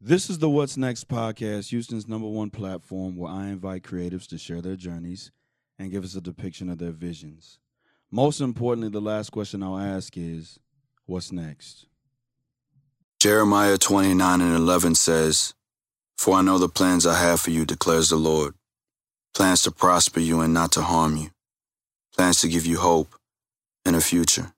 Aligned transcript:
This 0.00 0.28
is 0.28 0.38
the 0.38 0.50
What's 0.50 0.76
Next 0.76 1.08
podcast, 1.08 1.70
Houston's 1.70 2.06
number 2.06 2.28
one 2.28 2.50
platform 2.50 3.16
where 3.16 3.32
I 3.32 3.46
invite 3.46 3.82
creatives 3.82 4.26
to 4.28 4.36
share 4.36 4.60
their 4.60 4.76
journeys 4.76 5.32
and 5.78 5.90
give 5.90 6.04
us 6.04 6.14
a 6.14 6.20
depiction 6.20 6.68
of 6.68 6.76
their 6.76 6.90
visions. 6.90 7.58
Most 8.10 8.42
importantly, 8.42 8.90
the 8.90 9.00
last 9.00 9.30
question 9.30 9.62
I'll 9.62 9.78
ask 9.78 10.14
is 10.18 10.58
What's 11.06 11.32
next? 11.32 11.86
Jeremiah 13.20 13.78
29 13.78 14.42
and 14.42 14.54
11 14.54 14.96
says, 14.96 15.54
For 16.18 16.34
I 16.34 16.42
know 16.42 16.58
the 16.58 16.68
plans 16.68 17.06
I 17.06 17.18
have 17.18 17.40
for 17.40 17.50
you, 17.50 17.64
declares 17.64 18.10
the 18.10 18.16
Lord 18.16 18.54
plans 19.34 19.62
to 19.62 19.70
prosper 19.70 20.20
you 20.20 20.42
and 20.42 20.52
not 20.52 20.72
to 20.72 20.82
harm 20.82 21.16
you, 21.16 21.30
plans 22.14 22.40
to 22.40 22.48
give 22.48 22.66
you 22.66 22.78
hope 22.78 23.14
and 23.86 23.96
a 23.96 24.00
future. 24.02 24.52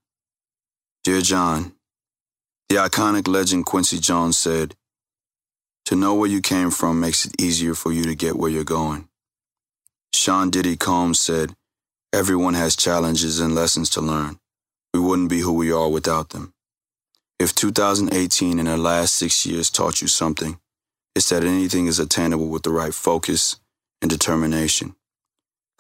Dear 1.04 1.20
John, 1.20 1.74
the 2.68 2.76
iconic 2.76 3.28
legend 3.28 3.66
Quincy 3.66 3.98
Jones 3.98 4.36
said, 4.36 4.74
To 5.88 5.96
know 5.96 6.14
where 6.14 6.28
you 6.28 6.42
came 6.42 6.70
from 6.70 7.00
makes 7.00 7.24
it 7.24 7.40
easier 7.40 7.74
for 7.74 7.90
you 7.94 8.04
to 8.04 8.14
get 8.14 8.36
where 8.36 8.50
you're 8.50 8.62
going. 8.62 9.08
Sean 10.12 10.50
Diddy 10.50 10.76
Combs 10.76 11.18
said, 11.18 11.54
Everyone 12.12 12.52
has 12.52 12.76
challenges 12.76 13.40
and 13.40 13.54
lessons 13.54 13.88
to 13.90 14.02
learn. 14.02 14.38
We 14.92 15.00
wouldn't 15.00 15.30
be 15.30 15.40
who 15.40 15.54
we 15.54 15.72
are 15.72 15.88
without 15.88 16.28
them. 16.28 16.52
If 17.38 17.54
2018 17.54 18.58
and 18.58 18.68
the 18.68 18.76
last 18.76 19.14
six 19.14 19.46
years 19.46 19.70
taught 19.70 20.02
you 20.02 20.08
something, 20.08 20.60
it's 21.16 21.30
that 21.30 21.42
anything 21.42 21.86
is 21.86 21.98
attainable 21.98 22.48
with 22.48 22.64
the 22.64 22.70
right 22.70 22.92
focus 22.92 23.56
and 24.02 24.10
determination. 24.10 24.94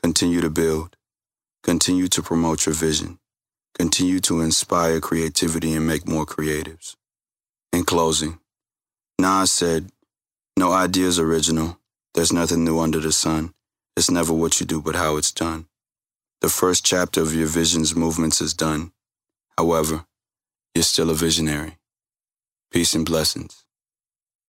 Continue 0.02 0.40
to 0.40 0.48
build. 0.48 0.96
Continue 1.62 2.08
to 2.08 2.22
promote 2.22 2.64
your 2.64 2.74
vision. 2.74 3.18
Continue 3.76 4.20
to 4.20 4.40
inspire 4.40 5.00
creativity 5.00 5.74
and 5.74 5.86
make 5.86 6.08
more 6.08 6.24
creatives. 6.24 6.96
In 7.74 7.84
closing, 7.84 8.38
Nas 9.20 9.52
said, 9.52 9.90
No 10.58 10.72
idea 10.72 11.06
is 11.06 11.20
original. 11.20 11.78
There's 12.14 12.32
nothing 12.32 12.64
new 12.64 12.80
under 12.80 12.98
the 12.98 13.12
sun. 13.12 13.54
It's 13.96 14.10
never 14.10 14.32
what 14.32 14.58
you 14.58 14.66
do, 14.66 14.82
but 14.82 14.96
how 14.96 15.16
it's 15.16 15.30
done. 15.30 15.66
The 16.40 16.48
first 16.48 16.84
chapter 16.84 17.22
of 17.22 17.32
your 17.32 17.46
vision's 17.46 17.94
movements 17.94 18.40
is 18.40 18.54
done. 18.54 18.90
However, 19.56 20.06
you're 20.74 20.82
still 20.82 21.10
a 21.10 21.14
visionary. 21.14 21.78
Peace 22.72 22.92
and 22.92 23.06
blessings. 23.06 23.62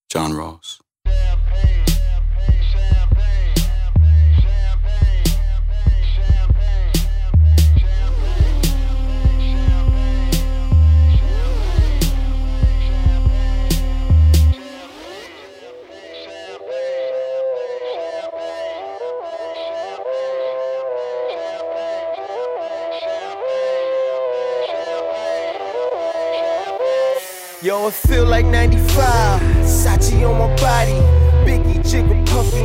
John 0.09 0.33
Ross. 0.33 0.81
Yo, 27.61 27.89
it 27.89 27.93
feel 27.93 28.25
like 28.25 28.45
95. 28.45 29.41
Sachi 29.65 30.23
on 30.25 30.39
my 30.39 30.55
body. 30.61 30.93
Biggie, 31.43 31.79
Jigga, 31.79 32.25
puffy. 32.29 32.63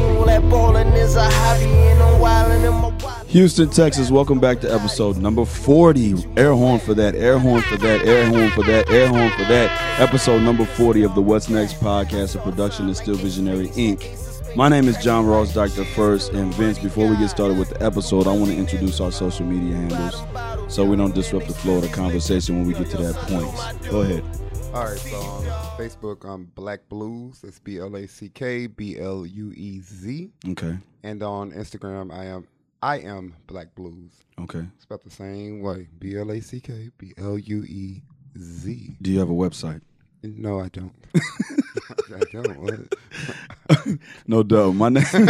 All 0.54 0.72
that 0.72 0.86
is 0.94 1.16
a 1.16 1.28
hobby. 1.28 1.64
And 1.64 2.00
I'm 2.00 2.20
wildin' 2.20 2.64
in 2.64 2.80
my. 2.80 3.24
Houston, 3.24 3.68
Texas, 3.70 4.12
welcome 4.12 4.38
back 4.38 4.60
to 4.60 4.72
episode 4.72 5.16
number 5.16 5.44
40. 5.44 6.14
Air 6.36 6.54
horn 6.54 6.78
for 6.78 6.94
that, 6.94 7.16
air 7.16 7.40
horn 7.40 7.62
for 7.62 7.76
that, 7.78 8.06
air 8.06 8.28
horn 8.28 8.50
for 8.50 8.62
that, 8.62 8.88
air 8.88 9.08
horn 9.08 9.32
for 9.32 9.42
that. 9.46 10.00
Episode 10.00 10.42
number 10.42 10.64
40 10.64 11.02
of 11.02 11.16
the 11.16 11.22
What's 11.22 11.48
Next 11.48 11.74
podcast, 11.80 12.36
a 12.36 12.38
production 12.38 12.88
of 12.88 12.96
Still 12.96 13.16
Visionary 13.16 13.70
Inc. 13.70 14.54
My 14.54 14.68
name 14.68 14.86
is 14.86 14.96
John 14.98 15.26
Ross, 15.26 15.52
Dr. 15.52 15.84
First, 15.84 16.34
and 16.34 16.54
Vince. 16.54 16.78
Before 16.78 17.08
we 17.08 17.16
get 17.16 17.30
started 17.30 17.58
with 17.58 17.70
the 17.70 17.82
episode, 17.82 18.28
I 18.28 18.32
want 18.32 18.52
to 18.52 18.56
introduce 18.56 19.00
our 19.00 19.10
social 19.10 19.44
media 19.44 19.74
handles 19.74 20.72
so 20.72 20.84
we 20.84 20.94
don't 20.94 21.16
disrupt 21.16 21.48
the 21.48 21.54
flow 21.54 21.78
of 21.78 21.83
the 21.83 21.88
conversation 21.88 22.58
when 22.58 22.68
we 22.68 22.74
get 22.74 22.88
to 22.90 22.96
that 22.98 23.16
point. 23.16 23.90
Go 23.90 24.02
ahead. 24.02 24.43
All 24.74 24.86
right, 24.86 24.98
so 24.98 25.17
on 25.17 25.45
Facebook, 25.79 26.29
I'm 26.29 26.46
Black 26.46 26.89
Blues. 26.89 27.45
It's 27.45 27.61
B 27.61 27.79
L 27.79 27.95
A 27.95 28.08
C 28.08 28.29
K 28.29 28.67
B 28.67 28.98
L 28.98 29.24
U 29.24 29.52
E 29.57 29.80
Z. 29.80 30.33
Okay. 30.48 30.77
And 31.05 31.23
on 31.23 31.52
Instagram, 31.52 32.12
I 32.12 32.24
am 32.24 32.48
I 32.83 32.98
am 32.98 33.36
Black 33.46 33.73
Blues. 33.77 34.11
Okay. 34.40 34.67
Spelled 34.80 35.05
the 35.05 35.11
same 35.11 35.61
way. 35.61 35.86
B 36.01 36.18
L 36.18 36.33
A 36.33 36.40
C 36.40 36.58
K 36.58 36.90
B 36.98 37.14
L 37.17 37.39
U 37.39 37.63
E 37.63 38.02
Z. 38.36 38.96
Do 39.01 39.13
you 39.13 39.20
have 39.20 39.30
a 39.30 39.33
website? 39.33 39.80
No, 40.24 40.58
I 40.58 40.70
don't. 40.70 40.92
I 41.14 41.20
don't. 42.33 44.01
No 44.27 44.42
doubt. 44.42 44.73
My 44.73 44.89
name 44.89 45.05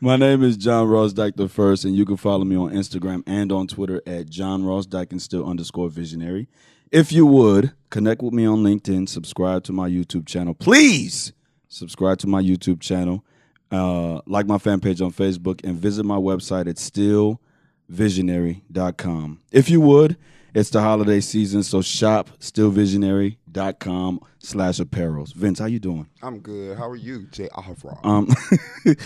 My 0.00 0.16
name 0.16 0.42
is 0.42 0.56
John 0.56 0.88
Ross 0.88 1.12
Dyke 1.12 1.36
the 1.36 1.48
first, 1.48 1.84
and 1.84 1.94
you 1.94 2.04
can 2.04 2.16
follow 2.16 2.44
me 2.44 2.56
on 2.56 2.72
Instagram 2.72 3.22
and 3.24 3.52
on 3.52 3.68
Twitter 3.68 4.02
at 4.04 4.28
John 4.28 4.64
Ross 4.64 4.84
Dyke 4.84 5.12
and 5.12 5.22
still 5.22 5.48
underscore 5.48 5.88
visionary. 5.88 6.48
If 6.92 7.10
you 7.10 7.24
would, 7.24 7.72
connect 7.88 8.20
with 8.20 8.34
me 8.34 8.44
on 8.44 8.62
LinkedIn, 8.62 9.08
subscribe 9.08 9.64
to 9.64 9.72
my 9.72 9.88
YouTube 9.88 10.26
channel. 10.26 10.52
Please 10.52 11.32
subscribe 11.68 12.18
to 12.18 12.26
my 12.26 12.42
YouTube 12.42 12.82
channel, 12.82 13.24
uh, 13.70 14.20
like 14.26 14.46
my 14.46 14.58
fan 14.58 14.78
page 14.78 15.00
on 15.00 15.10
Facebook, 15.10 15.64
and 15.64 15.74
visit 15.74 16.04
my 16.04 16.18
website 16.18 16.68
at 16.68 16.76
stillvisionary.com. 16.76 19.40
If 19.50 19.70
you 19.70 19.80
would, 19.80 20.18
it's 20.54 20.70
the 20.70 20.80
holiday 20.80 21.20
season, 21.20 21.62
so 21.62 21.80
shop 21.82 22.30
stillvisionary.com 22.40 24.20
slash 24.38 24.78
apparels. 24.78 25.34
Vince, 25.34 25.58
how 25.58 25.66
you 25.66 25.78
doing? 25.78 26.08
I'm 26.22 26.40
good. 26.40 26.76
How 26.76 26.88
are 26.88 26.96
you, 26.96 27.26
Jay 27.30 27.48
Avra? 27.54 27.98
Um, 28.04 28.28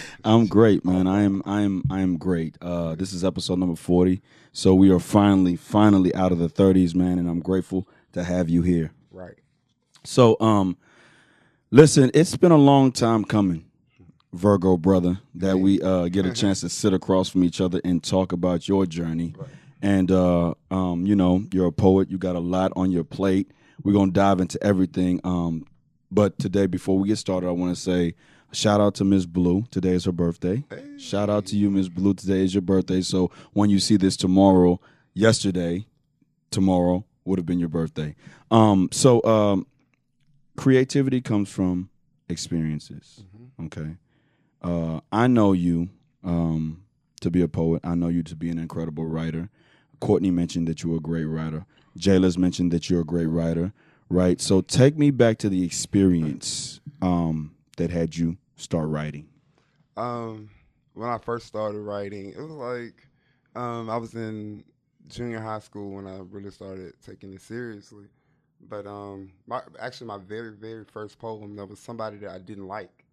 I'm 0.25 0.47
great, 0.47 0.85
man. 0.85 1.07
I 1.07 1.23
am, 1.23 1.43
I 1.45 1.63
am, 1.63 1.83
I 1.91 2.01
am 2.01 2.17
great. 2.17 2.57
Uh, 2.61 2.95
this 2.95 3.13
is 3.13 3.25
episode 3.25 3.59
number 3.59 3.77
forty, 3.77 4.23
so 4.53 4.75
we 4.75 4.91
are 4.91 4.99
finally, 5.01 5.57
finally 5.57 6.15
out 6.15 6.33
of 6.33 6.39
the 6.39 6.49
thirties, 6.49 6.95
man, 6.95 7.19
and 7.19 7.29
I'm 7.29 7.41
grateful 7.41 7.89
to 8.13 8.25
have 8.25 8.49
you 8.49 8.63
here. 8.63 8.93
right. 9.11 9.35
So, 10.05 10.37
um, 10.41 10.77
listen, 11.73 12.13
it's 12.15 12.37
been 12.37 12.53
a 12.53 12.57
long 12.57 12.93
time 12.93 13.25
coming, 13.25 13.65
Virgo 14.33 14.77
brother, 14.77 15.19
that 15.35 15.59
we 15.59 15.83
uh, 15.83 16.07
get 16.09 16.25
a 16.25 16.33
chance 16.43 16.61
to 16.61 16.69
sit 16.69 16.93
across 16.95 17.29
from 17.29 17.43
each 17.43 17.61
other 17.61 17.81
and 17.85 18.03
talk 18.05 18.31
about 18.33 18.69
your 18.69 18.87
journey. 18.87 19.35
And 19.83 20.11
uh, 20.11 20.55
um, 20.71 21.07
you 21.07 21.15
know, 21.15 21.45
you're 21.53 21.67
a 21.67 21.73
poet. 21.73 22.11
You 22.11 22.19
got 22.19 22.37
a 22.37 22.41
lot 22.41 22.73
on 22.77 22.91
your 22.91 23.05
plate. 23.05 23.51
We're 23.83 23.93
gonna 23.93 24.13
dive 24.13 24.41
into 24.41 24.63
everything. 24.63 25.21
Um, 25.25 25.67
but 26.11 26.39
today, 26.39 26.67
before 26.67 26.99
we 26.99 27.09
get 27.09 27.19
started, 27.19 27.49
I 27.49 27.53
want 27.53 27.75
to 27.75 27.81
say 27.81 28.15
shout 28.53 28.81
out 28.81 28.95
to 28.97 29.05
Miss 29.05 29.27
Blue. 29.27 29.65
Today 29.71 29.91
is 29.91 30.05
her 30.07 30.13
birthday. 30.13 30.65
Shout 30.99 31.29
out 31.29 31.47
to 31.47 31.57
you, 31.57 31.71
Miss 31.71 31.89
Blue. 31.89 32.15
Today 32.15 32.43
is 32.43 32.55
your 32.55 32.63
birthday. 32.63 33.03
So 33.03 33.31
when 33.53 33.71
you 33.71 33.79
see 33.79 33.97
this 33.97 34.17
tomorrow, 34.17 34.81
yesterday, 35.15 35.87
tomorrow 36.51 37.05
would 37.25 37.39
have 37.39 37.47
been 37.47 37.59
your 37.59 37.69
birthday. 37.69 38.15
Um, 38.51 38.89
so 38.93 39.23
um, 39.25 39.67
creativity 40.57 41.21
comes 41.21 41.51
from 41.51 41.91
experiences. 42.29 43.25
Okay. 43.65 43.97
Uh, 44.63 45.01
I 45.13 45.27
know 45.27 45.53
you 45.53 45.91
um, 46.25 46.85
to 47.27 47.31
be 47.31 47.43
a 47.43 47.49
poet. 47.49 47.81
I 47.85 47.97
know 47.97 48.07
you 48.07 48.23
to 48.23 48.37
be 48.37 48.51
an 48.51 48.59
incredible 48.59 49.05
writer. 49.05 49.51
Courtney 50.01 50.31
mentioned 50.31 50.69
that 50.69 50.85
you're 50.85 50.99
a 50.99 51.01
great 51.01 51.25
writer. 51.25 51.67
Jayla's 51.99 52.39
mentioned 52.39 52.71
that 52.73 52.89
you're 52.89 53.01
a 53.01 53.05
great 53.05 53.27
writer, 53.27 53.73
right? 54.09 54.41
So 54.41 54.61
take 54.61 54.97
me 54.97 55.11
back 55.11 55.39
to 55.39 55.49
the 55.49 55.65
experience 55.65 56.81
um, 57.03 57.57
that 57.79 57.91
had 57.91 58.17
you 58.17 58.37
start 58.55 58.89
writing. 58.89 59.27
Um, 59.97 60.51
when 60.95 61.09
I 61.09 61.19
first 61.19 61.47
started 61.47 61.81
writing, 61.81 62.31
it 62.31 62.39
was 62.39 62.53
like 62.53 63.09
um, 63.57 63.91
I 63.91 63.97
was 63.97 64.15
in 64.15 64.63
junior 65.09 65.41
high 65.41 65.59
school 65.59 65.97
when 65.97 66.07
I 66.07 66.19
really 66.31 66.51
started 66.51 66.95
taking 67.05 67.33
it 67.33 67.43
seriously. 67.43 68.05
But 68.69 68.87
um, 68.87 69.33
my 69.49 69.63
actually 69.81 70.07
my 70.07 70.19
very 70.19 70.53
very 70.53 70.85
first 70.85 71.19
poem 71.19 71.57
there 71.57 71.67
was 71.67 71.81
somebody 71.81 72.19
that 72.19 72.31
I 72.31 72.39
didn't 72.39 72.69
like, 72.69 73.05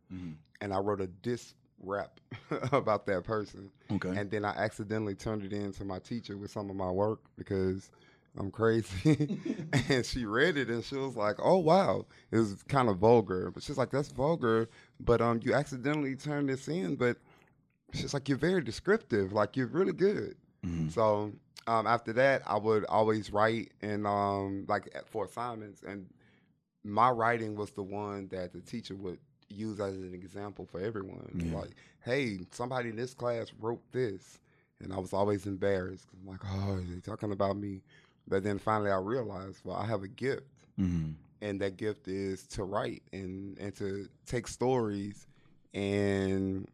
and 0.62 0.74
I 0.74 0.78
wrote 0.78 1.02
a 1.02 1.08
diss 1.08 1.56
rap 1.84 2.20
about 2.72 3.06
that 3.08 3.24
person. 3.24 3.70
Okay. 3.92 4.10
And 4.10 4.30
then 4.32 4.46
I 4.46 4.52
accidentally 4.52 5.16
turned 5.16 5.44
it 5.44 5.54
in 5.54 5.72
to 5.74 5.86
my 5.86 6.00
teacher 6.00 6.38
with 6.38 6.52
some 6.52 6.70
of 6.70 6.76
my 6.76 6.90
work 6.90 7.20
because 7.38 7.92
I'm 8.38 8.50
crazy. 8.52 9.40
and 9.90 10.06
she 10.06 10.26
read 10.26 10.58
it 10.58 10.70
and 10.70 10.84
she 10.84 10.96
was 10.96 11.16
like, 11.16 11.36
"Oh 11.40 11.58
wow, 11.58 12.06
it 12.32 12.38
was 12.38 12.64
kind 12.64 12.90
of 12.90 12.98
vulgar." 12.98 13.52
But 13.52 13.64
she's 13.64 13.78
like, 13.78 13.92
"That's 13.92 14.10
vulgar, 14.10 14.70
but 15.00 15.22
um, 15.22 15.40
you 15.44 15.54
accidentally 15.54 16.16
turned 16.16 16.50
this 16.50 16.68
in." 16.68 16.96
But 16.96 17.18
she's 17.94 18.14
like, 18.14 18.28
"You're 18.28 18.38
very 18.40 18.64
descriptive. 18.64 19.34
Like 19.34 19.56
you're 19.56 19.68
really 19.68 19.94
good." 19.94 20.36
So 20.90 21.34
um, 21.68 21.86
after 21.88 22.14
that, 22.14 22.42
I 22.48 22.58
would 22.58 22.86
always 22.86 23.32
write 23.32 23.72
and 23.82 24.08
um, 24.08 24.66
like 24.68 24.90
at- 24.96 25.08
for 25.10 25.26
assignments, 25.26 25.84
and 25.84 26.08
my 26.86 27.10
writing 27.10 27.56
was 27.56 27.72
the 27.72 27.84
one 27.84 28.30
that 28.30 28.52
the 28.54 28.62
teacher 28.62 28.96
would 28.96 29.20
use 29.50 29.80
as 29.80 29.94
an 29.96 30.14
example 30.14 30.66
for 30.72 30.80
everyone. 30.82 31.52
Like, 31.54 31.72
hey, 32.02 32.40
somebody 32.52 32.90
in 32.90 32.96
this 32.96 33.14
class 33.14 33.52
wrote 33.60 33.82
this, 33.92 34.40
and 34.80 34.92
I 34.94 34.98
was 34.98 35.14
always 35.14 35.46
embarrassed. 35.46 36.08
I'm 36.14 36.28
like, 36.32 36.42
oh, 36.46 36.80
they 36.90 37.00
talking 37.00 37.32
about 37.32 37.58
me. 37.58 37.82
But 38.28 38.44
then 38.44 38.58
finally, 38.60 38.92
I 38.92 38.98
realized, 38.98 39.60
well, 39.64 39.76
I 39.78 39.86
have 39.86 40.04
a 40.04 40.08
gift, 40.08 40.44
Mm-hmm. 40.80 41.12
and 41.42 41.62
that 41.62 41.78
gift 41.78 42.08
is 42.08 42.48
to 42.48 42.64
write 42.64 43.04
and 43.14 43.58
and 43.60 43.76
to 43.76 44.08
take 44.26 44.48
stories 44.48 45.28
and 45.74 46.68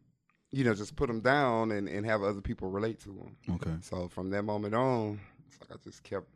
you 0.52 0.64
know 0.64 0.74
just 0.74 0.96
put 0.96 1.06
them 1.08 1.20
down 1.20 1.70
and, 1.72 1.88
and 1.88 2.04
have 2.06 2.22
other 2.22 2.40
people 2.40 2.70
relate 2.70 2.98
to 3.00 3.08
them. 3.08 3.36
Okay. 3.56 3.74
So 3.82 4.08
from 4.08 4.30
that 4.30 4.42
moment 4.44 4.74
on, 4.74 5.20
it's 5.48 5.58
like 5.60 5.78
I 5.78 5.82
just 5.84 6.02
kept 6.02 6.26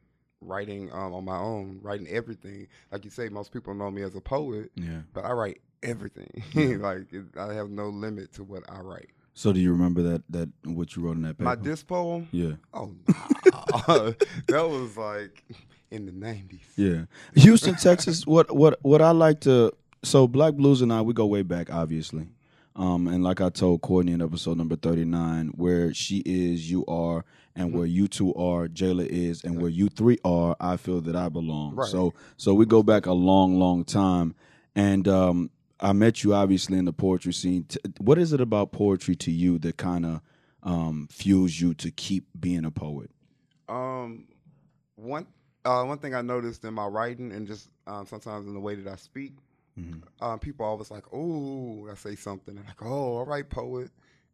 writing 0.40 0.90
um, 0.92 1.14
on 1.14 1.24
my 1.24 1.38
own, 1.38 1.78
writing 1.82 2.06
everything. 2.08 2.68
Like 2.92 3.04
you 3.04 3.10
say, 3.10 3.28
most 3.28 3.50
people 3.52 3.74
know 3.74 3.90
me 3.90 4.02
as 4.02 4.14
a 4.14 4.20
poet, 4.20 4.70
Yeah. 4.74 5.00
but 5.14 5.24
I 5.24 5.32
write 5.32 5.60
everything. 5.84 6.42
like 6.80 7.12
it, 7.12 7.24
I 7.38 7.52
have 7.54 7.70
no 7.70 7.88
limit 7.88 8.32
to 8.34 8.44
what 8.44 8.64
I 8.68 8.80
write. 8.80 9.10
So 9.34 9.52
do 9.52 9.60
you 9.60 9.72
remember 9.72 10.02
that 10.02 10.22
that 10.30 10.48
what 10.64 10.94
you 10.94 11.02
wrote 11.02 11.16
in 11.16 11.22
that 11.22 11.38
paper? 11.38 11.44
My 11.44 11.56
disc 11.56 11.86
poem, 11.86 12.28
yeah. 12.30 12.52
oh, 12.72 12.94
nah. 13.08 14.12
that 14.48 14.68
was 14.68 14.96
like 14.96 15.44
in 15.90 16.06
the 16.06 16.12
nineties. 16.12 16.60
Yeah. 16.76 17.04
Houston, 17.34 17.74
Texas, 17.74 18.26
what 18.26 18.54
what 18.54 18.78
what 18.82 19.02
I 19.02 19.10
like 19.10 19.40
to 19.40 19.72
so 20.02 20.28
Black 20.28 20.54
Blues 20.54 20.82
and 20.82 20.92
I 20.92 21.02
we 21.02 21.14
go 21.14 21.26
way 21.26 21.42
back 21.42 21.72
obviously. 21.72 22.28
Um 22.76 23.08
and 23.08 23.22
like 23.24 23.40
I 23.40 23.50
told 23.50 23.82
Courtney 23.82 24.12
in 24.12 24.22
episode 24.22 24.56
number 24.58 24.76
39 24.76 25.48
where 25.56 25.92
she 25.94 26.22
is 26.24 26.70
you 26.70 26.84
are 26.86 27.24
and 27.56 27.68
Mm-hmm. 27.68 27.78
where 27.78 27.86
you 27.86 28.08
two 28.08 28.34
are 28.34 28.66
Jayla 28.66 29.06
is 29.06 29.44
and 29.44 29.60
where 29.60 29.70
you 29.70 29.88
three 29.88 30.18
are 30.24 30.56
I 30.60 30.76
feel 30.76 31.00
that 31.02 31.14
I 31.14 31.28
belong. 31.28 31.76
Right. 31.76 31.88
So 31.88 32.12
so 32.36 32.52
we 32.54 32.66
go 32.66 32.82
back 32.82 33.06
a 33.06 33.12
long 33.12 33.58
long 33.60 33.84
time 33.84 34.34
and 34.74 35.06
um 35.08 35.50
I 35.80 35.92
met 35.92 36.22
you 36.22 36.34
obviously 36.34 36.78
in 36.78 36.84
the 36.84 36.92
poetry 36.92 37.32
scene. 37.32 37.66
What 37.98 38.18
is 38.18 38.32
it 38.32 38.40
about 38.40 38.72
poetry 38.72 39.16
to 39.16 39.30
you 39.30 39.58
that 39.60 39.76
kind 39.76 40.06
of 40.06 40.20
um 40.62 41.08
fuels 41.10 41.60
you 41.60 41.74
to 41.74 41.90
keep 41.90 42.26
being 42.38 42.64
a 42.64 42.70
poet? 42.70 43.10
Um, 43.68 44.26
one 44.96 45.26
uh, 45.64 45.84
one 45.84 45.98
thing 45.98 46.14
I 46.14 46.22
noticed 46.22 46.64
in 46.64 46.74
my 46.74 46.86
writing 46.86 47.32
and 47.32 47.46
just 47.46 47.68
um, 47.86 48.06
sometimes 48.06 48.46
in 48.46 48.54
the 48.54 48.60
way 48.60 48.74
that 48.74 48.90
I 48.90 48.96
speak, 48.96 49.32
Mhm. 49.78 50.02
um, 50.20 50.38
people 50.38 50.64
always 50.66 50.90
like, 50.90 51.04
"Oh," 51.12 51.88
I 51.90 51.94
say 51.94 52.14
something 52.16 52.56
and 52.56 52.66
like, 52.66 52.82
"Oh, 52.82 53.16
all 53.16 53.26
right, 53.26 53.48
poet," 53.48 53.90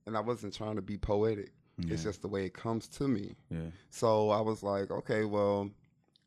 and 0.07 0.17
I 0.17 0.21
wasn't 0.21 0.55
trying 0.55 0.77
to 0.77 0.83
be 0.83 0.99
poetic. 0.99 1.53
It's 1.89 2.03
just 2.03 2.21
the 2.21 2.29
way 2.29 2.45
it 2.45 2.53
comes 2.53 2.89
to 2.89 3.09
me. 3.09 3.37
Yeah. 3.49 3.71
So 3.89 4.29
I 4.29 4.43
was 4.43 4.63
like, 4.63 4.91
okay, 4.91 5.25
well, 5.25 5.71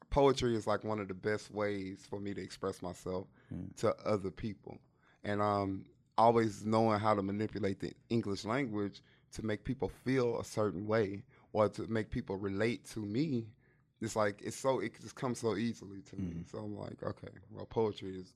poetry 0.10 0.56
is 0.56 0.66
like 0.66 0.84
one 0.84 1.00
of 1.00 1.08
the 1.08 1.14
best 1.14 1.52
ways 1.52 2.08
for 2.10 2.20
me 2.20 2.34
to 2.34 2.42
express 2.42 2.82
myself 2.82 3.28
to 3.78 3.96
other 4.04 4.32
people. 4.32 4.80
And 5.24 5.42
um, 5.42 5.86
always 6.18 6.66
knowing 6.66 7.00
how 7.00 7.14
to 7.16 7.22
manipulate 7.22 7.80
the 7.80 7.94
English 8.10 8.46
language 8.46 9.02
to 9.34 9.46
make 9.46 9.64
people 9.64 9.90
feel 10.04 10.40
a 10.40 10.44
certain 10.44 10.86
way 10.86 11.24
or 11.54 11.70
to 11.70 11.88
make 11.88 12.10
people 12.10 12.38
relate 12.38 12.86
to 12.92 13.00
me. 13.00 13.48
It's 14.02 14.16
like 14.16 14.42
it's 14.44 14.58
so 14.58 14.80
it 14.80 15.00
just 15.02 15.16
comes 15.16 15.40
so 15.40 15.56
easily 15.56 16.02
to 16.10 16.16
me. 16.18 16.44
So 16.52 16.60
I'm 16.60 16.78
like, 16.78 17.02
okay, 17.02 17.30
well, 17.52 17.66
poetry 17.66 18.18
is 18.20 18.34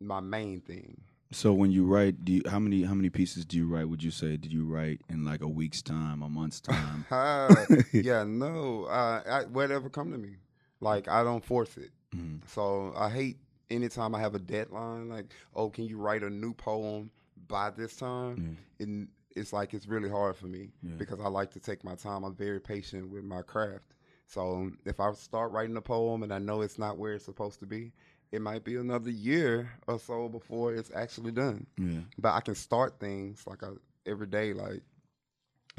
my 0.00 0.20
main 0.20 0.60
thing. 0.60 1.00
So 1.32 1.52
when 1.52 1.70
you 1.70 1.84
write, 1.84 2.24
do 2.24 2.32
you, 2.34 2.42
how 2.48 2.58
many 2.58 2.82
how 2.82 2.94
many 2.94 3.10
pieces 3.10 3.44
do 3.44 3.56
you 3.56 3.66
write? 3.66 3.88
Would 3.88 4.02
you 4.02 4.10
say 4.12 4.36
did 4.36 4.52
you 4.52 4.64
write 4.64 5.00
in 5.08 5.24
like 5.24 5.42
a 5.42 5.48
week's 5.48 5.82
time, 5.82 6.22
a 6.22 6.28
month's 6.28 6.60
time? 6.72 7.04
Ah, 7.10 7.66
yeah, 7.92 8.24
no, 8.24 8.84
uh, 8.84 9.22
I, 9.28 9.44
whatever 9.44 9.88
come 9.90 10.12
to 10.12 10.18
me. 10.18 10.36
Like 10.80 11.08
I 11.08 11.22
don't 11.24 11.44
force 11.44 11.76
it. 11.76 11.90
Mhm. 12.14 12.40
So 12.48 12.92
I 12.96 13.10
hate 13.10 13.38
anytime 13.70 14.14
I 14.14 14.20
have 14.20 14.34
a 14.34 14.38
deadline. 14.38 15.08
Like, 15.08 15.26
oh, 15.54 15.70
can 15.70 15.84
you 15.84 15.98
write 15.98 16.22
a 16.22 16.30
new 16.30 16.52
poem 16.54 17.10
by 17.48 17.70
this 17.70 17.96
time? 17.96 18.56
Mm. 18.80 18.84
And 18.84 19.08
it's 19.36 19.52
like 19.52 19.74
it's 19.74 19.86
really 19.86 20.08
hard 20.08 20.36
for 20.36 20.46
me 20.46 20.70
Yeah. 20.82 20.94
because 20.96 21.20
I 21.20 21.28
like 21.28 21.50
to 21.52 21.60
take 21.60 21.84
my 21.84 21.94
time. 21.94 22.24
I'm 22.24 22.34
very 22.34 22.60
patient 22.60 23.08
with 23.10 23.24
my 23.24 23.42
craft. 23.42 23.94
So 24.26 24.70
if 24.84 25.00
I 25.00 25.12
start 25.12 25.52
writing 25.52 25.76
a 25.76 25.80
poem 25.80 26.22
and 26.22 26.32
I 26.32 26.38
know 26.38 26.60
it's 26.62 26.78
not 26.78 26.98
where 26.98 27.14
it's 27.14 27.24
supposed 27.24 27.60
to 27.60 27.66
be, 27.66 27.92
it 28.32 28.40
might 28.40 28.62
be 28.64 28.76
another 28.76 29.10
year 29.10 29.72
or 29.88 29.98
so 29.98 30.28
before 30.28 30.74
it's 30.74 30.90
actually 30.94 31.32
done. 31.32 31.66
Yeah. 31.78 32.00
But 32.18 32.34
I 32.34 32.40
can 32.40 32.54
start 32.54 33.00
things 33.00 33.44
like 33.46 33.62
I, 33.64 33.68
every 34.06 34.26
day, 34.28 34.52
like 34.52 34.82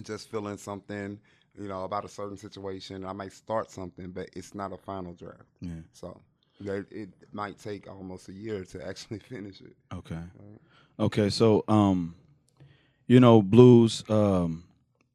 just 0.04 0.30
feeling 0.30 0.58
something, 0.58 1.20
you 1.58 1.68
know, 1.68 1.84
about 1.84 2.06
a 2.06 2.10
certain 2.10 2.38
situation. 2.38 3.06
I 3.06 3.14
might 3.14 3.32
start 3.34 3.72
something, 3.72 4.12
but 4.12 4.30
it's 4.34 4.54
not 4.54 4.74
a 4.74 4.78
final 4.78 5.14
draft. 5.14 5.44
Yeah. 5.62 5.82
So 5.94 6.20
that 6.66 6.86
it 6.92 7.10
might 7.32 7.58
take 7.60 7.90
almost 7.90 8.30
a 8.30 8.34
year 8.34 8.64
to 8.66 8.86
actually 8.88 9.20
finish 9.30 9.62
it. 9.62 9.76
Okay. 9.94 10.20
Okay. 11.00 11.30
So 11.30 11.64
um, 11.68 12.16
you 13.08 13.20
know, 13.20 13.42
blues, 13.42 14.04
um, 14.10 14.64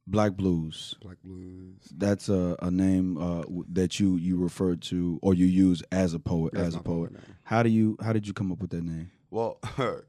black 0.07 0.33
blues. 0.33 0.95
Black 1.03 1.17
blues. 1.25 1.75
That's 1.97 2.29
a, 2.29 2.57
a 2.61 2.71
name 2.71 3.17
uh, 3.19 3.45
that 3.73 3.99
you 4.01 4.17
you 4.17 4.37
refer 4.37 4.77
to 4.77 5.19
or 5.23 5.35
you 5.35 5.47
use 5.47 5.83
as 5.93 6.15
a 6.15 6.19
poet 6.19 6.55
That's 6.55 6.69
as 6.69 6.75
a 6.75 6.81
poet. 6.81 7.13
poet. 7.15 7.25
How 7.45 7.63
do 7.63 7.69
you 7.71 7.97
how 8.03 8.13
did 8.13 8.27
you 8.27 8.33
come 8.33 8.53
up 8.53 8.61
with 8.61 8.71
that 8.71 8.83
name? 8.85 9.11
Well, 9.31 9.59
um, 9.79 10.03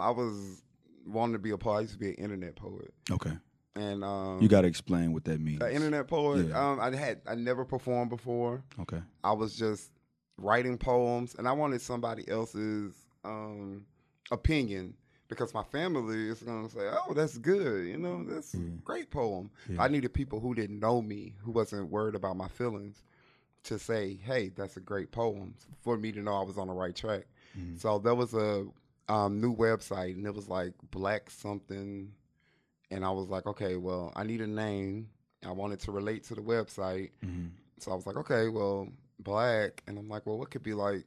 I 0.00 0.10
was 0.10 0.62
wanting 1.06 1.32
to 1.34 1.38
be 1.38 1.50
a 1.50 1.58
poet. 1.58 1.76
I 1.76 1.80
used 1.80 1.92
to 1.94 1.98
be 1.98 2.08
an 2.08 2.14
internet 2.14 2.56
poet, 2.56 2.92
Okay. 3.10 3.32
and 3.74 4.04
um, 4.04 4.40
You 4.40 4.48
got 4.48 4.60
to 4.62 4.68
explain 4.68 5.12
what 5.12 5.24
that 5.24 5.40
means. 5.40 5.60
an 5.62 5.70
internet 5.72 6.06
poet. 6.08 6.46
Yeah. 6.48 6.70
Um, 6.72 6.78
I 6.80 6.94
had 6.94 7.20
I 7.26 7.34
never 7.34 7.64
performed 7.64 8.10
before. 8.10 8.62
Okay. 8.80 9.00
I 9.24 9.32
was 9.32 9.56
just 9.56 9.90
writing 10.40 10.78
poems, 10.78 11.34
and 11.36 11.46
I 11.46 11.52
wanted 11.52 11.80
somebody 11.80 12.28
else's 12.28 12.94
um, 13.24 13.84
opinion 14.30 14.94
because 15.28 15.54
my 15.54 15.62
family 15.62 16.28
is 16.28 16.42
going 16.42 16.68
to 16.68 16.74
say, 16.74 16.88
"Oh, 16.90 17.14
that's 17.14 17.38
good. 17.38 17.86
You 17.86 17.98
know, 17.98 18.24
that's 18.24 18.54
a 18.54 18.58
great 18.58 19.10
poem." 19.10 19.50
Yeah. 19.68 19.82
I 19.82 19.88
needed 19.88 20.12
people 20.12 20.40
who 20.40 20.54
didn't 20.54 20.80
know 20.80 21.00
me, 21.02 21.34
who 21.42 21.52
wasn't 21.52 21.90
worried 21.90 22.14
about 22.14 22.36
my 22.36 22.48
feelings, 22.48 23.02
to 23.64 23.78
say, 23.78 24.14
"Hey, 24.14 24.48
that's 24.48 24.76
a 24.76 24.80
great 24.80 25.12
poem," 25.12 25.54
for 25.80 25.96
me 25.96 26.12
to 26.12 26.20
know 26.20 26.34
I 26.34 26.44
was 26.44 26.58
on 26.58 26.68
the 26.68 26.74
right 26.74 26.94
track. 26.94 27.26
Mm-hmm. 27.58 27.76
So 27.76 27.98
there 27.98 28.14
was 28.14 28.34
a 28.34 28.66
um, 29.08 29.40
new 29.40 29.54
website, 29.54 30.14
and 30.14 30.26
it 30.26 30.34
was 30.34 30.48
like 30.48 30.72
Black 30.90 31.30
something, 31.30 32.12
and 32.90 33.04
I 33.04 33.10
was 33.10 33.28
like, 33.28 33.46
"Okay, 33.46 33.76
well, 33.76 34.12
I 34.16 34.24
need 34.24 34.40
a 34.40 34.46
name." 34.46 35.10
I 35.46 35.52
wanted 35.52 35.80
to 35.80 35.92
relate 35.92 36.24
to 36.24 36.34
the 36.34 36.42
website. 36.42 37.10
Mm-hmm. 37.24 37.46
So 37.78 37.92
I 37.92 37.94
was 37.94 38.06
like, 38.06 38.16
okay, 38.16 38.48
well, 38.48 38.88
black. 39.22 39.82
And 39.86 39.98
I'm 39.98 40.08
like, 40.08 40.26
well, 40.26 40.38
what 40.38 40.50
could 40.50 40.62
be 40.62 40.74
like 40.74 41.04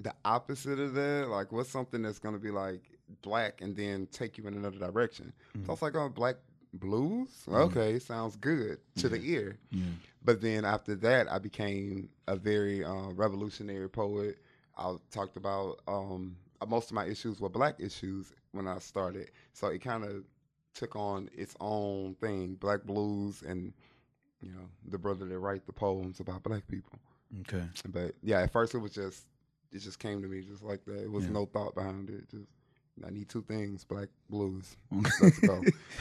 the 0.00 0.14
opposite 0.24 0.78
of 0.78 0.94
that? 0.94 1.28
Like, 1.28 1.52
what's 1.52 1.70
something 1.70 2.02
that's 2.02 2.18
going 2.18 2.34
to 2.34 2.40
be 2.40 2.50
like 2.50 2.82
black 3.22 3.60
and 3.60 3.76
then 3.76 4.06
take 4.12 4.38
you 4.38 4.46
in 4.46 4.54
another 4.54 4.78
direction? 4.78 5.32
So 5.54 5.68
I 5.68 5.72
was 5.72 5.82
like, 5.82 5.94
oh, 5.94 6.08
black 6.08 6.36
blues? 6.74 7.28
Okay, 7.48 7.98
sounds 7.98 8.36
good 8.36 8.78
to 8.96 9.08
the 9.08 9.20
ear. 9.24 9.58
Yeah. 9.70 9.84
But 10.24 10.40
then 10.40 10.64
after 10.64 10.94
that, 10.96 11.30
I 11.30 11.38
became 11.38 12.08
a 12.28 12.36
very 12.36 12.84
uh, 12.84 13.10
revolutionary 13.14 13.88
poet. 13.88 14.38
I 14.76 14.96
talked 15.10 15.36
about 15.36 15.80
um, 15.88 16.36
most 16.68 16.90
of 16.90 16.94
my 16.94 17.06
issues 17.06 17.40
were 17.40 17.48
black 17.48 17.76
issues 17.80 18.32
when 18.52 18.66
I 18.66 18.78
started. 18.78 19.30
So 19.52 19.68
it 19.68 19.80
kind 19.80 20.04
of 20.04 20.24
took 20.74 20.96
on 20.96 21.28
its 21.36 21.54
own 21.60 22.14
thing, 22.16 22.54
black 22.54 22.84
blues, 22.84 23.42
and 23.46 23.72
you 24.40 24.52
know 24.52 24.68
the 24.88 24.98
brother 24.98 25.26
that 25.26 25.38
write 25.38 25.66
the 25.66 25.72
poems 25.72 26.20
about 26.20 26.42
black 26.42 26.66
people. 26.68 26.98
Okay. 27.40 27.64
But 27.88 28.14
yeah, 28.22 28.40
at 28.42 28.52
first 28.52 28.74
it 28.74 28.78
was 28.78 28.92
just 28.92 29.24
it 29.72 29.78
just 29.78 29.98
came 29.98 30.20
to 30.22 30.28
me 30.28 30.42
just 30.42 30.62
like 30.62 30.84
that. 30.86 31.02
It 31.02 31.10
was 31.10 31.24
Yeah. 31.26 31.32
no 31.32 31.46
thought 31.46 31.74
behind 31.74 32.10
it. 32.10 32.28
Just 32.30 32.48
I 33.06 33.10
need 33.10 33.28
two 33.28 33.42
things: 33.42 33.84
black 33.84 34.08
blues. 34.28 34.76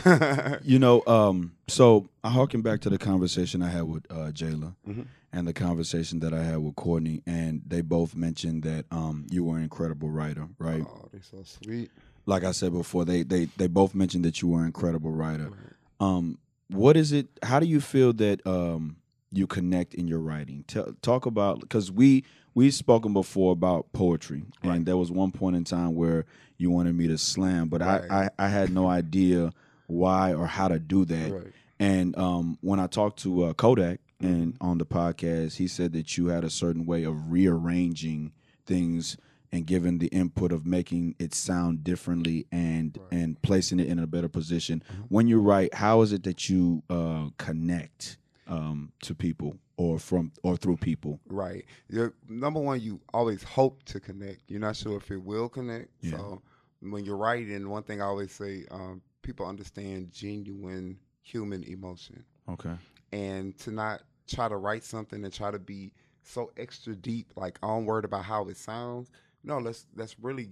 You 0.64 0.80
know, 0.80 1.04
um, 1.08 1.54
so 1.68 2.10
I 2.24 2.30
harken 2.30 2.62
back 2.62 2.82
to 2.82 2.90
the 2.90 2.98
conversation 2.98 3.62
I 3.62 3.70
had 3.70 3.84
with 3.84 4.06
uh, 4.12 4.32
Jayla 4.32 4.76
Mhm. 4.88 5.06
and 5.32 5.48
the 5.48 5.54
conversation 5.54 6.20
that 6.22 6.34
I 6.34 6.44
had 6.44 6.58
with 6.58 6.76
Courtney, 6.76 7.22
and 7.26 7.62
they 7.66 7.82
both 7.82 8.16
mentioned 8.16 8.64
that 8.64 8.86
um, 8.92 9.28
you 9.30 9.44
were 9.44 9.58
an 9.58 9.64
incredible 9.64 10.10
writer, 10.10 10.48
right? 10.58 10.84
oh, 10.88 11.08
they're 11.12 11.22
so 11.22 11.44
sweet. 11.44 11.92
Like 12.26 12.44
I 12.44 12.52
said 12.52 12.72
before, 12.74 13.06
they 13.06 13.24
they 13.24 13.46
they 13.58 13.68
both 13.68 13.94
mentioned 13.96 14.26
that 14.26 14.42
you 14.42 14.50
were 14.50 14.60
an 14.60 14.66
incredible 14.68 15.12
writer. 15.12 15.52
Um, 16.00 16.38
what 16.70 16.96
is 16.96 17.12
it? 17.12 17.28
How 17.44 17.60
do 17.60 17.66
you 17.66 17.82
feel 17.82 18.14
that 18.14 18.46
um, 18.46 18.98
you 19.32 19.48
connect 19.48 19.94
in 19.94 20.08
your 20.08 20.20
writing? 20.20 20.64
Tell, 20.68 20.94
talk 21.02 21.26
about 21.26 21.60
because 21.60 21.92
we 21.92 22.24
we've 22.56 22.74
spoken 22.74 23.14
before 23.14 23.52
about 23.54 23.92
poetry, 23.94 24.44
and 24.64 24.86
there 24.86 24.98
was 24.98 25.12
one 25.12 25.32
point 25.32 25.56
in 25.56 25.64
time 25.64 25.96
where 25.96 26.26
you 26.58 26.70
wanted 26.72 26.96
me 26.96 27.08
to 27.08 27.18
slam, 27.18 27.70
but 27.70 27.82
Right. 27.82 28.04
I, 28.10 28.24
I 28.26 28.30
I 28.46 28.48
had 28.50 28.72
no 28.74 28.88
idea 28.88 29.52
why 29.88 30.34
or 30.34 30.46
how 30.48 30.68
to 30.68 30.80
do 30.80 31.06
that. 31.06 31.32
Right. 31.32 31.48
And 31.80 32.18
um, 32.18 32.58
when 32.62 32.80
I 32.80 32.88
talked 32.88 33.20
to 33.24 33.46
uh, 33.46 33.54
Kodak 33.54 34.00
and 34.20 34.54
Mm-hmm. 34.56 34.68
on 34.68 34.78
the 34.80 34.86
podcast, 34.86 35.56
he 35.56 35.68
said 35.68 35.94
that 35.94 36.18
you 36.18 36.28
had 36.28 36.44
a 36.44 36.50
certain 36.50 36.86
way 36.86 37.04
of 37.06 37.32
rearranging 37.32 38.34
things 38.66 39.16
and 39.52 39.66
giving 39.66 39.98
the 39.98 40.08
input 40.08 40.52
of 40.52 40.66
making 40.66 41.16
it 41.20 41.34
sound 41.34 41.84
differently 41.84 42.46
and 42.52 43.00
and 43.12 43.42
placing 43.42 43.80
it 43.80 43.88
in 43.88 43.98
a 43.98 44.06
better 44.06 44.28
position. 44.28 44.84
Mm-hmm. 44.92 45.02
When 45.10 45.28
you 45.28 45.40
write, 45.40 45.74
how 45.76 46.02
is 46.02 46.12
it 46.12 46.24
that 46.24 46.50
you 46.50 46.84
uh, 46.90 47.30
connect 47.38 48.18
um, 48.50 48.92
to 49.04 49.16
people 49.16 49.56
or 49.78 50.00
from 50.00 50.32
or 50.44 50.58
through 50.58 50.78
people? 50.78 51.20
Right. 51.28 51.66
You're, 51.88 52.14
number 52.28 52.60
one, 52.60 52.82
you 52.82 53.00
always 53.14 53.44
hope 53.44 53.84
to 53.86 54.00
connect. 54.00 54.42
You're 54.48 54.60
not 54.60 54.76
sure 54.76 54.98
if 54.98 55.10
it 55.12 55.22
will 55.24 55.48
connect. 55.50 55.90
Yeah. 56.02 56.18
So 56.18 56.42
when 56.82 57.06
you're 57.06 57.18
writing, 57.18 57.70
one 57.70 57.84
thing 57.84 58.02
I 58.02 58.06
always 58.06 58.32
say, 58.32 58.66
um, 58.72 59.02
people 59.22 59.46
understand 59.46 60.12
genuine 60.12 60.98
human 61.22 61.64
emotion, 61.64 62.24
Okay. 62.50 62.74
and 63.12 63.58
to 63.60 63.72
not 63.72 64.02
try 64.28 64.48
to 64.50 64.58
write 64.58 64.84
something 64.84 65.24
and 65.24 65.34
try 65.34 65.52
to 65.52 65.60
be 65.60 65.92
so 66.24 66.52
extra 66.58 66.96
deep. 66.96 67.32
Like 67.36 67.60
I'm 67.64 67.86
worried 67.86 68.06
about 68.06 68.26
how 68.26 68.48
it 68.48 68.58
sounds. 68.58 69.12
No, 69.44 69.60
let's 69.60 69.86
let's 69.96 70.16
really 70.20 70.50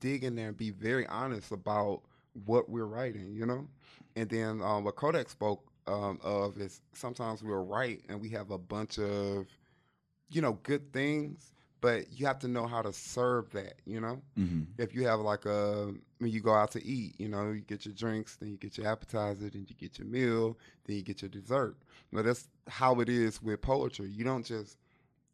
dig 0.00 0.24
in 0.24 0.34
there 0.34 0.48
and 0.48 0.56
be 0.56 0.70
very 0.70 1.06
honest 1.06 1.52
about 1.52 2.02
what 2.46 2.68
we're 2.68 2.86
writing. 2.86 3.34
You 3.34 3.46
know, 3.46 3.68
and 4.16 4.28
then 4.28 4.62
um, 4.62 4.84
what 4.84 4.96
Kodak 4.96 5.28
spoke 5.28 5.67
um, 5.88 6.18
of 6.22 6.58
is 6.58 6.80
sometimes 6.92 7.42
we're 7.42 7.62
right 7.62 8.00
and 8.08 8.20
we 8.20 8.28
have 8.28 8.50
a 8.50 8.58
bunch 8.58 8.98
of 8.98 9.46
you 10.30 10.42
know 10.42 10.58
good 10.62 10.92
things 10.92 11.52
but 11.80 12.12
you 12.12 12.26
have 12.26 12.40
to 12.40 12.48
know 12.48 12.66
how 12.66 12.82
to 12.82 12.92
serve 12.92 13.50
that 13.50 13.74
you 13.86 14.00
know? 14.00 14.20
Hmm 14.36 14.62
if 14.78 14.94
you 14.94 15.06
have 15.06 15.20
like 15.20 15.44
a 15.46 15.92
when 16.18 16.30
you 16.30 16.40
go 16.40 16.54
out 16.54 16.70
to 16.72 16.84
eat 16.84 17.14
you 17.18 17.28
know 17.28 17.50
you 17.50 17.60
get 17.60 17.84
your 17.86 17.94
drinks 17.94 18.36
then 18.36 18.50
you 18.50 18.56
get 18.56 18.76
your 18.78 18.86
appetizer 18.86 19.48
then 19.50 19.66
you 19.68 19.74
get 19.74 19.98
your 19.98 20.06
meal 20.06 20.56
then 20.84 20.96
you 20.96 21.02
get 21.02 21.22
your 21.22 21.28
dessert. 21.28 21.76
But 22.12 22.24
that's 22.24 22.48
how 22.68 23.00
it 23.00 23.08
is 23.08 23.42
with 23.42 23.60
poetry. 23.60 24.08
You 24.08 24.24
don't 24.24 24.44
just 24.44 24.76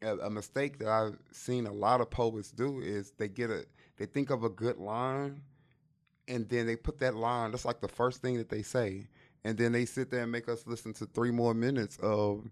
a, 0.03 0.17
a 0.19 0.31
mistake 0.31 0.79
that 0.79 0.89
i've 0.89 1.19
seen 1.33 1.67
a 1.67 1.73
lot 1.73 2.01
of 2.01 2.11
poets 2.11 2.51
do 2.51 2.81
is 2.81 3.13
they 3.19 3.29
get 3.29 3.51
a 3.51 3.65
they 3.97 4.07
think 4.07 4.31
of 4.31 4.45
a 4.45 4.49
good 4.49 4.79
line 4.79 5.41
and 6.29 6.49
then 6.49 6.67
they 6.67 6.77
put 6.77 6.99
that 6.99 7.15
line 7.15 7.51
that's 7.51 7.65
like 7.65 7.81
the 7.81 7.89
first 7.89 8.23
thing 8.23 8.37
that 8.37 8.49
they 8.49 8.63
say 8.63 9.07
and 9.45 9.57
then 9.59 9.73
they 9.73 9.85
sit 9.85 10.11
there 10.11 10.23
and 10.23 10.33
make 10.33 10.49
us 10.49 10.67
listen 10.67 10.93
to 10.95 11.07
three 11.07 11.31
more 11.31 11.55
minutes 11.55 11.97
of 12.03 12.51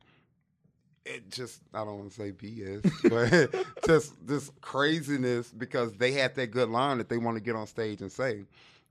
it 1.05 1.31
just 1.31 1.63
I 1.75 1.85
don't 1.85 1.99
want 1.99 2.13
to 2.13 2.17
say 2.17 2.33
BS, 2.33 2.83
but 3.55 3.67
just 3.87 4.15
this 4.27 4.51
craziness 4.61 5.51
because 5.51 5.93
they 5.95 6.13
had 6.13 6.35
that 6.37 6.49
good 6.49 6.69
line 6.69 6.99
that 6.99 7.09
they 7.09 7.19
want 7.19 7.37
to 7.37 7.43
get 7.43 7.57
on 7.57 7.67
stage 7.67 8.01
and 8.01 8.11
say. 8.11 8.45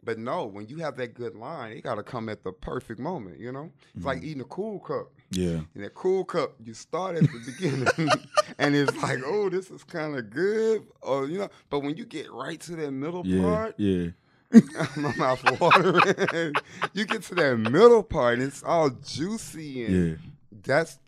But 0.03 0.17
no, 0.17 0.47
when 0.47 0.67
you 0.67 0.77
have 0.77 0.97
that 0.97 1.13
good 1.13 1.35
line, 1.35 1.73
it 1.73 1.83
got 1.83 1.95
to 1.95 2.03
come 2.03 2.27
at 2.27 2.43
the 2.43 2.51
perfect 2.51 2.99
moment. 2.99 3.39
You 3.39 3.51
know, 3.51 3.69
it's 3.95 4.03
like 4.03 4.21
mm. 4.21 4.25
eating 4.25 4.41
a 4.41 4.45
cool 4.45 4.79
cup. 4.79 5.11
Yeah. 5.29 5.61
In 5.75 5.83
that 5.83 5.93
cool 5.93 6.25
cup, 6.25 6.53
you 6.63 6.73
start 6.73 7.17
at 7.17 7.21
the 7.21 7.39
beginning, 7.45 8.09
and 8.57 8.75
it's 8.75 8.95
like, 9.01 9.19
oh, 9.23 9.49
this 9.49 9.69
is 9.69 9.83
kind 9.83 10.17
of 10.17 10.31
good, 10.31 10.87
or 11.01 11.27
you 11.27 11.37
know. 11.37 11.49
But 11.69 11.81
when 11.81 11.95
you 11.97 12.05
get 12.05 12.31
right 12.31 12.59
to 12.61 12.75
that 12.77 12.91
middle 12.91 13.25
Yeah. 13.25 13.41
part, 13.43 13.75
Yeah. 13.77 14.07
my 14.97 15.15
mouth 15.15 15.59
watering. 15.61 16.53
you 16.93 17.05
get 17.05 17.23
to 17.23 17.35
that 17.35 17.57
middle 17.57 18.03
part, 18.03 18.35
and 18.35 18.43
it's 18.43 18.63
all 18.63 18.89
juicy 18.89 19.85
and 19.85 20.09
Yeah. 20.09 20.15
that's 20.63 20.99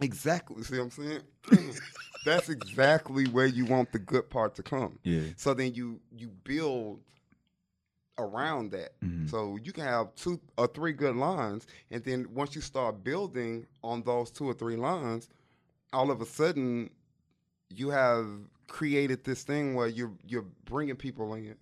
exactly 0.00 0.62
see 0.62 0.78
what 0.78 0.84
I'm 0.84 0.90
saying? 0.90 1.20
that's 2.24 2.48
exactly 2.48 3.26
where 3.28 3.46
you 3.46 3.64
want 3.64 3.92
the 3.92 3.98
good 3.98 4.28
part 4.30 4.54
to 4.56 4.62
come. 4.62 4.98
Yeah. 5.02 5.22
So 5.36 5.54
then 5.54 5.74
you 5.74 6.00
you 6.16 6.28
build 6.44 7.00
around 8.18 8.70
that. 8.72 8.98
Mhm. 9.00 9.28
So 9.30 9.58
you 9.62 9.72
can 9.72 9.84
have 9.84 10.14
two 10.14 10.38
or 10.58 10.66
three 10.66 10.92
good 10.92 11.16
lines, 11.16 11.66
and 11.90 12.04
then 12.04 12.26
once 12.34 12.54
you 12.54 12.60
start 12.60 13.02
building 13.02 13.66
on 13.82 14.02
those 14.02 14.30
two 14.30 14.48
or 14.48 14.54
three 14.54 14.76
lines, 14.76 15.28
all 15.92 16.10
of 16.10 16.20
a 16.20 16.26
sudden 16.26 16.90
you 17.74 17.88
have 17.90 18.26
created 18.66 19.24
this 19.24 19.42
thing 19.42 19.74
where 19.74 19.88
you're 19.88 20.12
you're 20.26 20.44
bringing 20.64 20.96
people 20.96 21.32
in. 21.34 21.54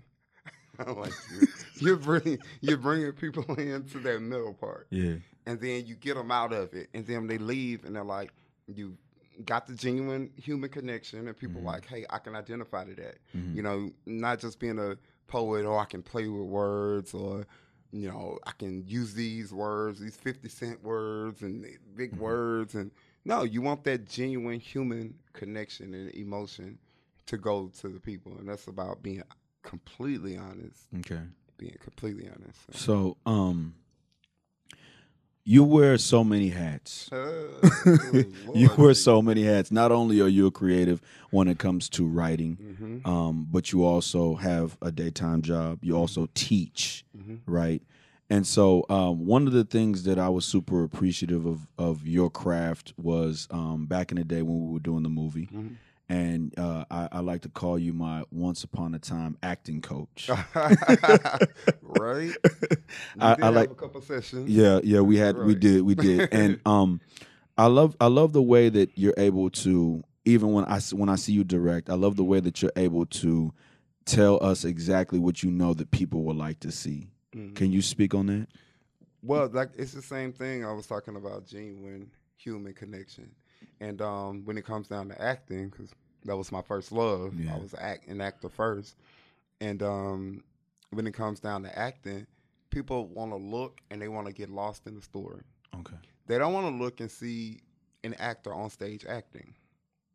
I 0.78 0.90
like 0.92 1.12
you. 1.30 1.46
You're 1.80 1.96
bringing 1.96 2.38
you're 2.60 2.76
bringing 2.78 3.12
people 3.12 3.44
into 3.54 3.98
that 4.00 4.20
middle 4.20 4.54
part 4.54 4.86
Yeah. 4.90 5.16
and 5.46 5.60
then 5.60 5.86
you 5.86 5.94
get 5.94 6.14
them 6.14 6.30
out 6.30 6.52
of 6.52 6.72
it, 6.74 6.88
and 6.94 7.06
then 7.06 7.26
they 7.26 7.38
leave, 7.38 7.84
and 7.84 7.94
they're 7.96 8.04
like, 8.04 8.32
you 8.66 8.96
got 9.44 9.66
the 9.66 9.74
genuine 9.74 10.30
human 10.36 10.68
connection, 10.70 11.26
and 11.28 11.36
people 11.36 11.60
Mhm. 11.62 11.66
like, 11.66 11.86
hey, 11.86 12.04
I 12.10 12.18
can 12.18 12.34
identify 12.34 12.84
to 12.84 12.94
that. 12.96 13.18
Mhm. 13.36 13.54
You 13.54 13.62
know, 13.62 13.90
not 14.06 14.40
just 14.40 14.58
being 14.58 14.78
a 14.78 14.96
poet, 15.26 15.64
or 15.64 15.78
I 15.78 15.84
can 15.84 16.02
play 16.02 16.28
with 16.28 16.46
words, 16.48 17.14
or 17.14 17.46
you 17.90 18.06
know, 18.08 18.38
I 18.46 18.50
can 18.52 18.84
use 18.86 19.14
these 19.14 19.50
words, 19.52 19.98
these 20.00 20.16
fifty 20.16 20.48
cent 20.48 20.82
words, 20.82 21.40
and 21.42 21.64
big 21.96 22.12
Mhm. 22.12 22.18
words, 22.18 22.74
and 22.74 22.90
no, 23.24 23.44
you 23.44 23.62
want 23.62 23.84
that 23.84 24.04
genuine 24.06 24.60
human 24.60 25.18
connection 25.32 25.94
and 25.94 26.10
emotion 26.14 26.78
to 27.26 27.36
go 27.38 27.68
to 27.80 27.88
the 27.88 28.00
people, 28.00 28.36
and 28.38 28.48
that's 28.48 28.66
about 28.66 29.02
being 29.02 29.22
completely 29.68 30.36
honest, 30.36 30.86
Okay. 31.00 31.20
being 31.58 31.76
completely 31.80 32.28
honest. 32.28 32.60
So, 32.72 33.16
um, 33.26 33.74
you 35.44 35.64
wear 35.64 35.96
so 35.98 36.22
many 36.24 36.50
hats. 36.50 37.08
you 38.54 38.70
wear 38.76 38.94
so 38.94 39.22
many 39.22 39.44
hats. 39.44 39.70
Not 39.70 39.92
only 39.92 40.20
are 40.20 40.28
you 40.28 40.46
a 40.46 40.50
creative 40.50 41.00
when 41.30 41.48
it 41.48 41.58
comes 41.58 41.88
to 41.90 42.06
writing, 42.06 42.56
hmm 42.56 42.98
um, 43.08 43.46
but 43.50 43.72
you 43.72 43.84
also 43.84 44.34
have 44.34 44.76
a 44.82 44.90
daytime 44.90 45.40
job. 45.42 45.84
You 45.84 45.96
also 45.96 46.28
teach, 46.34 47.04
hmm 47.16 47.36
right? 47.46 47.82
And 48.30 48.46
so, 48.46 48.84
um, 48.90 49.24
one 49.24 49.46
of 49.46 49.54
the 49.54 49.64
things 49.64 50.02
that 50.04 50.18
I 50.18 50.28
was 50.28 50.44
super 50.44 50.84
appreciative 50.84 51.46
of 51.46 51.66
of 51.78 52.06
your 52.06 52.28
craft 52.30 52.92
was 52.98 53.46
um, 53.50 53.86
back 53.86 54.10
in 54.12 54.18
the 54.18 54.24
day 54.24 54.42
when 54.42 54.66
we 54.66 54.72
were 54.72 54.80
doing 54.80 55.02
the 55.02 55.08
movie, 55.08 55.48
Mhm. 55.52 55.76
And 56.08 56.58
uh, 56.58 56.84
I, 56.90 57.08
I 57.12 57.20
like 57.20 57.42
to 57.42 57.48
call 57.48 57.78
you 57.78 57.92
my 57.92 58.24
once 58.30 58.64
upon 58.64 58.94
a 58.94 58.98
time 58.98 59.36
acting 59.42 59.80
coach. 59.82 60.30
right? 61.82 62.34
We 63.16 63.22
I- 63.22 63.34
did 63.34 63.42
I 63.42 63.46
have 63.46 63.54
like- 63.54 63.70
a 63.70 63.74
couple 63.74 64.00
sessions. 64.00 64.48
Yeah, 64.50 64.80
yeah, 64.82 65.00
we 65.00 65.16
had, 65.16 65.36
we 65.38 65.54
did, 65.54 65.82
we 65.82 65.94
did, 65.94 66.28
and 66.32 66.60
um, 66.66 67.00
I 67.56 67.66
love, 67.66 67.96
I 68.00 68.06
love 68.06 68.32
the 68.32 68.42
way 68.42 68.68
that 68.68 68.96
you're 68.96 69.14
able 69.18 69.50
to, 69.50 70.02
even 70.24 70.52
when 70.52 70.64
I 70.64 70.80
when 70.92 71.08
I 71.08 71.16
see 71.16 71.32
you 71.32 71.44
direct, 71.44 71.90
I 71.90 71.94
love 71.94 72.16
the 72.16 72.24
way 72.24 72.40
that 72.40 72.62
you're 72.62 72.72
able 72.76 73.06
to 73.06 73.52
tell 74.04 74.42
us 74.42 74.64
exactly 74.64 75.18
what 75.18 75.42
you 75.42 75.50
know 75.50 75.74
that 75.74 75.90
people 75.90 76.22
would 76.24 76.36
like 76.36 76.60
to 76.60 76.70
see. 76.72 77.10
Mhm. 77.36 77.54
Can 77.54 77.70
you 77.72 77.82
speak 77.82 78.14
on 78.14 78.26
that? 78.26 78.48
Well, 79.22 79.48
like 79.52 79.70
it's 79.76 79.92
the 79.92 80.02
same 80.02 80.32
thing. 80.32 80.64
I 80.64 80.72
was 80.72 80.86
talking 80.86 81.16
about 81.16 81.46
genuine 81.46 82.10
human 82.36 82.72
connection, 82.72 83.30
and 83.80 84.00
um, 84.00 84.44
when 84.44 84.56
it 84.58 84.64
comes 84.64 84.88
down 84.88 85.08
to 85.08 85.20
acting, 85.22 85.68
because 85.68 85.90
that 86.24 86.36
was 86.36 86.50
my 86.52 86.62
first 86.62 86.92
love. 86.92 87.34
Yeah. 87.38 87.54
I 87.54 87.58
was 87.58 87.74
act 87.78 88.08
an 88.08 88.20
actor 88.20 88.48
first, 88.48 88.96
and 89.60 89.82
um, 89.82 90.42
when 90.90 91.06
it 91.06 91.14
comes 91.14 91.40
down 91.40 91.62
to 91.64 91.78
acting, 91.78 92.26
people 92.70 93.06
want 93.08 93.30
to 93.32 93.36
look 93.36 93.80
and 93.90 94.00
they 94.00 94.08
want 94.08 94.26
to 94.26 94.32
get 94.32 94.50
lost 94.50 94.86
in 94.86 94.94
the 94.94 95.02
story. 95.02 95.42
Okay. 95.80 95.96
They 96.26 96.38
don't 96.38 96.52
want 96.52 96.66
to 96.76 96.82
look 96.82 97.00
and 97.00 97.10
see 97.10 97.60
an 98.04 98.14
actor 98.14 98.52
on 98.52 98.70
stage 98.70 99.04
acting. 99.08 99.54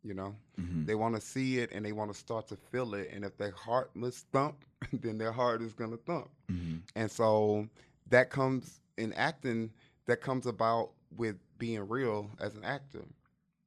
You 0.02 0.12
know, 0.14 0.36
hmm 0.56 0.84
they 0.84 0.94
want 0.94 1.14
to 1.14 1.20
see 1.20 1.58
it 1.60 1.70
and 1.72 1.82
they 1.84 1.92
want 1.92 2.12
to 2.12 2.18
start 2.18 2.46
to 2.48 2.56
feel 2.56 2.94
it. 2.94 3.10
And 3.10 3.24
if 3.24 3.38
their 3.38 3.52
heart 3.52 3.90
must 3.94 4.26
thump, 4.32 4.64
then 4.92 5.16
their 5.16 5.32
heart 5.32 5.62
is 5.62 5.72
gonna 5.72 5.96
thump. 5.96 6.28
hmm 6.48 6.76
And 6.94 7.10
so 7.10 7.66
that 8.10 8.28
comes 8.28 8.80
in 8.98 9.14
acting, 9.14 9.70
that 10.04 10.20
comes 10.20 10.46
about 10.46 10.90
with 11.16 11.36
being 11.58 11.88
real 11.88 12.30
as 12.38 12.54
an 12.54 12.64
actor. 12.64 13.04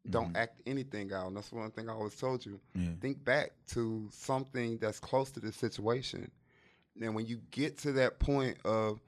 Don't 0.10 0.34
Mhm. 0.34 0.38
act 0.38 0.62
anything 0.66 1.12
out. 1.14 1.28
And 1.28 1.38
that's 1.38 1.52
one 1.52 1.72
thing 1.72 1.90
I 1.90 1.94
always 1.94 2.16
told 2.16 2.46
you. 2.46 2.60
Yeah. 2.76 2.94
Think 3.02 3.24
back 3.24 3.52
to 3.68 4.08
something 4.12 4.78
that's 4.78 5.00
close 5.00 5.32
to 5.32 5.40
the 5.40 5.52
situation. 5.52 6.32
And 7.02 7.14
when 7.14 7.26
you 7.26 7.38
get 7.52 7.78
to 7.80 7.92
that 7.94 8.20
point 8.20 8.58
of, 8.66 9.00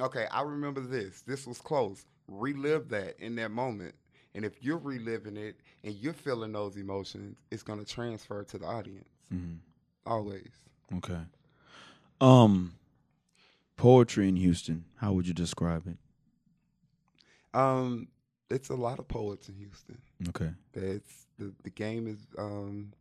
okay, 0.00 0.26
I 0.30 0.42
remember 0.42 0.80
this, 0.80 1.22
this 1.22 1.46
was 1.46 1.60
close, 1.60 2.04
relive 2.26 2.88
that 2.88 3.18
in 3.20 3.36
that 3.36 3.50
moment. 3.50 3.94
And 4.34 4.44
if 4.44 4.62
you're 4.62 4.78
reliving 4.78 5.36
it 5.36 5.60
and 5.84 5.94
you're 5.94 6.12
feeling 6.12 6.52
those 6.52 6.76
emotions, 6.76 7.38
it's 7.50 7.62
going 7.62 7.78
to 7.78 7.84
transfer 7.86 8.42
to 8.44 8.58
the 8.58 8.66
audience. 8.66 9.08
hmm 9.30 9.54
Always. 10.04 10.50
Okay. 10.94 11.20
Um, 12.20 12.74
poetry 13.76 14.28
in 14.28 14.36
Houston. 14.36 14.84
How 14.96 15.12
would 15.12 15.26
you 15.26 15.34
describe 15.34 15.86
it? 15.86 15.98
Um, 17.54 18.08
it's 18.50 18.68
a 18.68 18.74
lot 18.74 18.98
of 18.98 19.08
poets 19.08 19.48
in 19.48 19.56
Houston. 19.56 19.98
Okay. 20.28 20.50
That's 20.72 21.26
the 21.38 21.52
the 21.64 21.70
game 21.70 22.06
is 22.06 22.18
um 22.38 22.92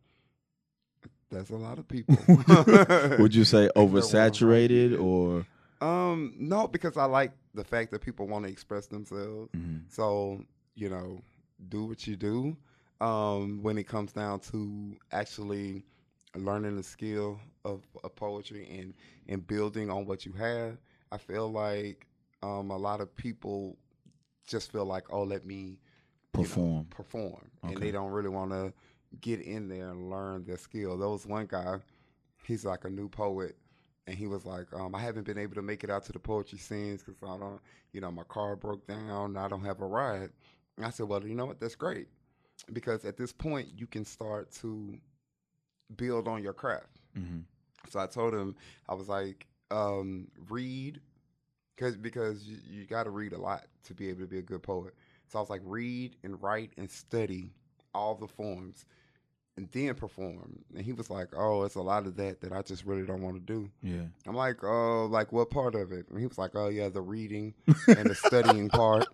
that's 1.31 1.49
a 1.49 1.55
lot 1.55 1.79
of 1.79 1.87
people. 1.95 2.17
would 3.19 3.33
you 3.35 3.43
say 3.43 3.65
Except 3.65 3.77
when 3.77 3.85
I'm 3.85 4.01
oversaturated 4.01 4.99
or? 5.01 5.45
um 5.81 6.33
no, 6.37 6.67
because 6.67 6.97
I 6.97 7.05
like 7.05 7.31
the 7.53 7.63
fact 7.63 7.91
that 7.91 8.01
people 8.01 8.27
want 8.27 8.45
to 8.45 8.51
express 8.51 8.87
themselves. 8.87 9.49
Mhm. 9.55 9.81
So, 9.89 10.43
you 10.75 10.89
know, 10.89 11.21
do 11.69 11.85
what 11.85 12.05
you 12.07 12.15
do. 12.15 12.55
Um, 13.01 13.61
when 13.61 13.77
it 13.77 13.87
comes 13.87 14.13
down 14.13 14.39
to 14.51 14.95
actually 15.11 15.83
learning 16.35 16.77
the 16.77 16.83
skill 16.83 17.39
of, 17.65 17.81
of 18.03 18.15
poetry 18.15 18.67
and, 18.79 18.93
and 19.27 19.45
building 19.45 19.89
on 19.89 20.05
what 20.05 20.25
you 20.25 20.31
have, 20.33 20.77
I 21.11 21.17
feel 21.17 21.51
like 21.51 22.07
um, 22.41 22.71
a 22.71 22.77
lot 22.77 23.01
of 23.01 23.13
people 23.15 23.77
just 24.47 24.71
feel 24.71 24.85
like, 24.85 25.05
oh, 25.11 25.23
let 25.23 25.45
me 25.45 25.55
you 25.55 26.41
know, 26.43 26.43
Perform. 26.43 26.85
perform, 26.89 27.51
and 27.63 27.77
they 27.77 27.91
don't 27.91 28.11
really 28.11 28.29
want 28.29 28.51
to 28.51 28.73
get 29.21 29.39
in 29.41 29.69
there 29.69 29.91
and 29.91 30.09
learn 30.09 30.43
their 30.43 30.57
skill. 30.57 30.97
There 30.97 31.07
was 31.07 31.25
one 31.25 31.45
guy, 31.49 31.77
he's 32.43 32.65
like 32.65 32.83
a 32.83 32.89
new 32.89 33.07
poet, 33.07 33.55
and 34.05 34.17
he 34.17 34.27
was 34.27 34.45
like, 34.45 34.67
um, 34.73 34.93
I 34.93 34.99
haven't 34.99 35.23
been 35.23 35.37
able 35.37 35.55
to 35.55 35.61
make 35.61 35.83
it 35.85 35.89
out 35.89 36.03
to 36.05 36.11
the 36.11 36.19
poetry 36.19 36.59
scenes 36.59 37.01
because 37.03 37.23
I 37.23 37.37
don't, 37.37 37.61
you 37.93 38.01
know, 38.01 38.11
my 38.11 38.23
car 38.23 38.57
broke 38.57 38.85
down, 38.85 39.37
I 39.37 39.47
don't 39.47 39.63
have 39.63 39.79
a 39.81 39.85
ride. 39.87 40.31
And 40.75 40.85
I 40.85 40.89
said, 40.89 41.07
well, 41.07 41.25
you 41.25 41.35
know 41.35 41.45
what? 41.45 41.59
That's 41.61 41.75
great 41.75 42.07
because 42.73 43.05
at 43.05 43.15
this 43.15 43.31
point 43.31 43.69
you 43.77 43.87
can 43.87 44.03
start 44.03 44.51
to 44.61 44.97
build 45.95 46.27
on 46.27 46.43
your 46.43 46.53
craft. 46.53 46.99
hmm 47.15 47.39
So 47.89 47.99
I 47.99 48.07
told 48.07 48.33
him, 48.33 48.55
I 48.89 48.93
was 48.93 49.07
like, 49.07 49.47
um, 49.71 50.27
read, 50.49 50.99
cause, 51.77 51.95
because 51.95 52.43
you, 52.43 52.57
you 52.69 52.85
got 52.85 53.03
to 53.03 53.09
read 53.09 53.33
a 53.33 53.37
lot 53.37 53.65
to 53.85 53.93
be 53.93 54.09
able 54.09 54.21
to 54.21 54.27
be 54.27 54.39
a 54.39 54.43
good 54.43 54.63
poet. 54.63 54.93
So 55.27 55.39
I 55.39 55.41
was 55.41 55.49
like, 55.49 55.61
read 55.63 56.15
and 56.23 56.41
write 56.41 56.71
and 56.77 56.89
study 56.89 57.49
all 57.93 58.15
the 58.15 58.27
forms 58.27 58.85
and 59.57 59.69
then 59.71 59.93
perform. 59.95 60.63
And 60.75 60.83
he 60.83 60.93
was 60.93 61.09
like, 61.09 61.29
"Oh, 61.35 61.63
it's 61.63 61.75
a 61.75 61.81
lot 61.81 62.05
of 62.05 62.15
that 62.17 62.41
that 62.41 62.51
I 62.51 62.61
just 62.61 62.85
really 62.85 63.03
don't 63.03 63.21
want 63.21 63.35
to 63.35 63.53
do." 63.53 63.69
Yeah. 63.81 64.03
I'm 64.27 64.35
like, 64.35 64.63
"Oh, 64.63 65.05
like 65.05 65.31
what 65.31 65.49
part 65.49 65.75
of 65.75 65.91
it?" 65.91 66.07
And 66.09 66.19
he 66.19 66.27
was 66.27 66.37
like, 66.37 66.51
"Oh, 66.55 66.67
yeah, 66.67 66.89
the 66.89 67.01
reading 67.01 67.53
and 67.87 68.09
the 68.09 68.15
studying 68.15 68.69
part." 68.69 69.05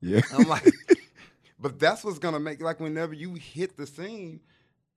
Yeah. 0.00 0.20
I'm 0.32 0.48
like, 0.48 0.72
but 1.58 1.78
that's 1.78 2.04
what's 2.04 2.18
gonna 2.18 2.40
make 2.40 2.62
like 2.62 2.80
whenever 2.80 3.14
you 3.14 3.34
hit 3.34 3.76
the 3.76 3.86
scene 3.86 4.40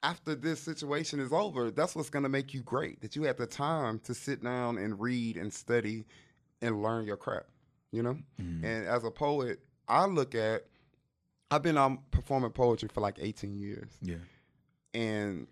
after 0.04 0.36
this 0.36 0.60
situation 0.60 1.20
is 1.20 1.32
over, 1.32 1.72
that's 1.72 1.96
what's 1.96 2.10
gonna 2.10 2.30
make 2.30 2.54
you 2.54 2.62
great. 2.62 3.02
That 3.02 3.16
you 3.16 3.24
had 3.24 3.38
the 3.38 3.48
time 3.48 4.00
to 4.00 4.14
sit 4.14 4.44
down 4.44 4.78
and 4.78 5.00
read 5.00 5.38
and 5.38 5.52
study 5.52 6.06
and 6.62 6.82
learn 6.82 7.06
your 7.06 7.18
craft. 7.18 7.48
You 7.92 8.04
know. 8.04 8.18
Mhm. 8.40 8.64
And 8.64 8.86
as 8.88 9.04
a 9.04 9.12
poet, 9.12 9.60
I 9.88 10.06
look 10.06 10.36
at. 10.36 10.66
I've 11.50 11.62
been 11.64 11.78
um, 11.78 12.00
performing 12.12 12.52
poetry 12.52 12.88
for 12.94 13.02
like 13.02 13.18
18 13.20 13.58
years, 13.60 13.90
Yeah. 14.02 14.16
and 14.94 15.48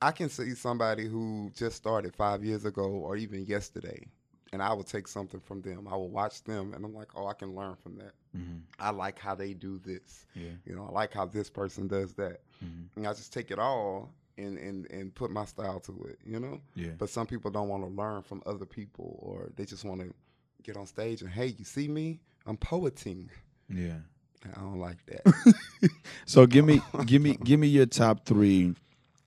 I 0.00 0.10
can 0.10 0.28
see 0.28 0.54
somebody 0.56 1.06
who 1.06 1.52
just 1.54 1.76
started 1.76 2.16
five 2.16 2.42
years 2.44 2.64
ago 2.64 2.82
or 2.88 3.16
even 3.16 3.46
yesterday, 3.46 4.08
and 4.52 4.60
I 4.60 4.72
will 4.72 4.82
take 4.82 5.06
something 5.06 5.38
from 5.38 5.62
them. 5.62 5.86
I 5.86 5.94
will 5.94 6.10
watch 6.10 6.42
them, 6.42 6.74
and 6.74 6.84
I'm 6.84 6.92
like, 6.92 7.10
oh, 7.14 7.28
I 7.28 7.34
can 7.34 7.54
learn 7.54 7.76
from 7.76 7.98
that. 7.98 8.14
Mm-hmm. 8.36 8.58
I 8.80 8.90
like 8.90 9.16
how 9.20 9.36
they 9.36 9.54
do 9.54 9.78
this. 9.78 10.26
Yeah. 10.34 10.50
You 10.66 10.74
know, 10.74 10.86
I 10.88 10.90
like 10.90 11.12
how 11.14 11.26
this 11.26 11.48
person 11.48 11.86
does 11.86 12.14
that. 12.14 12.40
Mm-hmm. 12.64 12.82
And 12.96 13.06
I 13.06 13.12
just 13.12 13.32
take 13.32 13.52
it 13.52 13.60
all 13.60 14.12
and, 14.38 14.58
and, 14.58 14.90
and 14.90 15.14
put 15.14 15.30
my 15.30 15.44
style 15.44 15.80
to 15.80 16.06
it, 16.08 16.18
you 16.24 16.40
know? 16.40 16.60
Yeah. 16.74 16.90
But 16.98 17.10
some 17.10 17.26
people 17.26 17.50
don't 17.50 17.68
want 17.68 17.82
to 17.84 17.88
learn 17.88 18.22
from 18.22 18.42
other 18.46 18.64
people 18.66 19.18
or 19.20 19.50
they 19.56 19.64
just 19.64 19.84
want 19.84 20.00
to 20.00 20.12
get 20.62 20.76
on 20.76 20.86
stage 20.86 21.22
and, 21.22 21.30
hey, 21.30 21.54
you 21.58 21.64
see 21.64 21.88
me? 21.88 22.20
I'm 22.46 22.56
poeting. 22.56 23.30
Yeah. 23.68 23.98
I 24.44 24.60
don't 24.60 24.78
like 24.80 25.04
that. 25.06 25.90
So 26.26 26.46
give 26.46 26.64
me 26.64 26.80
give 27.06 27.20
me 27.22 27.36
give 27.44 27.58
me 27.60 27.66
your 27.68 27.86
top 27.86 28.24
three, 28.24 28.74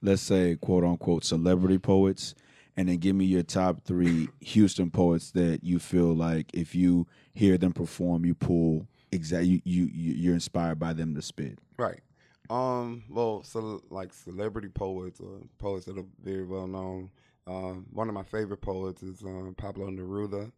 let's 0.01 0.21
say 0.21 0.55
quote 0.59 0.83
unquote 0.83 1.23
celebrity 1.23 1.77
poets, 1.77 2.35
and 2.77 2.89
then 2.89 2.97
give 2.97 3.15
me 3.15 3.25
your 3.25 3.43
top 3.43 3.83
three 3.85 4.29
Houston 4.41 4.89
poets 4.91 5.31
that 5.31 5.63
you 5.63 5.79
feel 5.79 6.13
like 6.13 6.49
if 6.53 6.73
you 6.75 7.07
hear 7.33 7.57
them 7.57 7.73
perform, 7.73 8.25
you 8.25 8.33
pull 8.35 8.87
exact 9.11 9.45
you 9.45 9.61
you 9.65 9.85
you- 9.93 10.13
you're 10.13 10.33
inspired 10.33 10.79
by 10.79 10.93
them 10.93 11.13
to 11.15 11.21
spit. 11.21 11.59
right. 11.77 11.99
Um, 12.49 13.03
well, 13.09 13.43
so 13.43 13.81
like 13.89 14.13
celebrity 14.13 14.69
poets 14.69 15.19
or 15.19 15.39
poets 15.57 15.85
that 15.85 15.97
are 15.97 16.05
very 16.23 16.45
well 16.45 16.67
known. 16.67 17.09
Um, 17.47 17.85
one 17.91 18.07
of 18.09 18.15
my 18.15 18.23
favorite 18.23 18.61
poets 18.61 19.03
is 19.03 19.21
um, 19.23 19.53
Pablo 19.57 19.89
Neruda. 19.89 20.51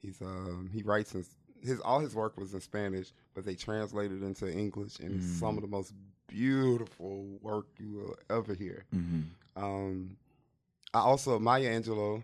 He's 0.00 0.20
um, 0.22 0.70
he 0.72 0.82
writes 0.82 1.14
in 1.14 1.24
his 1.62 1.80
all 1.80 2.00
his 2.00 2.14
work 2.14 2.36
was 2.38 2.52
in 2.54 2.60
Spanish, 2.60 3.12
but 3.34 3.44
they 3.44 3.54
translated 3.54 4.22
into 4.22 4.50
English, 4.50 4.98
and 5.00 5.14
it's 5.16 5.38
some 5.38 5.56
of 5.56 5.62
the 5.62 5.68
most 5.68 5.92
beautiful 6.26 7.24
work 7.40 7.66
you 7.78 7.92
will 7.92 8.16
ever 8.36 8.54
hear. 8.54 8.84
Mm-hmm. 8.94 9.22
Um, 9.62 10.16
I 10.92 11.00
also 11.00 11.38
Maya 11.38 11.70
Angelou 11.70 12.22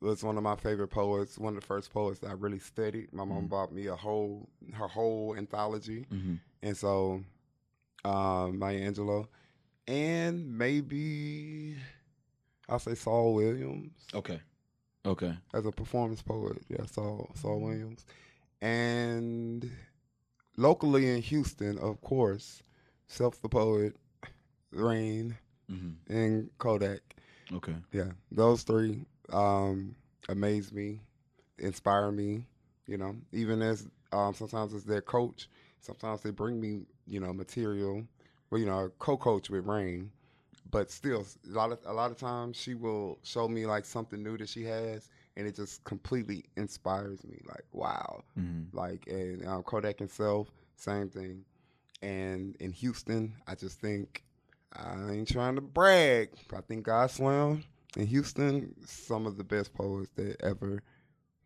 was 0.00 0.24
one 0.24 0.36
of 0.36 0.42
my 0.42 0.56
favorite 0.56 0.88
poets. 0.88 1.38
One 1.38 1.54
of 1.56 1.60
the 1.60 1.66
first 1.66 1.92
poets 1.92 2.18
that 2.20 2.28
I 2.30 2.32
really 2.32 2.58
studied. 2.58 3.12
My 3.12 3.24
mom 3.24 3.46
bought 3.46 3.72
me 3.72 3.86
a 3.86 3.94
whole 3.96 4.48
her 4.72 4.88
whole 4.88 5.34
anthology, 5.36 6.06
Mm-hmm. 6.12 6.34
and 6.62 6.76
so 6.76 7.22
um, 8.04 8.58
Maya 8.58 8.90
Angelou, 8.90 9.26
and 9.86 10.56
maybe 10.58 11.76
I'll 12.68 12.78
say 12.78 12.94
Saul 12.94 13.34
Williams 13.34 14.06
Okay. 14.14 14.40
Okay. 15.04 15.34
as 15.52 15.66
a 15.66 15.72
performance 15.72 16.22
poet. 16.22 16.58
Yeah, 16.68 16.84
Saul 16.86 17.30
Saul 17.34 17.60
Williams, 17.60 18.04
and 18.60 19.70
locally 20.56 21.08
in 21.08 21.22
Houston, 21.22 21.78
of 21.78 22.00
course, 22.00 22.62
Self 23.06 23.40
the 23.40 23.48
Poet, 23.48 23.96
Rain, 24.70 25.36
Mm-hmm. 25.70 25.92
and 26.08 26.50
Kodak. 26.58 27.00
Okay. 27.52 27.74
Yeah, 27.92 28.10
those 28.30 28.62
three 28.62 29.04
um, 29.32 29.94
amaze 30.28 30.72
me, 30.72 31.00
inspire 31.58 32.10
me. 32.10 32.46
You 32.86 32.98
know, 32.98 33.16
even 33.32 33.62
as 33.62 33.88
um, 34.12 34.34
sometimes 34.34 34.74
as 34.74 34.84
their 34.84 35.00
coach, 35.02 35.48
sometimes 35.80 36.22
they 36.22 36.30
bring 36.30 36.60
me 36.60 36.82
you 37.06 37.20
know 37.20 37.32
material. 37.32 38.04
Well, 38.50 38.60
you 38.60 38.66
know, 38.66 38.90
co-coach 38.98 39.48
with 39.48 39.66
Rain, 39.66 40.10
but 40.70 40.90
still, 40.90 41.24
a 41.50 41.54
lot 41.54 41.72
of 41.72 41.78
a 41.86 41.92
lot 41.92 42.10
of 42.10 42.18
times 42.18 42.56
she 42.56 42.74
will 42.74 43.18
show 43.22 43.48
me 43.48 43.64
like 43.66 43.84
something 43.86 44.22
new 44.22 44.36
that 44.38 44.48
she 44.48 44.62
has, 44.64 45.08
and 45.36 45.46
it 45.46 45.56
just 45.56 45.82
completely 45.84 46.44
inspires 46.56 47.24
me. 47.24 47.40
Like, 47.48 47.64
wow, 47.72 48.22
Mm-hmm. 48.38 48.76
like 48.76 49.06
and 49.06 49.46
um, 49.46 49.62
Kodak 49.62 49.98
himself, 49.98 50.50
same 50.76 51.08
thing. 51.08 51.44
And 52.02 52.56
in 52.60 52.72
Houston, 52.72 53.32
I 53.46 53.54
just 53.54 53.80
think 53.80 54.22
I 54.74 55.10
ain't 55.12 55.28
trying 55.28 55.54
to 55.54 55.60
brag, 55.60 56.30
but 56.48 56.58
I 56.58 56.60
think 56.62 56.84
God 56.84 57.10
Slam 57.10 57.62
in 57.96 58.06
Houston, 58.06 58.74
some 58.84 59.26
of 59.26 59.36
the 59.36 59.44
best 59.44 59.72
poets 59.72 60.10
that 60.16 60.36
ever 60.42 60.82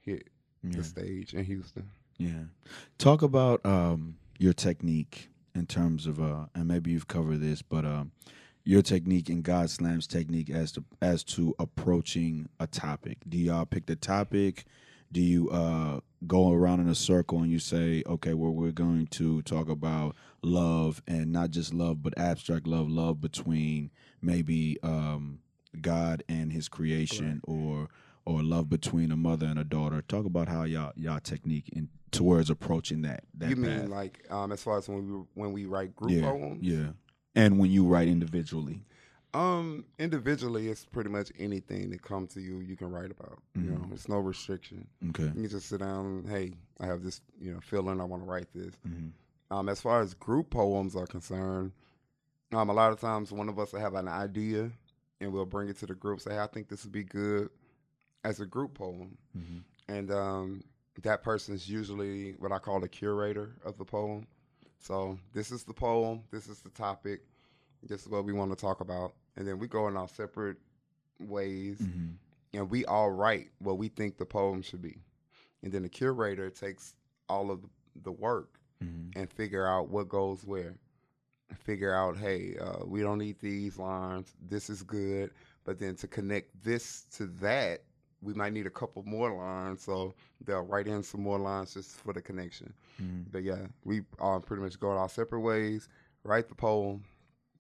hit 0.00 0.28
Yeah. 0.62 0.78
the 0.78 0.84
stage 0.84 1.34
in 1.34 1.44
Houston. 1.44 1.90
Yeah. 2.18 2.44
Talk 2.98 3.22
about 3.22 3.64
um, 3.66 4.16
your 4.38 4.54
technique 4.54 5.28
in 5.56 5.66
terms 5.66 6.06
of, 6.06 6.20
uh, 6.20 6.46
and 6.54 6.68
maybe 6.68 6.90
you've 6.90 7.08
covered 7.08 7.40
this, 7.40 7.62
but 7.62 7.84
um, 7.84 8.12
your 8.64 8.82
technique 8.82 9.28
and 9.28 9.42
God 9.42 9.70
Slam's 9.70 10.06
technique 10.06 10.50
as 10.50 10.72
to 10.72 10.84
as 11.00 11.24
to 11.24 11.54
approaching 11.58 12.48
a 12.60 12.66
topic. 12.66 13.18
Do 13.28 13.38
y'all 13.38 13.64
pick 13.64 13.86
the 13.86 13.96
topic? 13.96 14.64
Do 15.12 15.20
you 15.20 15.48
uh, 15.50 16.00
go 16.26 16.52
around 16.52 16.80
in 16.80 16.88
a 16.88 16.94
circle 16.94 17.38
and 17.38 17.50
you 17.50 17.60
say, 17.60 18.02
okay, 18.06 18.34
well, 18.34 18.50
we're 18.50 18.72
going 18.72 19.06
to 19.12 19.40
talk 19.42 19.68
about 19.68 20.16
love 20.42 21.00
and 21.06 21.32
not 21.32 21.50
just 21.52 21.72
love, 21.72 22.02
but 22.02 22.18
abstract 22.18 22.66
love, 22.66 22.90
love 22.90 23.20
between 23.20 23.92
maybe 24.20 24.78
um, 24.82 25.38
God 25.80 26.24
and 26.28 26.52
His 26.52 26.68
creation, 26.68 27.40
or 27.44 27.88
or 28.26 28.42
love 28.42 28.68
between 28.68 29.10
a 29.12 29.16
mother 29.16 29.46
and 29.46 29.58
a 29.58 29.64
daughter. 29.64 30.02
Talk 30.02 30.26
about 30.26 30.48
how 30.48 30.64
y'all 30.64 30.92
y'all 30.96 31.20
technique 31.20 31.68
in 31.72 31.88
towards 32.10 32.50
approaching 32.50 33.02
that. 33.02 33.24
that 33.38 33.48
you 33.50 33.56
path. 33.56 33.64
mean 33.64 33.90
like 33.90 34.24
um, 34.30 34.52
as 34.52 34.62
far 34.62 34.78
as 34.78 34.88
when 34.88 35.06
we 35.10 35.24
when 35.34 35.52
we 35.52 35.64
write 35.66 35.94
group 35.96 36.12
yeah, 36.12 36.22
poems? 36.30 36.62
yeah, 36.62 36.88
and 37.34 37.58
when 37.58 37.70
you 37.70 37.86
write 37.86 38.08
individually. 38.08 38.82
Um, 39.34 39.84
individually, 39.98 40.68
it's 40.68 40.86
pretty 40.86 41.10
much 41.10 41.30
anything 41.38 41.90
that 41.90 42.00
comes 42.00 42.32
to 42.34 42.40
you, 42.40 42.60
you 42.60 42.74
can 42.74 42.90
write 42.90 43.10
about. 43.10 43.38
You 43.54 43.70
Mhm. 43.70 43.80
know, 43.88 43.88
it's 43.92 44.08
no 44.08 44.16
restriction. 44.18 44.86
Okay. 45.10 45.24
You 45.24 45.30
can 45.32 45.48
just 45.48 45.66
sit 45.68 45.80
down. 45.80 46.06
and, 46.06 46.28
Hey, 46.28 46.54
I 46.80 46.86
have 46.86 47.02
this, 47.02 47.20
you 47.38 47.52
know, 47.52 47.60
feeling. 47.60 48.00
I 48.00 48.04
want 48.04 48.22
to 48.22 48.26
write 48.28 48.50
this. 48.54 48.74
hmm 48.82 49.08
Um, 49.50 49.68
as 49.68 49.80
far 49.80 50.00
as 50.00 50.14
group 50.14 50.48
poems 50.50 50.96
are 50.96 51.06
concerned, 51.06 51.72
um, 52.52 52.70
a 52.70 52.72
lot 52.72 52.92
of 52.92 52.98
times 53.00 53.30
one 53.30 53.50
of 53.50 53.58
us 53.58 53.72
will 53.74 53.80
have 53.80 53.94
an 53.94 54.08
idea 54.08 54.70
and 55.20 55.32
we'll 55.34 55.44
bring 55.44 55.68
it 55.68 55.76
to 55.78 55.86
the 55.86 55.94
group. 55.94 56.20
Say, 56.20 56.38
I 56.38 56.46
think 56.46 56.68
this 56.68 56.84
would 56.84 56.92
be 56.92 57.04
good 57.04 57.50
as 58.24 58.40
a 58.40 58.46
group 58.46 58.74
poem, 58.74 59.16
hmm 59.32 59.58
and 59.88 60.10
um, 60.10 60.64
that 61.02 61.22
person 61.22 61.54
is 61.54 61.68
usually 61.68 62.32
what 62.40 62.50
I 62.50 62.58
call 62.58 62.80
the 62.80 62.88
curator 62.88 63.54
of 63.64 63.78
the 63.78 63.84
poem. 63.84 64.26
So 64.80 65.18
this 65.32 65.52
is 65.52 65.62
the 65.62 65.72
poem. 65.72 66.22
This 66.32 66.48
is 66.48 66.58
the 66.60 66.70
topic. 66.70 67.20
This 67.82 68.02
is 68.02 68.08
what 68.08 68.24
we 68.24 68.32
want 68.32 68.50
to 68.50 68.56
talk 68.56 68.80
about, 68.80 69.14
and 69.36 69.46
then 69.46 69.58
we 69.58 69.68
go 69.68 69.86
in 69.88 69.96
our 69.96 70.08
separate 70.08 70.56
ways, 71.20 71.78
hmm 71.78 72.12
and 72.54 72.70
we 72.70 72.84
all 72.86 73.10
write 73.10 73.50
what 73.58 73.76
we 73.76 73.88
think 73.88 74.16
the 74.16 74.24
poem 74.24 74.62
should 74.62 74.80
be, 74.82 74.96
and 75.62 75.72
then 75.72 75.82
the 75.82 75.88
curator 75.88 76.48
takes 76.50 76.96
all 77.28 77.50
of 77.50 77.60
the 78.02 78.12
work 78.12 78.58
hmm 78.80 79.10
and 79.14 79.30
figure 79.30 79.66
out 79.66 79.88
what 79.88 80.08
goes 80.08 80.44
where. 80.44 80.76
Figure 81.54 81.94
out, 81.94 82.16
hey, 82.16 82.56
uh, 82.60 82.84
we 82.84 83.02
don't 83.02 83.18
need 83.18 83.38
these 83.40 83.78
lines. 83.78 84.34
This 84.48 84.68
is 84.68 84.82
good, 84.82 85.30
but 85.64 85.78
then 85.78 85.94
to 85.96 86.08
connect 86.08 86.48
this 86.64 87.04
to 87.12 87.26
that, 87.40 87.82
we 88.22 88.34
might 88.34 88.52
need 88.52 88.66
a 88.66 88.70
couple 88.70 89.02
more 89.04 89.32
lines. 89.34 89.82
So 89.82 90.14
they'll 90.44 90.62
write 90.62 90.86
in 90.86 91.02
some 91.02 91.22
more 91.22 91.38
lines 91.38 91.74
just 91.74 91.96
for 92.00 92.12
the 92.12 92.22
connection. 92.22 92.72
hmm 92.98 93.22
But 93.30 93.42
yeah, 93.42 93.66
we 93.84 94.02
all 94.18 94.40
pretty 94.40 94.62
much 94.62 94.78
go 94.80 94.90
our 94.90 95.08
separate 95.08 95.40
ways. 95.40 95.88
Write 96.24 96.48
the 96.48 96.54
poem, 96.54 97.04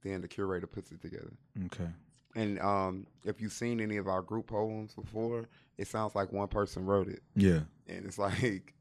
then 0.02 0.20
the 0.20 0.28
curator 0.28 0.66
puts 0.66 0.90
it 0.92 1.00
together. 1.00 1.32
Okay. 1.66 1.88
And 2.34 2.58
um, 2.60 3.06
if 3.24 3.40
you've 3.40 3.52
seen 3.52 3.80
any 3.80 3.96
of 3.96 4.08
our 4.08 4.20
group 4.22 4.48
poems 4.48 4.94
before, 4.94 5.46
it 5.78 5.88
sounds 5.88 6.14
like 6.14 6.32
one 6.32 6.48
person 6.48 6.84
wrote 6.84 7.08
it 7.08 7.22
Yeah. 7.34 7.60
and 7.88 8.04
it's 8.04 8.18
like 8.28 8.74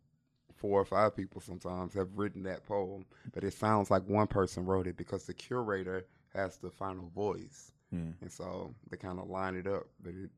four 0.55 0.79
or 0.81 0.85
five 0.85 1.15
people 1.15 1.39
sometimes 1.41 1.93
have 1.93 2.07
written 2.17 2.43
that 2.43 2.65
poem, 2.65 3.05
but 3.33 3.43
it 3.43 3.53
sounds 3.53 3.91
like 3.91 4.07
one 4.09 4.27
person 4.27 4.65
wrote 4.65 4.87
it 4.87 4.97
because 4.97 5.25
the 5.25 5.33
curator 5.33 6.05
has 6.33 6.57
the 6.57 6.69
final 6.71 7.07
voice, 7.15 7.71
Yeah. 7.91 7.99
and 8.21 8.31
so 8.31 8.73
they 8.89 8.97
kind 8.97 9.19
of 9.19 9.29
line 9.29 9.55
it 9.55 9.67
up. 9.67 9.83
But 10.01 10.13
it 10.15 10.29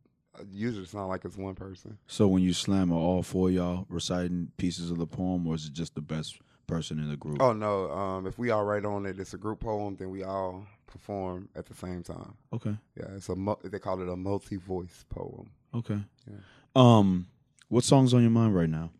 usually 0.51 0.85
sounds 0.85 1.09
like 1.09 1.25
it's 1.25 1.37
one 1.37 1.55
person. 1.55 1.97
So 2.07 2.27
when 2.27 2.43
you 2.43 2.53
slam, 2.53 2.91
are 2.91 2.95
all 2.95 3.23
four 3.23 3.49
of 3.49 3.55
y'all 3.55 3.85
reciting 3.89 4.51
pieces 4.57 4.91
of 4.91 4.97
the 4.97 5.07
poem, 5.07 5.47
or 5.47 5.55
is 5.55 5.65
it 5.65 5.73
just 5.73 5.95
the 5.95 6.01
best 6.01 6.39
person 6.67 6.99
in 6.99 7.09
the 7.09 7.17
group? 7.17 7.41
Oh 7.41 7.53
no, 7.53 7.91
um, 7.91 8.27
if 8.27 8.37
we 8.37 8.49
all 8.49 8.63
write 8.63 8.85
on 8.85 9.05
it, 9.05 9.19
it's 9.19 9.33
a 9.33 9.37
group 9.37 9.61
poem. 9.61 9.95
Then 9.95 10.09
we 10.09 10.23
all 10.23 10.65
perform 10.85 11.49
at 11.55 11.65
the 11.65 11.73
same 11.73 12.03
time. 12.03 12.33
Okay. 12.53 12.75
Yeah, 12.97 13.05
it's 13.15 13.29
a 13.29 13.35
mu- 13.35 13.55
they 13.63 13.79
call 13.79 14.01
it 14.01 14.09
a 14.09 14.15
multi-voice 14.15 15.05
poem. 15.09 15.49
Okay. 15.73 15.99
Yeah. 16.29 16.37
Um, 16.75 17.27
what 17.69 17.83
song's 17.83 18.13
on 18.13 18.21
your 18.21 18.31
mind 18.31 18.55
right 18.55 18.69
now? 18.69 18.91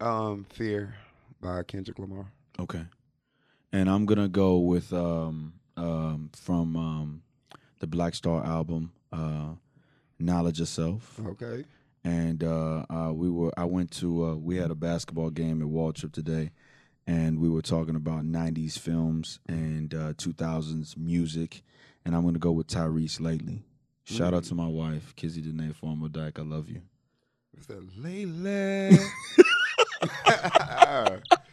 Um, 0.00 0.44
Fear 0.50 0.94
by 1.40 1.62
Kendrick 1.62 1.98
Lamar. 1.98 2.26
Okay. 2.58 2.84
And 3.72 3.88
I'm 3.88 4.06
gonna 4.06 4.28
go 4.28 4.58
with 4.58 4.92
um 4.92 5.54
um, 5.76 6.30
from 6.34 6.76
um, 6.76 7.22
the 7.80 7.86
Black 7.86 8.14
Star 8.14 8.44
album, 8.44 8.92
uh, 9.12 9.54
"Knowledge 10.18 10.60
of 10.60 10.68
Self." 10.68 11.18
Okay. 11.26 11.64
and 12.04 12.42
uh, 12.44 12.84
uh, 12.90 13.12
we 13.12 13.30
were. 13.30 13.52
I 13.56 13.64
went 13.64 13.90
to. 13.92 14.26
Uh, 14.26 14.34
we 14.34 14.56
had 14.56 14.70
a 14.70 14.74
basketball 14.74 15.30
game 15.30 15.62
at 15.62 15.68
Waltrip 15.68 16.12
today, 16.12 16.50
and 17.06 17.38
we 17.38 17.48
were 17.48 17.62
talking 17.62 17.96
about 17.96 18.24
'90s 18.24 18.78
films 18.78 19.40
and 19.48 19.94
uh, 19.94 20.12
2000s 20.14 20.96
music, 20.96 21.62
and 22.04 22.14
I'm 22.14 22.22
going 22.22 22.34
to 22.34 22.40
go 22.40 22.52
with 22.52 22.66
Tyrese 22.66 23.20
lately. 23.20 23.62
Shout 24.04 24.34
out 24.34 24.44
to 24.44 24.54
my 24.54 24.68
wife, 24.68 25.16
Kizzy 25.16 25.40
Danae 25.40 25.72
Former 25.72 26.08
Dyke. 26.08 26.38
I 26.38 26.42
love 26.42 26.68
you. 26.68 26.82
That? 27.68 27.88
Layla. 27.98 29.00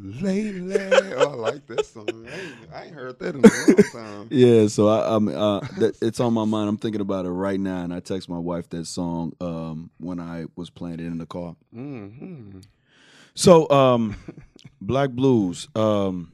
Layla. 0.00 1.12
Oh, 1.16 1.30
I 1.32 1.34
like 1.34 1.66
this 1.66 1.92
song. 1.92 2.26
I 2.32 2.40
ain't, 2.40 2.54
I 2.72 2.84
ain't 2.84 2.94
heard 2.94 3.18
that 3.18 3.34
in 3.34 3.44
a 3.44 3.48
long 3.48 3.84
time. 3.92 4.28
Yeah, 4.30 4.66
so 4.68 4.88
I, 4.88 5.14
I'm. 5.14 5.28
Uh, 5.28 5.60
that, 5.78 5.96
it's 6.00 6.20
on 6.20 6.32
my 6.32 6.44
mind. 6.44 6.68
I'm 6.68 6.76
thinking 6.78 7.00
about 7.00 7.26
it 7.26 7.30
right 7.30 7.58
now, 7.60 7.82
and 7.82 7.92
I 7.92 8.00
text 8.00 8.28
my 8.28 8.38
wife 8.38 8.68
that 8.70 8.86
song 8.86 9.32
um, 9.40 9.90
when 9.98 10.20
I 10.20 10.46
was 10.56 10.70
playing 10.70 11.00
it 11.00 11.06
in 11.06 11.18
the 11.18 11.26
car. 11.26 11.56
hmm 11.72 12.60
So, 13.34 13.68
um, 13.70 14.16
Black 14.80 15.10
Blues. 15.10 15.68
Um, 15.74 16.32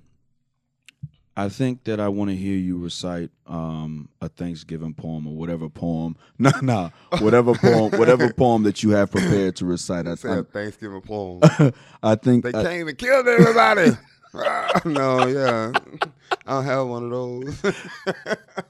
I 1.39 1.51
think 1.51 1.85
that 1.85 2.01
I 2.01 2.09
want 2.09 2.31
to 2.31 2.37
hear 2.37 2.57
you 2.57 2.79
recite 2.79 3.31
um, 3.47 4.09
a 4.23 4.29
Thanksgiving 4.29 4.95
poem 4.95 5.27
or 5.27 5.35
whatever 5.35 5.69
poem. 5.69 6.17
Nah, 6.39 6.53
nah, 6.63 6.91
whatever 7.19 7.55
poem, 7.55 7.91
whatever 7.99 8.33
poem 8.37 8.63
that 8.63 8.83
you 8.83 8.91
have 8.91 9.11
prepared 9.11 9.57
to 9.57 9.67
recite. 9.67 10.07
I, 10.07 10.13
a 10.13 10.43
Thanksgiving 10.43 11.01
poem. 11.03 11.41
I, 12.03 12.15
think. 12.15 12.45
They 12.45 12.59
I- 12.59 12.63
came 12.65 12.89
and 12.89 12.97
killed 12.97 13.29
everybody. 13.29 13.91
No, 14.85 15.27
yeah. 15.27 15.73
I 16.47 16.53
don't 16.53 16.65
have 16.65 16.87
one 16.87 17.05
of 17.05 17.11
those. 17.11 17.75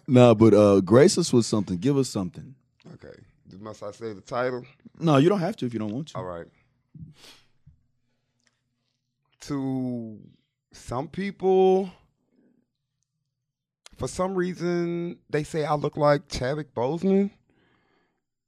nah, 0.07 0.33
but 0.35 0.55
uh, 0.55 0.81
grace 0.81 1.19
us 1.19 1.33
with 1.33 1.45
something. 1.45 1.77
Give 1.79 1.97
us 1.99 2.09
something. 2.09 2.55
okay. 2.95 3.15
Must 3.59 3.83
I 3.83 3.91
say 3.91 4.13
the 4.13 4.21
title? 4.21 4.65
No, 5.01 5.17
you 5.17 5.29
don't 5.29 5.41
have 5.41 5.57
to 5.57 5.67
if 5.67 5.73
you 5.73 5.81
don't 5.81 5.93
want 5.93 6.09
to. 6.09 6.19
All 6.19 6.25
right. 6.25 6.47
To 9.43 10.19
some 10.73 11.09
people, 11.09 11.91
for 13.97 14.09
some 14.09 14.35
reason, 14.35 15.19
they 15.31 15.43
say 15.43 15.65
I 15.65 15.75
look 15.75 15.97
like 15.97 16.29
Chadwick 16.29 16.75
Boseman. 16.75 17.31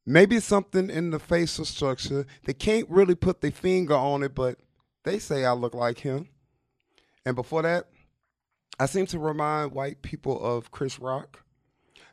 Maybe 0.04 0.36
it's 0.36 0.46
something 0.46 0.88
in 0.90 1.10
the 1.10 1.18
facial 1.18 1.64
structure. 1.64 2.26
They 2.44 2.54
can't 2.54 2.88
really 2.88 3.14
put 3.14 3.40
their 3.40 3.50
finger 3.50 3.94
on 3.94 4.22
it, 4.22 4.34
but 4.34 4.58
they 5.04 5.18
say 5.18 5.44
I 5.44 5.52
look 5.52 5.74
like 5.74 5.98
him. 5.98 6.28
And 7.26 7.36
before 7.36 7.62
that, 7.62 7.88
I 8.78 8.86
seem 8.86 9.06
to 9.06 9.18
remind 9.18 9.72
white 9.72 10.02
people 10.02 10.42
of 10.42 10.70
Chris 10.70 10.98
Rock. 10.98 11.42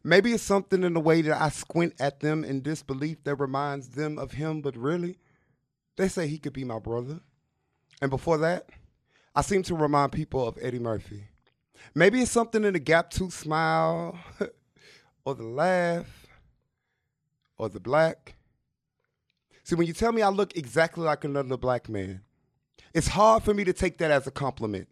Maybe 0.04 0.34
it's 0.34 0.44
something 0.44 0.84
in 0.84 0.94
the 0.94 1.00
way 1.00 1.22
that 1.22 1.42
I 1.42 1.50
squint 1.50 1.94
at 2.00 2.20
them 2.20 2.44
in 2.44 2.62
disbelief 2.62 3.24
that 3.24 3.36
reminds 3.36 3.90
them 3.90 4.18
of 4.18 4.34
him, 4.34 4.62
but 4.62 4.78
really, 4.78 5.18
they 5.98 6.08
say 6.08 6.28
he 6.28 6.38
could 6.38 6.54
be 6.54 6.64
my 6.64 6.80
brother. 6.80 7.22
And 8.02 8.12
before 8.12 8.38
that, 8.40 8.70
I 9.34 9.42
seem 9.42 9.64
to 9.64 9.76
remind 9.76 10.12
people 10.12 10.48
of 10.48 10.58
Eddie 10.62 10.80
Murphy. 10.80 11.28
Maybe 11.94 12.22
it's 12.22 12.32
something 12.32 12.64
in 12.64 12.74
the 12.74 12.80
gap 12.80 13.10
tooth 13.10 13.34
smile, 13.34 14.18
or 15.26 15.36
the 15.36 15.44
laugh, 15.44 16.28
or 17.58 17.70
the 17.70 17.80
black. 17.80 18.36
See, 19.64 19.76
when 19.76 19.88
you 19.88 19.94
tell 19.94 20.12
me 20.12 20.22
I 20.22 20.30
look 20.30 20.56
exactly 20.56 21.04
like 21.04 21.24
another 21.24 21.58
black 21.58 21.90
man, 21.90 22.22
it's 22.94 23.08
hard 23.08 23.44
for 23.44 23.54
me 23.54 23.64
to 23.64 23.74
take 23.74 23.98
that 23.98 24.12
as 24.12 24.28
a 24.28 24.32
compliment. 24.32 24.88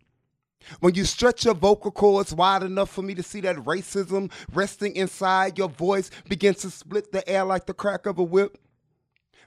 When 0.80 0.96
you 0.96 1.04
stretch 1.06 1.46
your 1.46 1.54
vocal 1.54 1.92
cords 1.92 2.34
wide 2.34 2.64
enough 2.64 2.90
for 2.90 3.02
me 3.02 3.14
to 3.16 3.24
see 3.24 3.42
that 3.42 3.58
racism 3.58 4.32
resting 4.54 4.96
inside 4.96 5.58
your 5.58 5.70
voice 5.70 6.10
begins 6.28 6.58
to 6.60 6.72
split 6.72 7.12
the 7.12 7.28
air 7.28 7.44
like 7.44 7.66
the 7.66 7.74
crack 7.74 8.06
of 8.06 8.18
a 8.18 8.24
whip. 8.24 8.58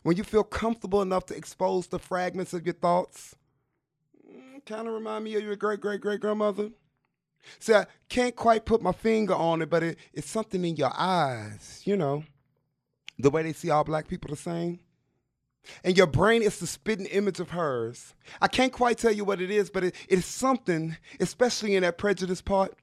When 0.03 0.16
you 0.16 0.25
feel 0.25 0.44
comfortable 0.44 1.03
enough 1.03 1.27
to 1.27 1.37
expose 1.37 1.87
the 1.88 1.99
fragments 1.99 2.53
of 2.53 2.64
your 2.64 2.75
thoughts. 2.75 3.35
Mm, 4.31 4.64
kind 4.64 4.87
of 4.87 4.94
remind 4.94 5.25
me 5.25 5.35
of 5.35 5.42
your 5.42 5.57
great 5.57 5.81
great 5.81 6.01
great 6.01 6.20
grandmother. 6.20 6.70
See, 7.59 7.75
I 7.75 7.87
can't 8.09 8.35
quite 8.35 8.64
put 8.64 8.83
my 8.83 8.92
finger 8.92 9.35
on 9.35 9.62
it, 9.62 9.70
but 9.70 9.83
it, 9.83 9.99
it's 10.12 10.31
something 10.31 10.64
in 10.64 10.77
your 10.77 10.92
eyes, 10.96 11.83
you 11.85 11.96
know. 11.96 12.25
The 13.18 13.31
way 13.31 13.42
they 13.42 13.53
see 13.53 13.70
all 13.70 13.85
black 13.85 14.09
people 14.09 14.31
the 14.31 14.37
same 14.37 14.81
and 15.85 15.96
your 15.96 16.07
brain 16.07 16.42
is 16.42 16.59
the 16.59 16.66
spitting 16.66 17.07
image 17.07 17.40
of 17.40 17.51
hers. 17.51 18.14
I 18.40 18.49
can't 18.49 18.72
quite 18.72 18.99
tell 18.99 19.12
you 19.12 19.25
what 19.25 19.40
it 19.40 19.51
is, 19.51 19.70
but 19.70 19.85
it, 19.85 19.94
it's 20.09 20.27
something, 20.27 20.96
especially 21.20 21.77
in 21.77 21.83
that 21.83 21.99
prejudice 21.99 22.40
part. 22.40 22.75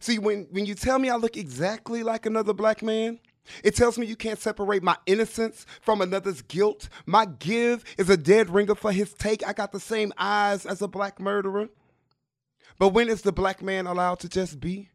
See, 0.00 0.18
when, 0.18 0.46
when 0.50 0.66
you 0.66 0.74
tell 0.74 0.98
me 0.98 1.08
I 1.08 1.16
look 1.16 1.36
exactly 1.36 2.02
like 2.02 2.26
another 2.26 2.52
black 2.52 2.82
man, 2.82 3.18
it 3.64 3.74
tells 3.74 3.96
me 3.96 4.06
you 4.06 4.16
can't 4.16 4.38
separate 4.38 4.82
my 4.82 4.96
innocence 5.06 5.64
from 5.80 6.02
another's 6.02 6.42
guilt. 6.42 6.90
My 7.06 7.24
give 7.24 7.82
is 7.96 8.10
a 8.10 8.16
dead 8.16 8.50
ringer 8.50 8.74
for 8.74 8.92
his 8.92 9.14
take. 9.14 9.46
I 9.46 9.54
got 9.54 9.72
the 9.72 9.80
same 9.80 10.12
eyes 10.18 10.66
as 10.66 10.82
a 10.82 10.88
black 10.88 11.18
murderer. 11.18 11.70
But 12.78 12.90
when 12.90 13.08
is 13.08 13.22
the 13.22 13.32
black 13.32 13.62
man 13.62 13.86
allowed 13.86 14.20
to 14.20 14.28
just 14.28 14.60
be? 14.60 14.90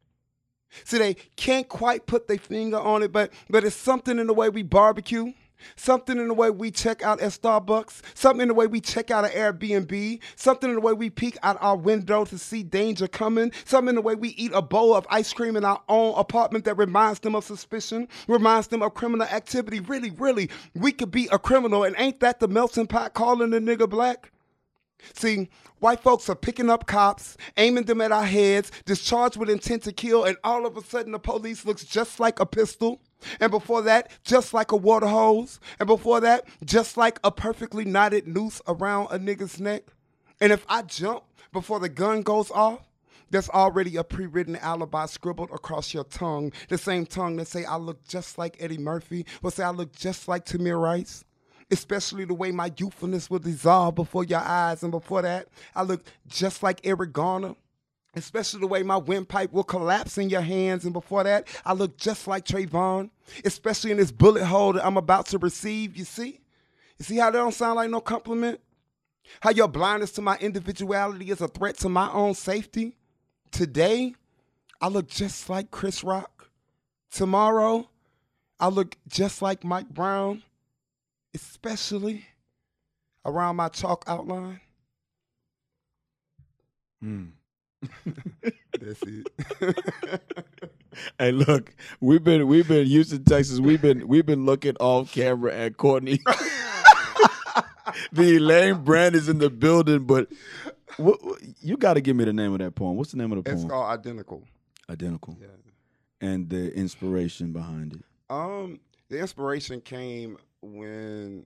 See, 0.85 0.97
they 0.97 1.15
can't 1.35 1.69
quite 1.69 2.05
put 2.07 2.27
their 2.27 2.37
finger 2.37 2.77
on 2.77 3.03
it, 3.03 3.11
but 3.11 3.31
but 3.49 3.63
it's 3.63 3.75
something 3.75 4.17
in 4.17 4.27
the 4.27 4.33
way 4.33 4.49
we 4.49 4.63
barbecue, 4.63 5.33
something 5.75 6.17
in 6.17 6.27
the 6.27 6.33
way 6.33 6.49
we 6.49 6.71
check 6.71 7.03
out 7.03 7.21
at 7.21 7.31
Starbucks, 7.31 8.01
something 8.15 8.41
in 8.41 8.47
the 8.47 8.53
way 8.53 8.67
we 8.67 8.81
check 8.81 9.11
out 9.11 9.25
at 9.25 9.33
Airbnb, 9.33 10.19
something 10.35 10.69
in 10.69 10.75
the 10.75 10.81
way 10.81 10.93
we 10.93 11.09
peek 11.09 11.37
out 11.43 11.57
our 11.61 11.77
window 11.77 12.25
to 12.25 12.37
see 12.37 12.63
danger 12.63 13.07
coming, 13.07 13.51
something 13.65 13.89
in 13.89 13.95
the 13.95 14.01
way 14.01 14.15
we 14.15 14.29
eat 14.29 14.51
a 14.53 14.61
bowl 14.61 14.95
of 14.95 15.05
ice 15.09 15.31
cream 15.31 15.55
in 15.55 15.63
our 15.63 15.81
own 15.87 16.15
apartment 16.17 16.65
that 16.65 16.77
reminds 16.77 17.19
them 17.19 17.35
of 17.35 17.43
suspicion, 17.43 18.07
reminds 18.27 18.67
them 18.67 18.81
of 18.81 18.93
criminal 18.93 19.27
activity. 19.27 19.79
Really, 19.79 20.09
really, 20.11 20.49
we 20.73 20.91
could 20.91 21.11
be 21.11 21.27
a 21.31 21.37
criminal, 21.37 21.83
and 21.83 21.95
ain't 21.99 22.19
that 22.21 22.39
the 22.39 22.47
melting 22.47 22.87
pot 22.87 23.13
calling 23.13 23.53
a 23.53 23.57
nigga 23.57 23.89
black? 23.89 24.31
See, 25.13 25.49
white 25.79 26.01
folks 26.01 26.29
are 26.29 26.35
picking 26.35 26.69
up 26.69 26.87
cops, 26.87 27.37
aiming 27.57 27.85
them 27.85 28.01
at 28.01 28.11
our 28.11 28.25
heads, 28.25 28.71
discharged 28.85 29.37
with 29.37 29.49
intent 29.49 29.83
to 29.83 29.91
kill, 29.91 30.23
and 30.23 30.37
all 30.43 30.65
of 30.65 30.77
a 30.77 30.83
sudden 30.83 31.11
the 31.11 31.19
police 31.19 31.65
looks 31.65 31.83
just 31.83 32.19
like 32.19 32.39
a 32.39 32.45
pistol. 32.45 33.01
And 33.39 33.51
before 33.51 33.81
that, 33.83 34.11
just 34.23 34.53
like 34.53 34.71
a 34.71 34.77
water 34.77 35.07
hose. 35.07 35.59
And 35.79 35.87
before 35.87 36.19
that, 36.21 36.45
just 36.63 36.97
like 36.97 37.19
a 37.23 37.31
perfectly 37.31 37.85
knotted 37.85 38.27
noose 38.27 38.61
around 38.67 39.07
a 39.11 39.19
nigga's 39.19 39.59
neck. 39.59 39.83
And 40.41 40.51
if 40.51 40.65
I 40.67 40.81
jump 40.81 41.23
before 41.51 41.79
the 41.79 41.89
gun 41.89 42.21
goes 42.21 42.51
off, 42.51 42.79
there's 43.29 43.49
already 43.49 43.95
a 43.95 44.03
pre-written 44.03 44.57
alibi 44.57 45.05
scribbled 45.07 45.51
across 45.51 45.93
your 45.93 46.03
tongue. 46.03 46.51
The 46.69 46.77
same 46.77 47.05
tongue 47.05 47.37
that 47.37 47.47
say 47.47 47.65
I 47.65 47.77
look 47.77 48.05
just 48.07 48.37
like 48.37 48.57
Eddie 48.59 48.77
Murphy, 48.77 49.25
will 49.41 49.51
say 49.51 49.63
I 49.63 49.71
look 49.71 49.95
just 49.95 50.27
like 50.27 50.45
Tamir 50.45 50.79
Rice 50.79 51.23
especially 51.73 52.23
the 52.23 52.33
way 52.33 52.51
my 52.51 52.71
youthfulness 52.77 53.29
will 53.29 53.39
dissolve 53.39 53.95
before 53.95 54.23
your 54.23 54.39
eyes. 54.39 54.83
And 54.83 54.91
before 54.91 55.23
that, 55.23 55.49
I 55.75 55.83
look 55.83 56.03
just 56.27 56.63
like 56.63 56.79
Eric 56.83 57.11
Garner. 57.11 57.55
Especially 58.15 58.59
the 58.59 58.67
way 58.67 58.83
my 58.83 58.97
windpipe 58.97 59.51
will 59.51 59.63
collapse 59.63 60.19
in 60.19 60.29
your 60.29 60.41
hands. 60.41 60.83
And 60.83 60.93
before 60.93 61.23
that, 61.23 61.47
I 61.65 61.73
look 61.73 61.97
just 61.97 62.27
like 62.27 62.45
Trayvon. 62.45 63.09
Especially 63.43 63.89
in 63.89 63.97
this 63.97 64.11
bullet 64.11 64.45
hole 64.45 64.73
that 64.73 64.85
I'm 64.85 64.97
about 64.97 65.25
to 65.27 65.39
receive. 65.39 65.97
You 65.97 66.05
see? 66.05 66.39
You 66.99 67.05
see 67.05 67.17
how 67.17 67.31
that 67.31 67.37
don't 67.37 67.53
sound 67.53 67.75
like 67.75 67.89
no 67.89 67.99
compliment? 67.99 68.61
How 69.41 69.49
your 69.49 69.67
blindness 69.67 70.11
to 70.13 70.21
my 70.21 70.37
individuality 70.37 71.31
is 71.31 71.41
a 71.41 71.47
threat 71.47 71.77
to 71.79 71.89
my 71.89 72.11
own 72.11 72.35
safety? 72.35 72.97
Today, 73.51 74.13
I 74.79 74.89
look 74.89 75.07
just 75.07 75.49
like 75.49 75.71
Chris 75.71 76.03
Rock. 76.03 76.49
Tomorrow, 77.09 77.89
I 78.59 78.67
look 78.67 78.95
just 79.07 79.41
like 79.41 79.63
Mike 79.63 79.89
Brown 79.89 80.43
especially 81.33 82.25
around 83.25 83.55
my 83.55 83.69
chalk 83.69 84.03
outline. 84.07 84.59
That's 88.79 89.01
it. 89.03 89.27
Hey, 91.17 91.31
look, 91.31 91.73
we've 92.01 92.23
been 92.23 92.47
we've 92.47 92.67
been 92.67 92.85
Houston, 92.85 93.23
Texas. 93.23 93.59
We've 93.59 93.81
been 93.81 94.07
we've 94.07 94.27
been 94.27 94.45
looking 94.45 94.75
off 94.79 95.11
camera 95.11 95.51
at 95.51 95.75
Courtney. 95.77 96.19
the 98.11 98.35
Elaine 98.37 98.83
brand 98.83 99.15
is 99.15 99.27
in 99.27 99.39
the 99.39 99.49
building, 99.49 100.05
but 100.05 100.27
what, 100.97 101.19
you 101.61 101.77
got 101.77 101.95
to 101.95 102.01
give 102.01 102.15
me 102.15 102.25
the 102.25 102.33
name 102.33 102.53
of 102.53 102.59
that 102.59 102.75
poem. 102.75 102.95
What's 102.95 103.09
the 103.11 103.17
name 103.17 103.31
of 103.31 103.43
the 103.43 103.49
poem? 103.49 103.57
it's 103.57 103.67
called 103.67 103.99
identical. 103.99 104.43
Identical, 104.87 105.35
Yeah. 105.41 105.47
and 106.21 106.47
the 106.47 106.71
inspiration 106.75 107.51
behind 107.53 107.93
it. 107.93 108.01
Um, 108.29 108.79
the 109.09 109.17
inspiration 109.19 109.81
came 109.81 110.37
when 110.63 111.45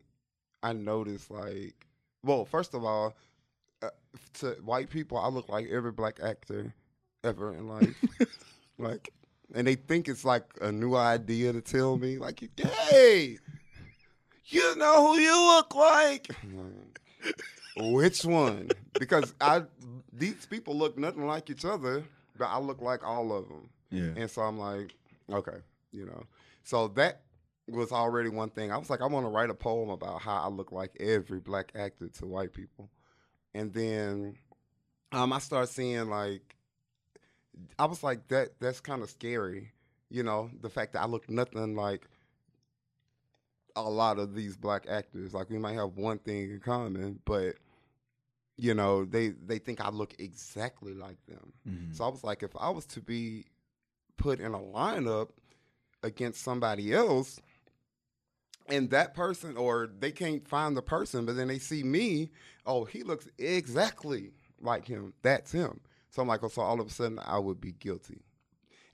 I 0.63 0.73
noticed, 0.73 1.32
like, 1.32 1.88
well, 2.23 2.45
first 2.45 2.73
of 2.73 2.84
all, 2.84 3.15
uh, 3.82 3.89
to 4.36 4.51
white 4.63 4.89
people, 4.89 5.17
I 5.17 5.27
look 5.27 5.49
like 5.49 5.67
every 5.69 5.91
black 5.91 6.19
actor 6.21 6.73
ever 7.23 7.53
in 7.53 7.67
life. 7.67 7.95
like, 8.77 9.13
and 9.53 9.67
they 9.67 9.75
think 9.75 10.08
it's 10.08 10.25
like 10.25 10.45
a 10.62 10.71
new 10.71 10.95
idea 10.95 11.53
to 11.53 11.62
tell 11.62 11.97
me, 11.97 12.17
like, 12.17 12.43
hey, 12.89 13.38
you 14.45 14.75
know 14.77 15.08
who 15.08 15.19
you 15.19 15.36
look 15.36 15.75
like. 15.75 16.27
Which 17.77 18.25
one? 18.25 18.69
Because 18.99 19.34
I 19.39 19.63
these 20.12 20.45
people 20.47 20.75
look 20.75 20.97
nothing 20.97 21.27
like 21.27 21.49
each 21.49 21.65
other, 21.65 22.03
but 22.38 22.45
I 22.45 22.60
look 22.60 22.82
like 22.82 23.06
all 23.06 23.32
of 23.32 23.47
them. 23.47 23.69
Yeah. 23.91 24.21
And 24.21 24.30
so 24.30 24.41
I'm 24.41 24.58
like, 24.58 24.95
okay, 25.32 25.58
you 25.91 26.06
know. 26.06 26.23
So 26.63 26.88
that 26.89 27.21
was 27.67 27.91
already 27.91 28.30
one 28.30 28.49
thing. 28.49 28.71
I 28.71 28.77
was 28.77 28.89
like, 28.89 29.01
I 29.01 29.08
want 29.08 29.25
to 29.25 29.30
write 29.30 29.49
a 29.49 29.53
poem 29.53 29.89
about 29.89 30.21
how 30.21 30.41
I 30.43 30.47
look 30.47 30.71
like 30.71 30.95
every 30.99 31.39
black 31.39 31.71
actor 31.75 32.08
to 32.08 32.25
white 32.25 32.53
people. 32.53 32.89
And 33.53 33.73
then 33.73 34.36
um, 35.12 35.34
I 35.34 35.39
started 35.39 35.67
seeing 35.67 36.10
like, 36.10 36.56
I 37.80 37.86
was 37.86 38.03
like, 38.03 38.27
that 38.30 38.60
that's 38.60 38.80
kind 38.80 39.01
of 39.01 39.10
scary, 39.10 39.71
you 40.10 40.23
know, 40.23 40.49
the 40.62 40.69
fact 40.69 40.93
that 40.93 41.01
I 41.01 41.06
look 41.08 41.30
nothing 41.30 41.75
like 41.75 42.08
a 43.75 43.82
lot 43.89 44.19
of 44.19 44.34
these 44.36 44.56
black 44.56 44.86
actors. 44.89 45.34
Like 45.34 45.49
we 45.49 45.58
might 45.58 45.73
have 45.75 45.97
one 45.97 46.19
thing 46.19 46.51
in 46.51 46.60
common, 46.60 47.19
but 47.25 47.56
you 48.58 48.73
know, 48.73 49.06
they 49.06 49.30
they 49.30 49.60
think 49.60 49.82
I 49.82 49.89
look 49.89 50.15
exactly 50.19 50.93
like 50.93 51.17
them. 51.27 51.53
Mhm. 51.67 51.95
So 51.95 52.03
I 52.06 52.10
was 52.10 52.23
like, 52.23 52.43
if 52.43 52.51
I 52.60 52.69
was 52.69 52.86
to 52.88 53.01
be 53.01 53.45
put 54.17 54.39
in 54.39 54.53
a 54.53 54.60
lineup 54.60 55.30
against 56.03 56.41
somebody 56.41 56.93
else, 56.93 57.39
and 58.67 58.89
that 58.91 59.13
person, 59.13 59.58
or 59.58 59.89
they 59.99 60.12
can't 60.12 60.47
find 60.47 60.75
the 60.75 60.82
person, 60.82 61.25
but 61.25 61.36
then 61.36 61.47
they 61.47 61.60
see 61.60 61.84
me, 61.84 62.32
oh, 62.65 62.86
he 62.86 63.03
looks 63.03 63.27
exactly 63.38 64.32
like 64.62 64.86
him. 64.86 65.13
That's 65.21 65.51
him. 65.51 65.80
So 66.10 66.21
I'm 66.21 66.27
like, 66.27 66.43
oh, 66.43 66.47
so 66.47 66.62
all 66.62 66.80
of 66.80 66.88
a 66.88 66.89
sudden 66.89 67.19
I 67.19 67.39
would 67.39 67.62
be 67.62 67.73
guilty. 67.73 68.21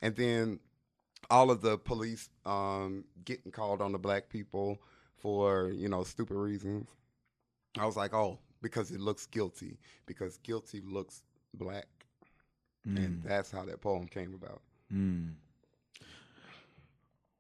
And 0.02 0.16
then 0.16 0.60
all 1.30 1.50
of 1.50 1.62
the 1.62 1.78
police 1.78 2.30
um, 2.46 3.06
getting 3.26 3.52
called 3.52 3.82
on 3.82 3.92
the 3.92 3.98
black 3.98 4.30
people 4.30 4.80
for, 5.16 5.70
you 5.70 5.88
know, 5.88 6.04
stupid 6.04 6.36
reasons. 6.36 6.88
I 7.80 7.86
was 7.86 7.96
like, 7.96 8.14
oh, 8.14 8.40
because 8.62 8.92
it 8.92 9.00
looks 9.00 9.26
guilty, 9.26 9.78
because 10.06 10.38
guilty 10.38 10.82
looks 10.86 11.24
black. 11.54 11.88
And 12.86 13.24
that's 13.24 13.50
how 13.50 13.64
that 13.64 13.80
poem 13.80 14.08
came 14.08 14.34
about. 14.34 14.62
Mm. 14.94 15.36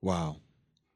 Wow. 0.01 0.37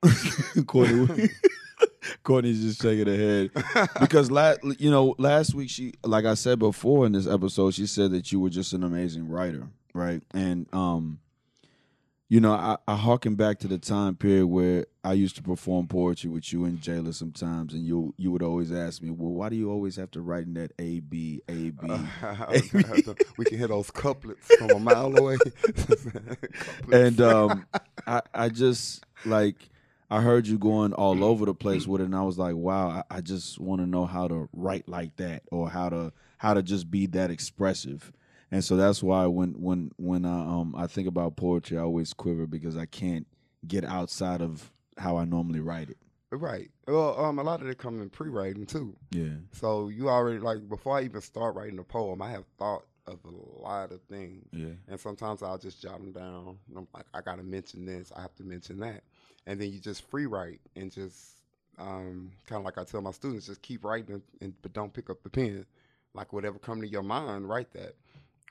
Courtney, 0.67 1.29
Courtney's 2.23 2.61
just 2.61 2.81
shaking 2.81 3.07
her 3.07 3.15
head 3.15 3.51
because 3.99 4.31
last, 4.31 4.59
you 4.79 4.91
know, 4.91 5.15
last 5.17 5.53
week 5.53 5.69
she, 5.69 5.93
like 6.03 6.25
I 6.25 6.35
said 6.35 6.59
before 6.59 7.05
in 7.05 7.11
this 7.13 7.27
episode, 7.27 7.73
she 7.73 7.87
said 7.87 8.11
that 8.11 8.31
you 8.31 8.39
were 8.39 8.49
just 8.49 8.73
an 8.73 8.83
amazing 8.83 9.27
writer, 9.27 9.67
right? 9.93 10.21
And 10.33 10.67
um, 10.73 11.19
you 12.29 12.41
know, 12.41 12.51
I, 12.51 12.77
I 12.87 12.95
harken 12.95 13.35
back 13.35 13.59
to 13.59 13.67
the 13.67 13.77
time 13.77 14.15
period 14.15 14.47
where 14.47 14.85
I 15.03 15.13
used 15.13 15.37
to 15.37 15.43
perform 15.43 15.87
poetry 15.87 16.29
with 16.29 16.51
you 16.51 16.65
and 16.65 16.79
Jayla 16.79 17.13
sometimes, 17.13 17.73
and 17.73 17.85
you 17.85 18.13
you 18.17 18.31
would 18.31 18.43
always 18.43 18.71
ask 18.71 19.01
me, 19.01 19.09
well, 19.09 19.31
why 19.31 19.49
do 19.49 19.55
you 19.55 19.71
always 19.71 19.95
have 19.95 20.11
to 20.11 20.21
write 20.21 20.45
in 20.45 20.53
that 20.55 20.73
A 20.77 20.99
B 20.99 21.41
A 21.47 21.69
B? 21.69 21.87
we 23.37 23.45
can 23.45 23.57
hear 23.57 23.69
those 23.69 23.89
couplets 23.89 24.53
from 24.57 24.71
a 24.71 24.79
mile 24.79 25.17
away. 25.17 25.37
And 26.91 27.19
um, 27.21 27.65
I, 28.05 28.21
I 28.33 28.49
just 28.49 29.05
like 29.25 29.55
I 30.09 30.21
heard 30.21 30.47
you 30.47 30.57
going 30.57 30.93
all 30.93 31.23
over 31.23 31.45
the 31.45 31.53
place 31.53 31.85
with 31.85 32.01
it, 32.01 32.05
and 32.05 32.15
I 32.15 32.21
was 32.21 32.37
like, 32.37 32.55
wow, 32.55 32.89
I, 32.89 33.17
I 33.17 33.21
just 33.21 33.59
want 33.59 33.81
to 33.81 33.87
know 33.87 34.05
how 34.05 34.27
to 34.27 34.47
write 34.53 34.87
like 34.87 35.17
that, 35.17 35.43
or 35.51 35.69
how 35.69 35.89
to 35.89 36.13
how 36.37 36.53
to 36.53 36.63
just 36.63 36.89
be 36.89 37.07
that 37.07 37.29
expressive. 37.29 38.11
And 38.51 38.63
so 38.63 38.77
that's 38.77 39.03
why 39.03 39.25
when 39.25 39.51
when 39.61 39.91
when 39.97 40.25
I 40.25 40.39
um 40.39 40.73
I 40.77 40.87
think 40.87 41.07
about 41.07 41.35
poetry, 41.35 41.77
I 41.77 41.81
always 41.81 42.13
quiver 42.13 42.47
because 42.47 42.77
I 42.77 42.85
can't 42.85 43.27
get 43.67 43.83
outside 43.83 44.41
of 44.41 44.71
how 44.97 45.17
I 45.17 45.25
normally 45.25 45.59
write 45.59 45.89
it. 45.89 45.97
right. 46.31 46.69
Well, 46.87 47.19
um, 47.19 47.39
a 47.39 47.43
lot 47.43 47.61
of 47.61 47.67
it 47.67 47.77
comes 47.77 48.01
in 48.01 48.09
pre-writing 48.09 48.65
too. 48.65 48.95
Yeah. 49.11 49.35
So 49.51 49.89
you 49.89 50.09
already 50.09 50.39
like 50.39 50.67
before 50.69 50.97
I 50.97 51.03
even 51.03 51.21
start 51.21 51.55
writing 51.55 51.79
a 51.79 51.83
poem, 51.83 52.21
I 52.21 52.31
have 52.31 52.45
thought 52.57 52.85
of 53.07 53.19
a 53.25 53.61
lot 53.61 53.91
of 53.91 54.01
things. 54.03 54.45
Yeah. 54.51 54.75
And 54.87 54.99
sometimes 54.99 55.43
I'll 55.43 55.57
just 55.57 55.81
jot 55.81 55.99
them 55.99 56.11
down. 56.11 56.57
I'm 56.75 56.87
like, 56.93 57.05
I 57.13 57.21
gotta 57.21 57.43
mention 57.43 57.85
this. 57.85 58.11
I 58.15 58.21
have 58.21 58.35
to 58.35 58.43
mention 58.43 58.79
that. 58.79 59.03
And 59.47 59.59
then 59.59 59.71
you 59.71 59.79
just 59.79 60.07
free 60.09 60.27
write 60.27 60.59
and 60.75 60.91
just 60.91 61.37
um, 61.79 62.31
kind 62.45 62.59
of 62.59 62.65
like 62.65 62.77
I 62.77 62.83
tell 62.83 63.01
my 63.01 63.11
students, 63.11 63.47
just 63.47 63.61
keep 63.61 63.83
writing, 63.83 64.15
and, 64.15 64.21
and, 64.41 64.53
but 64.61 64.73
don't 64.73 64.93
pick 64.93 65.09
up 65.09 65.23
the 65.23 65.29
pen. 65.29 65.65
Like 66.13 66.33
whatever 66.33 66.59
come 66.59 66.81
to 66.81 66.87
your 66.87 67.03
mind, 67.03 67.49
write 67.49 67.71
that. 67.73 67.95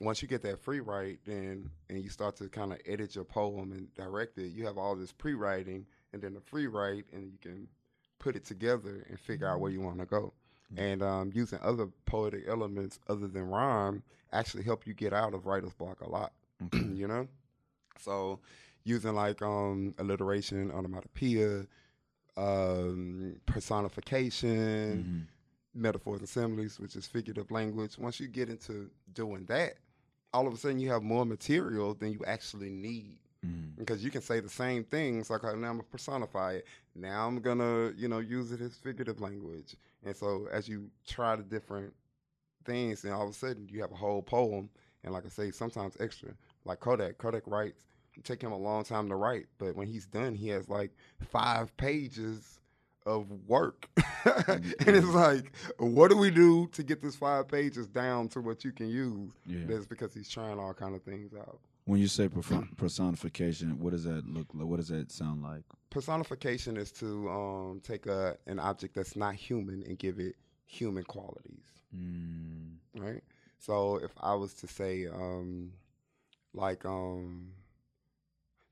Once 0.00 0.20
you 0.20 0.28
get 0.28 0.42
that 0.42 0.60
free 0.60 0.80
write, 0.80 1.18
then 1.24 1.70
and 1.88 2.02
you 2.02 2.10
start 2.10 2.36
to 2.36 2.48
kind 2.48 2.72
of 2.72 2.80
edit 2.86 3.14
your 3.14 3.24
poem 3.24 3.72
and 3.72 3.92
direct 3.94 4.36
it, 4.38 4.48
you 4.48 4.66
have 4.66 4.78
all 4.78 4.94
this 4.94 5.12
pre-writing 5.12 5.86
and 6.12 6.22
then 6.22 6.34
the 6.34 6.40
free 6.40 6.66
write, 6.66 7.04
and 7.12 7.24
you 7.24 7.38
can 7.40 7.68
put 8.18 8.36
it 8.36 8.44
together 8.44 9.04
and 9.08 9.18
figure 9.20 9.48
out 9.48 9.60
where 9.60 9.70
you 9.70 9.80
want 9.80 9.98
to 9.98 10.06
go. 10.06 10.32
And 10.76 11.02
um, 11.02 11.30
using 11.34 11.58
other 11.62 11.86
poetic 12.06 12.44
elements 12.48 12.98
other 13.08 13.28
than 13.28 13.44
rhyme 13.44 14.02
actually 14.32 14.64
help 14.64 14.86
you 14.86 14.94
get 14.94 15.12
out 15.12 15.34
of 15.34 15.46
writer's 15.46 15.72
block 15.74 16.00
a 16.00 16.08
lot. 16.08 16.32
you 16.72 17.06
know, 17.06 17.28
so 18.00 18.40
using 18.86 19.14
like 19.14 19.42
um, 19.42 19.92
alliteration, 19.98 20.70
onomatopoeia, 20.70 21.66
um, 22.36 23.34
personification, 23.46 25.26
metaphors 25.74 26.20
and 26.20 26.28
similes, 26.28 26.78
which 26.78 26.94
is 26.96 27.06
figurative 27.06 27.50
language. 27.50 27.98
Once 27.98 28.20
you 28.20 28.28
get 28.28 28.48
into 28.48 28.88
doing 29.12 29.44
that, 29.46 29.74
all 30.32 30.46
of 30.46 30.54
a 30.54 30.56
sudden 30.56 30.78
you 30.78 30.90
have 30.90 31.02
more 31.02 31.26
material 31.26 31.94
than 31.94 32.12
you 32.12 32.24
actually 32.26 32.70
need. 32.70 33.18
Mhm. 33.44 33.76
Because 33.76 34.04
you 34.04 34.10
can 34.10 34.22
say 34.22 34.40
the 34.40 34.48
same 34.48 34.84
things, 34.84 35.30
like 35.30 35.42
"Okay, 35.44 35.58
now 35.58 35.68
I'm 35.70 35.76
gonna 35.78 35.82
personify 35.84 36.54
it. 36.54 36.66
Now 36.94 37.26
I'm 37.26 37.40
gonna, 37.40 37.92
you 37.96 38.08
know, 38.08 38.20
use 38.20 38.52
it 38.52 38.60
as 38.60 38.76
figurative 38.76 39.20
language. 39.20 39.76
And 40.04 40.16
so 40.16 40.46
as 40.50 40.68
you 40.68 40.90
try 41.06 41.36
the 41.36 41.42
different 41.42 41.92
things, 42.64 43.04
and 43.04 43.12
all 43.12 43.24
of 43.24 43.30
a 43.30 43.34
sudden 43.34 43.68
you 43.68 43.80
have 43.80 43.92
a 43.92 43.96
whole 43.96 44.22
poem. 44.22 44.70
And 45.02 45.12
like 45.12 45.26
I 45.26 45.28
say, 45.28 45.50
sometimes 45.50 45.96
extra. 46.00 46.34
Like 46.64 46.80
Kodak, 46.80 47.18
Kodak 47.18 47.46
writes. 47.46 47.84
Take 48.24 48.42
him 48.42 48.52
a 48.52 48.58
long 48.58 48.84
time 48.84 49.08
to 49.08 49.16
write, 49.16 49.46
but 49.58 49.76
when 49.76 49.86
he's 49.86 50.06
done, 50.06 50.34
he 50.34 50.48
has 50.48 50.68
like 50.68 50.90
five 51.30 51.76
pages 51.76 52.60
of 53.04 53.26
work. 53.46 53.88
and 54.24 54.64
it's 54.88 55.06
like, 55.08 55.52
what 55.78 56.10
do 56.10 56.16
we 56.16 56.30
do 56.30 56.66
to 56.72 56.82
get 56.82 57.00
this 57.02 57.14
five 57.14 57.46
pages 57.48 57.86
down 57.86 58.28
to 58.30 58.40
what 58.40 58.64
you 58.64 58.72
can 58.72 58.88
use? 58.88 59.30
Yeah. 59.46 59.60
That's 59.66 59.86
because 59.86 60.12
he's 60.14 60.28
trying 60.28 60.58
all 60.58 60.74
kind 60.74 60.94
of 60.94 61.02
things 61.02 61.32
out. 61.34 61.60
When 61.84 62.00
you 62.00 62.08
say 62.08 62.28
perf- 62.28 62.76
personification, 62.76 63.78
what 63.78 63.90
does 63.92 64.02
that 64.04 64.26
look 64.26 64.48
like? 64.54 64.66
What 64.66 64.78
does 64.78 64.88
that 64.88 65.12
sound 65.12 65.42
like? 65.42 65.62
personification 65.90 66.76
is 66.76 66.90
to 66.92 67.28
um, 67.30 67.80
take 67.82 68.06
a 68.06 68.36
an 68.46 68.58
object 68.58 68.94
that's 68.94 69.16
not 69.16 69.34
human 69.34 69.82
and 69.86 69.98
give 69.98 70.18
it 70.18 70.34
human 70.66 71.04
qualities, 71.04 71.64
Mm. 71.96 72.72
right? 72.96 73.22
So 73.58 73.96
if 73.96 74.10
I 74.20 74.34
was 74.34 74.52
to 74.54 74.66
say, 74.66 75.06
um, 75.06 75.72
like, 76.52 76.84
um, 76.84 77.52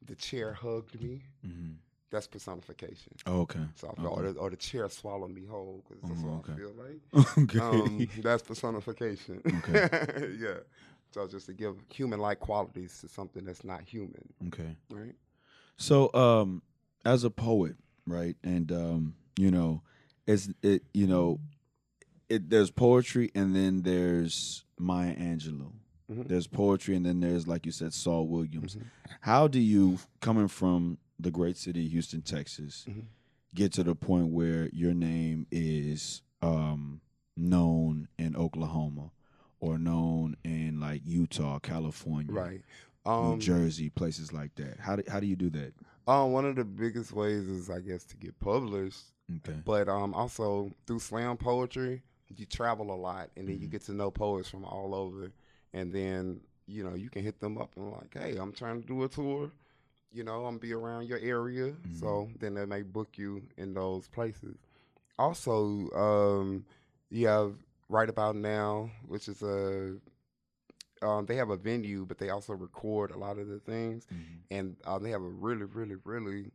the 0.06 0.14
chair 0.14 0.52
hugged 0.52 1.00
me, 1.00 1.22
hmm 1.44 1.72
that's 2.10 2.28
personification. 2.28 3.12
Oh, 3.26 3.40
okay. 3.40 3.58
So 3.74 3.88
I 3.90 4.00
feel, 4.00 4.06
or, 4.06 4.22
the, 4.22 4.38
or 4.38 4.48
the 4.48 4.56
chair 4.56 4.88
swallowed 4.88 5.32
me 5.34 5.46
whole 5.46 5.82
because 5.88 6.08
that's 6.08 6.22
Oh, 6.22 6.28
what 6.28 6.48
okay. 6.48 6.52
I 6.52 6.56
feel 6.56 6.72
like. 6.78 7.28
okay. 7.38 7.58
Um, 7.58 8.08
that's 8.22 8.42
personification. 8.42 9.42
Okay. 9.68 9.88
yeah. 10.38 10.58
So 11.10 11.26
just 11.26 11.46
to 11.46 11.52
give 11.52 11.74
human-like 11.92 12.38
qualities 12.38 13.00
to 13.00 13.08
something 13.08 13.44
that's 13.44 13.64
not 13.64 13.82
human, 13.82 14.32
okay. 14.48 14.76
right? 14.90 15.14
So, 15.76 16.12
um, 16.14 16.62
as 17.04 17.24
a 17.24 17.30
poet, 17.30 17.76
right, 18.06 18.36
and 18.44 18.70
um, 18.70 19.14
you 19.36 19.50
know, 19.50 19.82
it's 20.26 20.48
it, 20.62 20.82
you 20.92 21.06
know, 21.06 21.40
it 22.28 22.48
there's 22.50 22.70
poetry 22.70 23.30
and 23.34 23.54
then 23.54 23.82
there's 23.82 24.64
Maya 24.78 25.14
Angelou. 25.16 25.72
Mhm. 26.14 26.28
There's 26.28 26.46
poetry 26.46 26.96
and 26.96 27.04
then 27.04 27.20
there's 27.20 27.46
like 27.46 27.66
you 27.66 27.72
said 27.72 27.92
Saul 27.92 28.26
Williams. 28.28 28.76
Mhm. 28.76 28.82
How 29.20 29.48
do 29.48 29.60
you 29.60 29.98
coming 30.20 30.48
from 30.48 30.98
the 31.18 31.30
great 31.30 31.56
city 31.56 31.86
of 31.86 31.92
Houston, 31.92 32.22
Texas, 32.22 32.84
Mhm. 32.88 33.04
get 33.54 33.72
to 33.74 33.84
the 33.84 33.94
point 33.94 34.28
where 34.28 34.68
your 34.70 34.94
name 34.94 35.46
is 35.50 36.22
um 36.42 37.00
known 37.36 38.08
in 38.18 38.36
Oklahoma 38.36 39.10
or 39.60 39.78
known 39.78 40.36
in 40.44 40.78
like 40.80 41.02
Utah, 41.04 41.58
California, 41.58 42.32
Right. 42.32 42.62
New 43.06 43.10
Um, 43.12 43.40
Jersey, 43.40 43.90
places 43.90 44.32
like 44.32 44.54
that? 44.54 44.80
How 44.80 44.96
do 44.96 45.02
how 45.08 45.20
do 45.20 45.26
you 45.26 45.36
do 45.36 45.50
that? 45.50 45.74
Um, 46.06 46.32
one 46.32 46.44
of 46.44 46.56
the 46.56 46.64
biggest 46.64 47.12
ways 47.12 47.46
is, 47.48 47.70
I 47.70 47.80
guess, 47.80 48.04
to 48.04 48.16
get 48.16 48.38
published, 48.40 49.02
Okay. 49.36 49.58
but 49.64 49.88
um, 49.88 50.12
also 50.14 50.70
through 50.86 50.98
slam 51.00 51.36
poetry, 51.38 52.02
you 52.36 52.46
travel 52.46 52.90
a 52.92 52.96
lot, 52.96 53.30
and 53.36 53.46
then 53.48 53.60
you 53.60 53.68
Mhm. 53.68 53.72
get 53.72 53.82
to 53.82 53.92
know 53.94 54.10
poets 54.10 54.48
from 54.48 54.64
all 54.64 54.94
over, 54.94 55.32
and 55.74 55.92
then 55.92 56.40
you 56.66 56.82
know 56.82 56.94
you 56.94 57.10
can 57.10 57.22
hit 57.22 57.38
them 57.40 57.58
up 57.58 57.76
and 57.76 57.92
like, 57.92 58.14
hey, 58.14 58.36
I'm 58.38 58.52
trying 58.52 58.80
to 58.80 58.86
do 58.88 59.02
a 59.04 59.08
tour, 59.08 59.50
you 60.12 60.24
know, 60.24 60.46
I'm 60.46 60.56
be 60.58 60.72
around 60.72 61.06
your 61.08 61.18
area, 61.18 61.74
so 62.00 62.30
then 62.40 62.54
they 62.54 62.64
may 62.64 62.80
book 62.82 63.18
you 63.18 63.42
in 63.58 63.74
those 63.74 64.08
places. 64.08 64.56
Also, 65.18 65.90
um, 65.94 66.64
you 67.10 67.26
have 67.26 67.54
Write 67.88 68.08
About 68.08 68.34
Now, 68.36 68.90
which 69.06 69.28
is 69.28 69.42
a 69.42 69.96
um, 71.02 71.26
they 71.26 71.36
have 71.36 71.50
a 71.50 71.56
venue, 71.56 72.06
but 72.06 72.18
they 72.18 72.30
also 72.30 72.54
record 72.54 73.10
a 73.10 73.18
lot 73.18 73.38
of 73.38 73.48
the 73.48 73.58
things 73.58 74.06
Mhm. 74.06 74.16
and 74.50 74.76
uh, 74.84 74.98
they 74.98 75.10
have 75.10 75.22
a 75.22 75.28
really, 75.28 75.64
really, 75.64 75.96
really 76.04 76.50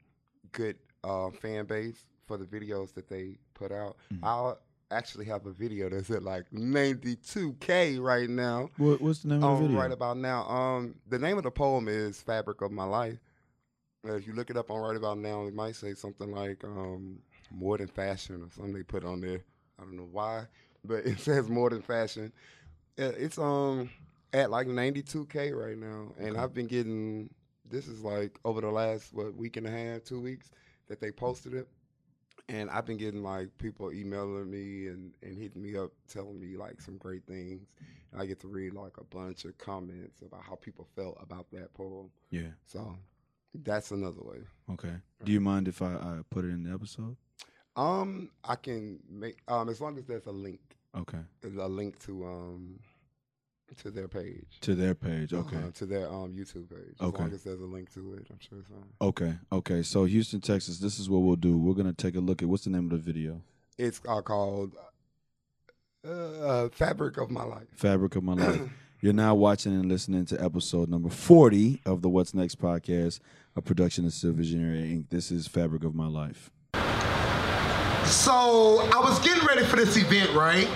good 0.53 0.77
uh, 1.03 1.29
fan 1.29 1.65
base 1.65 2.05
for 2.25 2.37
the 2.37 2.45
videos 2.45 2.93
that 2.93 3.07
they 3.07 3.37
put 3.53 3.71
out. 3.71 3.95
Mhm. 4.11 4.19
I'll 4.23 4.59
actually 4.91 5.25
have 5.25 5.45
a 5.45 5.51
video 5.51 5.89
that's 5.89 6.09
at 6.09 6.23
like 6.23 6.49
92k 6.51 7.99
right 8.01 8.29
now. 8.29 8.69
What, 8.77 9.01
what's 9.01 9.19
the 9.19 9.29
name 9.29 9.43
of 9.43 9.59
the 9.59 9.63
Um, 9.65 9.67
video? 9.67 9.81
Write 9.81 9.91
About 9.91 10.17
Now. 10.17 10.47
Um, 10.49 10.95
the 11.07 11.19
name 11.19 11.37
of 11.37 11.43
the 11.43 11.51
poem 11.51 11.87
is 11.87 12.21
"Fabric 12.21 12.61
of 12.61 12.71
My 12.71 12.85
Life." 12.85 13.19
Uh, 14.07 14.13
if 14.13 14.25
you 14.27 14.33
look 14.33 14.49
it 14.49 14.57
up 14.57 14.71
on 14.71 14.79
Write 14.79 14.95
About 14.95 15.17
Now, 15.17 15.45
it 15.45 15.53
might 15.53 15.75
say 15.75 15.93
something 15.93 16.31
like 16.31 16.63
um, 16.63 17.19
"More 17.51 17.77
than 17.77 17.87
fashion" 17.87 18.41
or 18.43 18.49
something 18.51 18.73
they 18.73 18.83
put 18.83 19.03
on 19.05 19.21
there. 19.21 19.43
I 19.79 19.83
don't 19.83 19.97
know 19.97 20.07
why, 20.11 20.45
but 20.83 21.05
it 21.05 21.19
says 21.19 21.49
"More 21.49 21.69
than 21.69 21.81
fashion." 21.81 22.31
Uh, 22.97 23.11
It's 23.17 23.37
um 23.37 23.89
at 24.33 24.51
like 24.51 24.67
92k 24.67 25.53
right 25.55 25.77
now, 25.77 26.13
and 26.17 26.37
I've 26.37 26.53
been 26.53 26.67
getting. 26.67 27.29
This 27.69 27.87
is 27.87 28.03
like 28.03 28.39
over 28.43 28.61
the 28.61 28.71
last 28.71 29.13
what 29.13 29.35
week 29.35 29.55
and 29.57 29.67
a 29.67 29.71
half, 29.71 30.03
two 30.03 30.19
weeks 30.19 30.49
that 30.87 30.99
they 30.99 31.11
posted 31.11 31.53
it. 31.53 31.67
And 32.49 32.69
I've 32.71 32.85
been 32.85 32.97
getting 32.97 33.21
like 33.23 33.55
people 33.59 33.93
emailing 33.93 34.49
me 34.49 34.87
and, 34.87 35.13
and 35.21 35.37
hitting 35.37 35.61
me 35.61 35.77
up, 35.77 35.91
telling 36.07 36.39
me 36.39 36.57
like 36.57 36.81
some 36.81 36.97
great 36.97 37.23
things. 37.27 37.67
I 38.17 38.25
get 38.25 38.39
to 38.41 38.47
read 38.47 38.73
like 38.73 38.97
a 38.97 39.03
bunch 39.03 39.45
of 39.45 39.55
comments 39.59 40.21
about 40.23 40.41
how 40.43 40.55
people 40.55 40.87
felt 40.95 41.17
about 41.21 41.45
that 41.51 41.73
poem. 41.75 42.09
yeah. 42.31 42.49
So 42.65 42.95
that's 43.63 43.91
another 43.91 44.21
way. 44.21 44.39
Okay. 44.71 44.93
Do 45.23 45.31
you 45.31 45.39
mind 45.39 45.67
if 45.67 45.81
I, 45.81 45.93
I 45.93 46.19
put 46.31 46.43
it 46.43 46.49
in 46.49 46.63
the 46.63 46.73
episode? 46.73 47.15
Um, 47.75 48.31
I 48.43 48.55
can 48.55 48.99
make 49.09 49.37
um 49.47 49.69
as 49.69 49.79
long 49.79 49.97
as 49.99 50.05
there's 50.05 50.25
a 50.25 50.31
link, 50.31 50.59
Okay. 50.97 51.19
a 51.43 51.67
link 51.67 51.99
to 52.05 52.25
um 52.25 52.79
to 53.77 53.91
their 53.91 54.07
page. 54.07 54.45
To 54.61 54.75
their 54.75 54.95
page. 54.95 55.33
Okay. 55.33 55.55
Uh-huh, 55.57 55.71
to 55.75 55.85
their 55.85 56.07
um 56.09 56.33
YouTube 56.35 56.69
page. 56.69 56.95
As 56.99 57.07
Okay. 57.07 57.23
long 57.23 57.33
as 57.33 57.43
there's 57.43 57.61
a 57.61 57.65
link 57.65 57.93
to 57.93 58.13
it, 58.15 58.27
I'm 58.29 58.39
sure 58.39 58.59
it's 58.59 58.69
fine. 58.69 58.83
Okay. 59.01 59.33
Okay. 59.51 59.83
So 59.83 60.05
Houston, 60.05 60.41
Texas. 60.41 60.79
This 60.79 60.99
is 60.99 61.09
what 61.09 61.19
we'll 61.19 61.35
do. 61.35 61.57
We're 61.57 61.73
gonna 61.75 61.93
take 61.93 62.15
a 62.15 62.19
look 62.19 62.41
at 62.41 62.49
what's 62.49 62.63
the 62.65 62.69
name 62.71 62.85
of 62.85 62.91
the 62.91 62.97
video. 62.97 63.41
It's 63.77 64.01
uh, 64.07 64.21
called 64.21 64.73
uh, 66.05 66.09
uh, 66.09 66.69
"Fabric 66.69 67.17
of 67.17 67.29
My 67.31 67.43
Life." 67.43 67.67
Fabric 67.75 68.15
of 68.15 68.23
My 68.23 68.33
Life. 68.47 68.61
You're 69.01 69.13
now 69.13 69.33
watching 69.33 69.73
and 69.73 69.85
listening 69.85 70.25
to 70.25 70.43
episode 70.43 70.89
number 70.89 71.09
40 71.09 71.81
of 71.85 72.01
the 72.01 72.09
What's 72.09 72.33
Next 72.33 72.59
podcast, 72.59 73.21
a 73.55 73.61
production 73.61 74.05
of 74.05 74.11
Silver 74.11 74.37
Visionary 74.39 74.79
Inc. 74.79 75.09
This 75.09 75.31
is 75.31 75.47
Fabric 75.47 75.85
of 75.85 75.95
My 75.95 76.07
Life. 76.07 76.51
So 78.05 78.79
I 78.91 78.99
was 78.99 79.19
getting 79.19 79.45
ready 79.45 79.63
for 79.63 79.75
this 79.77 79.95
event, 79.95 80.33
right? 80.33 80.67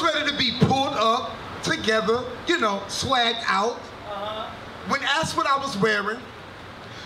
Was 0.00 0.14
ready 0.14 0.30
to 0.30 0.36
be 0.36 0.52
pulled 0.60 0.94
up 0.94 1.32
together, 1.62 2.24
you 2.46 2.58
know, 2.58 2.80
swagged 2.86 3.42
out. 3.46 3.72
Uh-huh. 3.72 4.50
When 4.88 5.02
asked 5.02 5.36
what 5.36 5.46
I 5.46 5.58
was 5.58 5.76
wearing, 5.76 6.18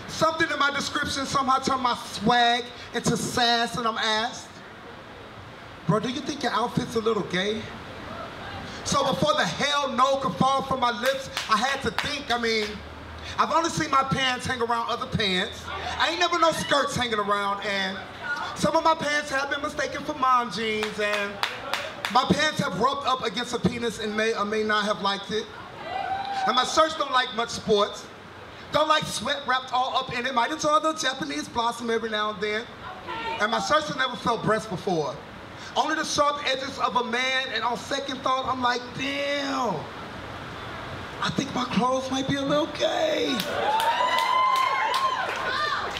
something 0.07 0.49
in 0.49 0.59
my 0.59 0.71
description 0.71 1.25
somehow 1.25 1.57
turned 1.59 1.81
my 1.81 1.95
swag 1.95 2.63
into 2.93 3.17
sass, 3.17 3.75
and 3.77 3.85
I'm 3.85 3.97
asked, 3.97 4.47
Bro, 5.87 6.01
do 6.01 6.09
you 6.09 6.21
think 6.21 6.43
your 6.43 6.53
outfit's 6.53 6.95
a 6.95 6.99
little 6.99 7.23
gay? 7.23 7.61
So 8.85 9.05
before 9.11 9.33
the 9.33 9.45
hell 9.45 9.91
no 9.91 10.17
could 10.17 10.35
fall 10.35 10.61
from 10.61 10.79
my 10.79 10.91
lips, 11.01 11.29
I 11.49 11.57
had 11.57 11.81
to 11.81 11.91
think, 11.91 12.31
I 12.31 12.39
mean, 12.39 12.67
I've 13.37 13.51
only 13.51 13.71
seen 13.71 13.91
my 13.91 14.03
pants 14.03 14.45
hang 14.45 14.61
around 14.61 14.89
other 14.89 15.07
pants. 15.07 15.63
I 15.99 16.11
ain't 16.11 16.19
never 16.19 16.39
no 16.39 16.51
skirts 16.51 16.95
hanging 16.95 17.19
around, 17.19 17.65
and 17.65 17.97
some 18.55 18.75
of 18.75 18.83
my 18.83 18.95
pants 18.95 19.29
have 19.31 19.49
been 19.49 19.61
mistaken 19.61 20.03
for 20.03 20.13
mom 20.13 20.51
jeans, 20.51 20.99
and 20.99 21.33
my 22.13 22.23
pants 22.25 22.59
have 22.59 22.79
rubbed 22.79 23.07
up 23.07 23.23
against 23.25 23.53
a 23.53 23.59
penis 23.59 23.99
and 23.99 24.15
may 24.15 24.33
or 24.33 24.45
may 24.45 24.63
not 24.63 24.85
have 24.85 25.01
liked 25.01 25.31
it. 25.31 25.45
And 26.47 26.55
my 26.55 26.63
shirts 26.63 26.95
don't 26.95 27.11
like 27.11 27.33
much 27.35 27.49
sports. 27.49 28.05
Don't 28.71 28.87
like 28.87 29.03
sweat 29.03 29.41
wrapped 29.47 29.73
all 29.73 29.95
up 29.95 30.17
in 30.17 30.25
it. 30.25 30.33
Might 30.33 30.51
enjoy 30.51 30.79
the 30.79 30.93
Japanese 30.93 31.47
blossom 31.47 31.89
every 31.89 32.09
now 32.09 32.31
and 32.31 32.41
then. 32.41 32.65
And 33.39 33.51
my 33.51 33.59
shirts 33.59 33.87
have 33.87 33.97
never 33.97 34.15
felt 34.15 34.43
breast 34.43 34.69
before. 34.69 35.15
Only 35.75 35.95
the 35.95 36.05
sharp 36.05 36.45
edges 36.47 36.77
of 36.79 36.95
a 36.95 37.03
man, 37.03 37.47
and 37.53 37.63
on 37.63 37.77
second 37.77 38.21
thought, 38.21 38.45
I'm 38.47 38.61
like, 38.61 38.81
damn. 38.97 39.75
I 41.21 41.29
think 41.31 41.53
my 41.53 41.65
clothes 41.65 42.09
might 42.11 42.27
be 42.27 42.35
a 42.35 42.41
little 42.41 42.67
gay. 42.67 43.37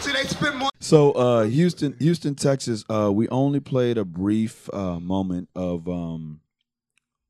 See, 0.06 0.12
they 0.12 0.24
spend 0.26 0.58
more. 0.58 0.70
So 0.80 1.14
uh, 1.14 1.44
Houston, 1.46 1.96
Houston, 2.00 2.36
Texas. 2.36 2.86
Uh, 2.88 3.12
we 3.12 3.28
only 3.30 3.60
played 3.60 3.98
a 3.98 4.06
brief 4.06 4.70
uh, 4.72 5.00
moment 5.00 5.50
of 5.56 5.88
um, 5.90 6.42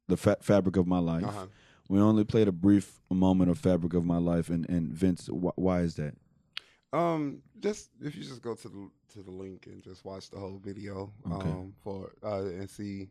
the 0.10 0.18
fa- 0.18 0.38
fabric 0.42 0.76
of 0.76 0.86
my 0.86 1.00
life. 1.00 1.24
Uh-huh. 1.24 1.46
We 1.88 2.00
only 2.02 2.26
played 2.26 2.50
a 2.50 2.52
brief 2.52 3.00
moment 3.10 3.50
of 3.50 3.58
fabric 3.58 3.94
of 3.94 4.04
my 4.04 4.18
life, 4.18 4.50
and 4.50 4.68
and 4.70 4.92
Vince, 4.92 5.28
wh- 5.28 5.58
why 5.58 5.80
is 5.82 5.96
that? 5.96 6.16
Um, 6.92 7.42
just 7.62 7.92
if 8.02 8.16
you 8.16 8.24
just 8.24 8.42
go 8.42 8.56
to 8.56 8.68
the 8.68 8.90
to 9.14 9.24
the 9.24 9.32
link 9.32 9.68
and 9.68 9.82
just 9.82 10.04
watch 10.04 10.30
the 10.30 10.38
whole 10.38 10.60
video, 10.62 11.14
Okay. 11.32 11.48
um, 11.50 11.74
for 11.82 12.12
uh, 12.24 12.42
and 12.44 12.70
see, 12.70 13.08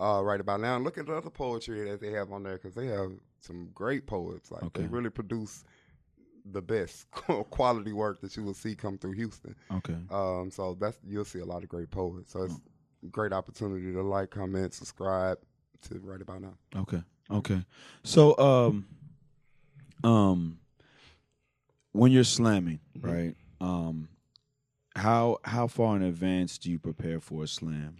uh, 0.00 0.20
Write 0.24 0.40
About 0.40 0.60
Now, 0.60 0.74
and 0.74 0.84
look 0.84 0.98
at 0.98 1.06
the 1.06 1.14
other 1.14 1.30
poetry 1.30 1.88
that 1.88 2.00
they 2.00 2.10
have 2.10 2.32
on 2.32 2.42
there 2.42 2.54
because 2.54 2.74
they 2.74 2.86
have 2.86 3.12
some 3.40 3.68
great 3.74 4.06
poets. 4.08 4.50
Like 4.50 4.64
Okay. 4.64 4.82
they 4.82 4.88
really 4.88 5.10
produce 5.10 5.62
the 6.52 6.60
best 6.62 7.10
quality 7.50 7.92
work 7.92 8.20
that 8.20 8.36
you 8.36 8.42
will 8.42 8.54
see 8.54 8.74
come 8.74 8.98
through 8.98 9.12
Houston. 9.12 9.54
Okay. 9.72 9.96
Um, 10.10 10.50
so 10.50 10.76
that's 10.78 10.98
you'll 11.06 11.24
see 11.24 11.38
a 11.40 11.44
lot 11.44 11.62
of 11.62 11.68
great 11.68 11.90
poets. 11.90 12.32
So 12.32 12.42
it's 12.44 12.54
a 13.04 13.06
great 13.08 13.32
opportunity 13.32 13.92
to 13.92 14.02
like, 14.02 14.30
comment, 14.30 14.74
subscribe 14.74 15.38
to 15.88 15.98
Write 16.00 16.20
About 16.22 16.42
Now. 16.42 16.54
Okay. 16.76 17.02
Okay. 17.30 17.64
So 18.02 18.36
um 18.38 18.86
um 20.02 20.58
when 21.92 22.12
you're 22.12 22.24
slamming, 22.24 22.80
Mm-hmm. 22.98 23.10
right? 23.10 23.34
Um 23.60 24.08
how 24.96 25.38
how 25.44 25.66
far 25.66 25.96
in 25.96 26.02
advance 26.02 26.58
do 26.58 26.70
you 26.70 26.78
prepare 26.78 27.20
for 27.20 27.44
a 27.44 27.48
slam? 27.48 27.96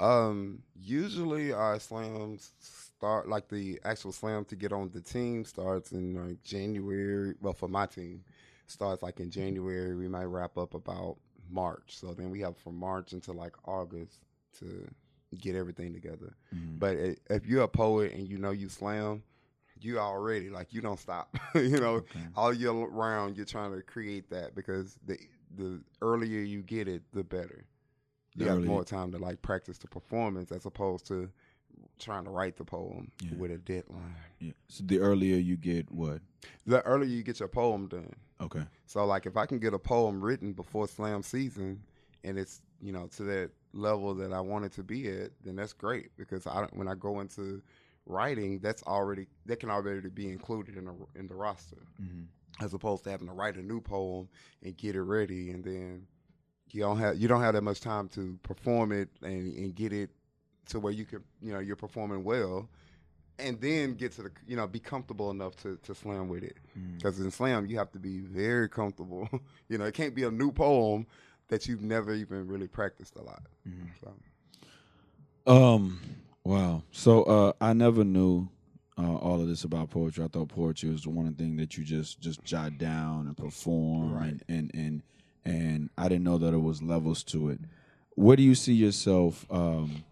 Um, 0.00 0.62
usually 0.80 1.52
our 1.52 1.80
slams 1.80 2.52
start 2.98 3.28
like 3.28 3.48
the 3.48 3.78
actual 3.84 4.10
slam 4.10 4.44
to 4.46 4.56
get 4.56 4.72
on 4.72 4.90
the 4.92 5.00
team 5.00 5.44
starts 5.44 5.92
in 5.92 6.14
like 6.14 6.42
January. 6.42 7.34
Well, 7.40 7.52
for 7.52 7.68
my 7.68 7.86
team, 7.86 8.24
starts 8.66 9.02
like 9.04 9.20
in 9.20 9.30
January. 9.30 9.94
We 9.94 10.08
might 10.08 10.24
wrap 10.24 10.58
up 10.58 10.74
about 10.74 11.16
March. 11.48 11.96
So 11.98 12.12
then 12.12 12.30
we 12.30 12.40
have 12.40 12.56
from 12.56 12.76
March 12.76 13.12
until 13.12 13.34
like 13.34 13.54
August 13.66 14.18
to 14.58 14.88
get 15.38 15.54
everything 15.54 15.92
together. 15.92 16.34
Mhm. 16.52 16.78
But 16.80 16.96
i- 16.96 17.16
if 17.30 17.46
you're 17.46 17.62
a 17.62 17.68
poet 17.68 18.12
and 18.14 18.26
you 18.28 18.36
know 18.38 18.50
you 18.50 18.68
slam, 18.68 19.22
you 19.80 20.00
already 20.00 20.50
like 20.50 20.72
you 20.74 20.80
don't 20.80 20.98
stop. 20.98 21.36
you 21.54 21.78
know, 21.78 21.96
Okay. 21.96 22.20
all 22.34 22.52
year 22.52 22.72
round 22.72 23.36
you're 23.36 23.46
trying 23.46 23.72
to 23.76 23.82
create 23.82 24.28
that 24.30 24.54
because 24.56 24.98
the 25.06 25.16
the 25.56 25.80
earlier 26.02 26.40
you 26.40 26.62
get 26.62 26.88
it, 26.88 27.02
the 27.12 27.22
better. 27.22 27.64
You 28.34 28.44
The 28.44 28.50
have 28.50 28.58
earlier- 28.58 28.68
more 28.70 28.84
time 28.84 29.12
to 29.12 29.18
like 29.18 29.40
practice 29.40 29.78
the 29.78 29.86
performance 29.86 30.50
as 30.50 30.66
opposed 30.66 31.06
to 31.06 31.30
trying 31.98 32.24
to 32.24 32.30
write 32.30 32.56
the 32.56 32.64
poem 32.64 33.10
Yeah. 33.22 33.34
with 33.36 33.50
a 33.50 33.58
deadline. 33.58 34.14
Yeah. 34.40 34.52
So 34.68 34.84
the 34.84 34.98
earlier 34.98 35.36
you 35.36 35.56
get 35.56 35.90
what? 35.90 36.20
The 36.66 36.82
earlier 36.82 37.08
you 37.10 37.22
get 37.22 37.40
your 37.40 37.48
poem 37.48 37.88
done. 37.88 38.12
Okay. 38.40 38.64
So 38.86 39.04
like 39.06 39.26
if 39.26 39.36
I 39.36 39.46
can 39.46 39.58
get 39.58 39.74
a 39.74 39.78
poem 39.78 40.20
written 40.20 40.52
before 40.52 40.86
slam 40.88 41.22
season 41.22 41.82
and 42.24 42.38
it's, 42.38 42.62
you 42.80 42.92
know, 42.92 43.08
to 43.16 43.22
that 43.24 43.50
level 43.72 44.14
that 44.14 44.32
I 44.32 44.40
want 44.40 44.64
it 44.64 44.72
to 44.72 44.82
be 44.82 45.08
at, 45.08 45.30
then 45.44 45.56
that's 45.56 45.72
great 45.72 46.10
because 46.16 46.46
I 46.46 46.60
don't- 46.60 46.76
when 46.76 46.88
I 46.88 46.94
go 46.94 47.20
into 47.20 47.62
writing, 48.06 48.58
that's 48.60 48.82
already 48.84 49.26
that 49.46 49.60
can 49.60 49.70
already 49.70 50.08
be 50.08 50.28
included 50.28 50.76
in 50.76 50.84
the 50.86 50.94
in 51.14 51.26
the 51.26 51.34
roster 51.34 51.76
Mhm. 52.00 52.26
as 52.60 52.72
opposed 52.74 53.04
to 53.04 53.10
having 53.10 53.26
to 53.28 53.34
write 53.34 53.56
a 53.56 53.62
new 53.62 53.80
poem 53.80 54.28
and 54.62 54.76
get 54.76 54.94
it 54.96 55.02
ready 55.02 55.50
and 55.50 55.62
then 55.64 56.06
you 56.70 56.80
don't 56.80 56.98
have 56.98 57.18
you 57.18 57.28
don't 57.28 57.42
have 57.42 57.54
that 57.54 57.62
much 57.62 57.80
time 57.80 58.08
to 58.10 58.38
perform 58.42 58.92
it 58.92 59.08
and, 59.22 59.54
and 59.56 59.74
get 59.74 59.92
it 59.92 60.10
to 60.68 60.80
where 60.80 60.92
you 60.92 61.04
can 61.04 61.22
you 61.42 61.52
know 61.52 61.58
you're 61.58 61.76
performing 61.76 62.24
well 62.24 62.68
and 63.38 63.60
then 63.60 63.94
get 63.94 64.12
to 64.12 64.22
the 64.22 64.30
you 64.46 64.56
know 64.56 64.66
be 64.66 64.78
comfortable 64.80 65.30
enough 65.30 65.56
to, 65.56 65.78
to 65.82 65.94
slam 65.94 66.28
with 66.28 66.42
it 66.42 66.56
because 66.96 67.18
in 67.20 67.30
slam 67.30 67.66
you 67.66 67.78
have 67.78 67.90
to 67.90 67.98
be 67.98 68.18
very 68.18 68.68
comfortable 68.68 69.28
you 69.68 69.78
know 69.78 69.84
it 69.84 69.94
can't 69.94 70.14
be 70.14 70.24
a 70.24 70.30
new 70.30 70.50
poem 70.52 71.06
that 71.48 71.66
you've 71.66 71.82
never 71.82 72.14
even 72.14 72.46
really 72.46 72.68
practiced 72.68 73.16
a 73.16 73.22
lot 73.22 73.42
so, 74.00 75.52
Um. 75.52 76.00
Wow. 76.48 76.82
So 76.92 77.24
uh, 77.24 77.52
I 77.60 77.74
never 77.74 78.04
knew 78.04 78.48
uh, 78.96 79.16
all 79.16 79.38
of 79.38 79.48
this 79.48 79.64
about 79.64 79.90
poetry. 79.90 80.24
I 80.24 80.28
thought 80.28 80.48
poetry 80.48 80.88
was 80.88 81.02
the 81.02 81.10
one 81.10 81.34
thing 81.34 81.56
that 81.56 81.76
you 81.76 81.84
just 81.84 82.20
just 82.20 82.42
jot 82.42 82.78
down 82.78 83.26
and 83.26 83.36
perform, 83.36 84.16
and, 84.16 84.42
and 84.48 84.70
and 84.72 85.02
and 85.44 85.90
I 85.98 86.08
didn't 86.08 86.24
know 86.24 86.38
that 86.38 86.54
it 86.54 86.58
was 86.62 86.82
levels 86.82 87.22
to 87.24 87.50
it. 87.50 87.60
Where 88.14 88.34
do 88.34 88.42
you 88.42 88.54
see 88.54 88.72
yourself? 88.72 89.44
Um, 89.50 90.04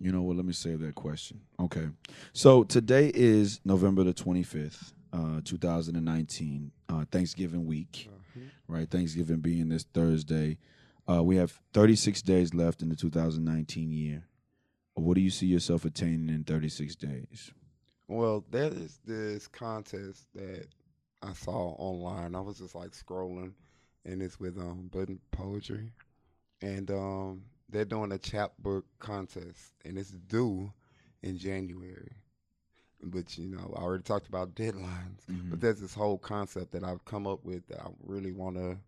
you 0.00 0.12
know 0.12 0.22
what? 0.22 0.36
Let 0.36 0.44
me 0.44 0.52
save 0.52 0.80
that 0.80 0.94
question. 0.94 1.40
Okay. 1.60 1.88
So 2.32 2.64
today 2.64 3.10
is 3.14 3.60
November 3.64 4.04
the 4.04 4.12
twenty 4.12 4.42
fifth, 4.42 4.92
uh, 5.12 5.40
two 5.44 5.58
thousand 5.58 5.96
and 5.96 6.04
nineteen, 6.04 6.72
uh, 6.88 7.04
Thanksgiving 7.10 7.66
week, 7.66 8.08
right? 8.68 8.88
Thanksgiving 8.90 9.38
being 9.38 9.68
this 9.68 9.84
Thursday. 9.84 10.58
Uh, 11.08 11.22
we 11.22 11.36
have 11.36 11.60
36 11.72 12.20
days 12.22 12.52
left 12.52 12.82
in 12.82 12.88
the 12.88 12.96
2019 12.96 13.92
year. 13.92 14.24
What 14.94 15.14
do 15.14 15.20
you 15.20 15.30
see 15.30 15.46
yourself 15.46 15.84
attaining 15.84 16.28
in 16.34 16.42
36 16.42 16.96
days? 16.96 17.52
well 18.08 18.44
there 18.50 18.72
is 18.72 19.00
this 19.04 19.48
contest 19.48 20.26
that 20.34 20.66
i 21.22 21.32
saw 21.32 21.74
online 21.78 22.34
i 22.34 22.40
was 22.40 22.58
just 22.58 22.74
like 22.74 22.90
scrolling 22.90 23.52
and 24.04 24.22
it's 24.22 24.38
with 24.38 24.56
um 24.58 24.88
button 24.92 25.18
poetry 25.32 25.90
and 26.62 26.90
um 26.90 27.42
they're 27.68 27.84
doing 27.84 28.12
a 28.12 28.18
chapbook 28.18 28.84
contest, 28.98 29.74
and 29.84 29.98
it's 29.98 30.10
due 30.10 30.72
in 31.22 31.38
January. 31.38 32.12
But 33.02 33.36
you 33.38 33.48
know, 33.48 33.74
I 33.76 33.82
already 33.82 34.02
talked 34.04 34.28
about 34.28 34.54
deadlines. 34.54 35.24
Mm-hmm. 35.30 35.50
But 35.50 35.60
there's 35.60 35.80
this 35.80 35.94
whole 35.94 36.18
concept 36.18 36.72
that 36.72 36.84
I've 36.84 37.04
come 37.04 37.26
up 37.26 37.44
with 37.44 37.66
that 37.68 37.80
I 37.80 37.88
really 38.04 38.32
want 38.32 38.56
to, 38.56 38.78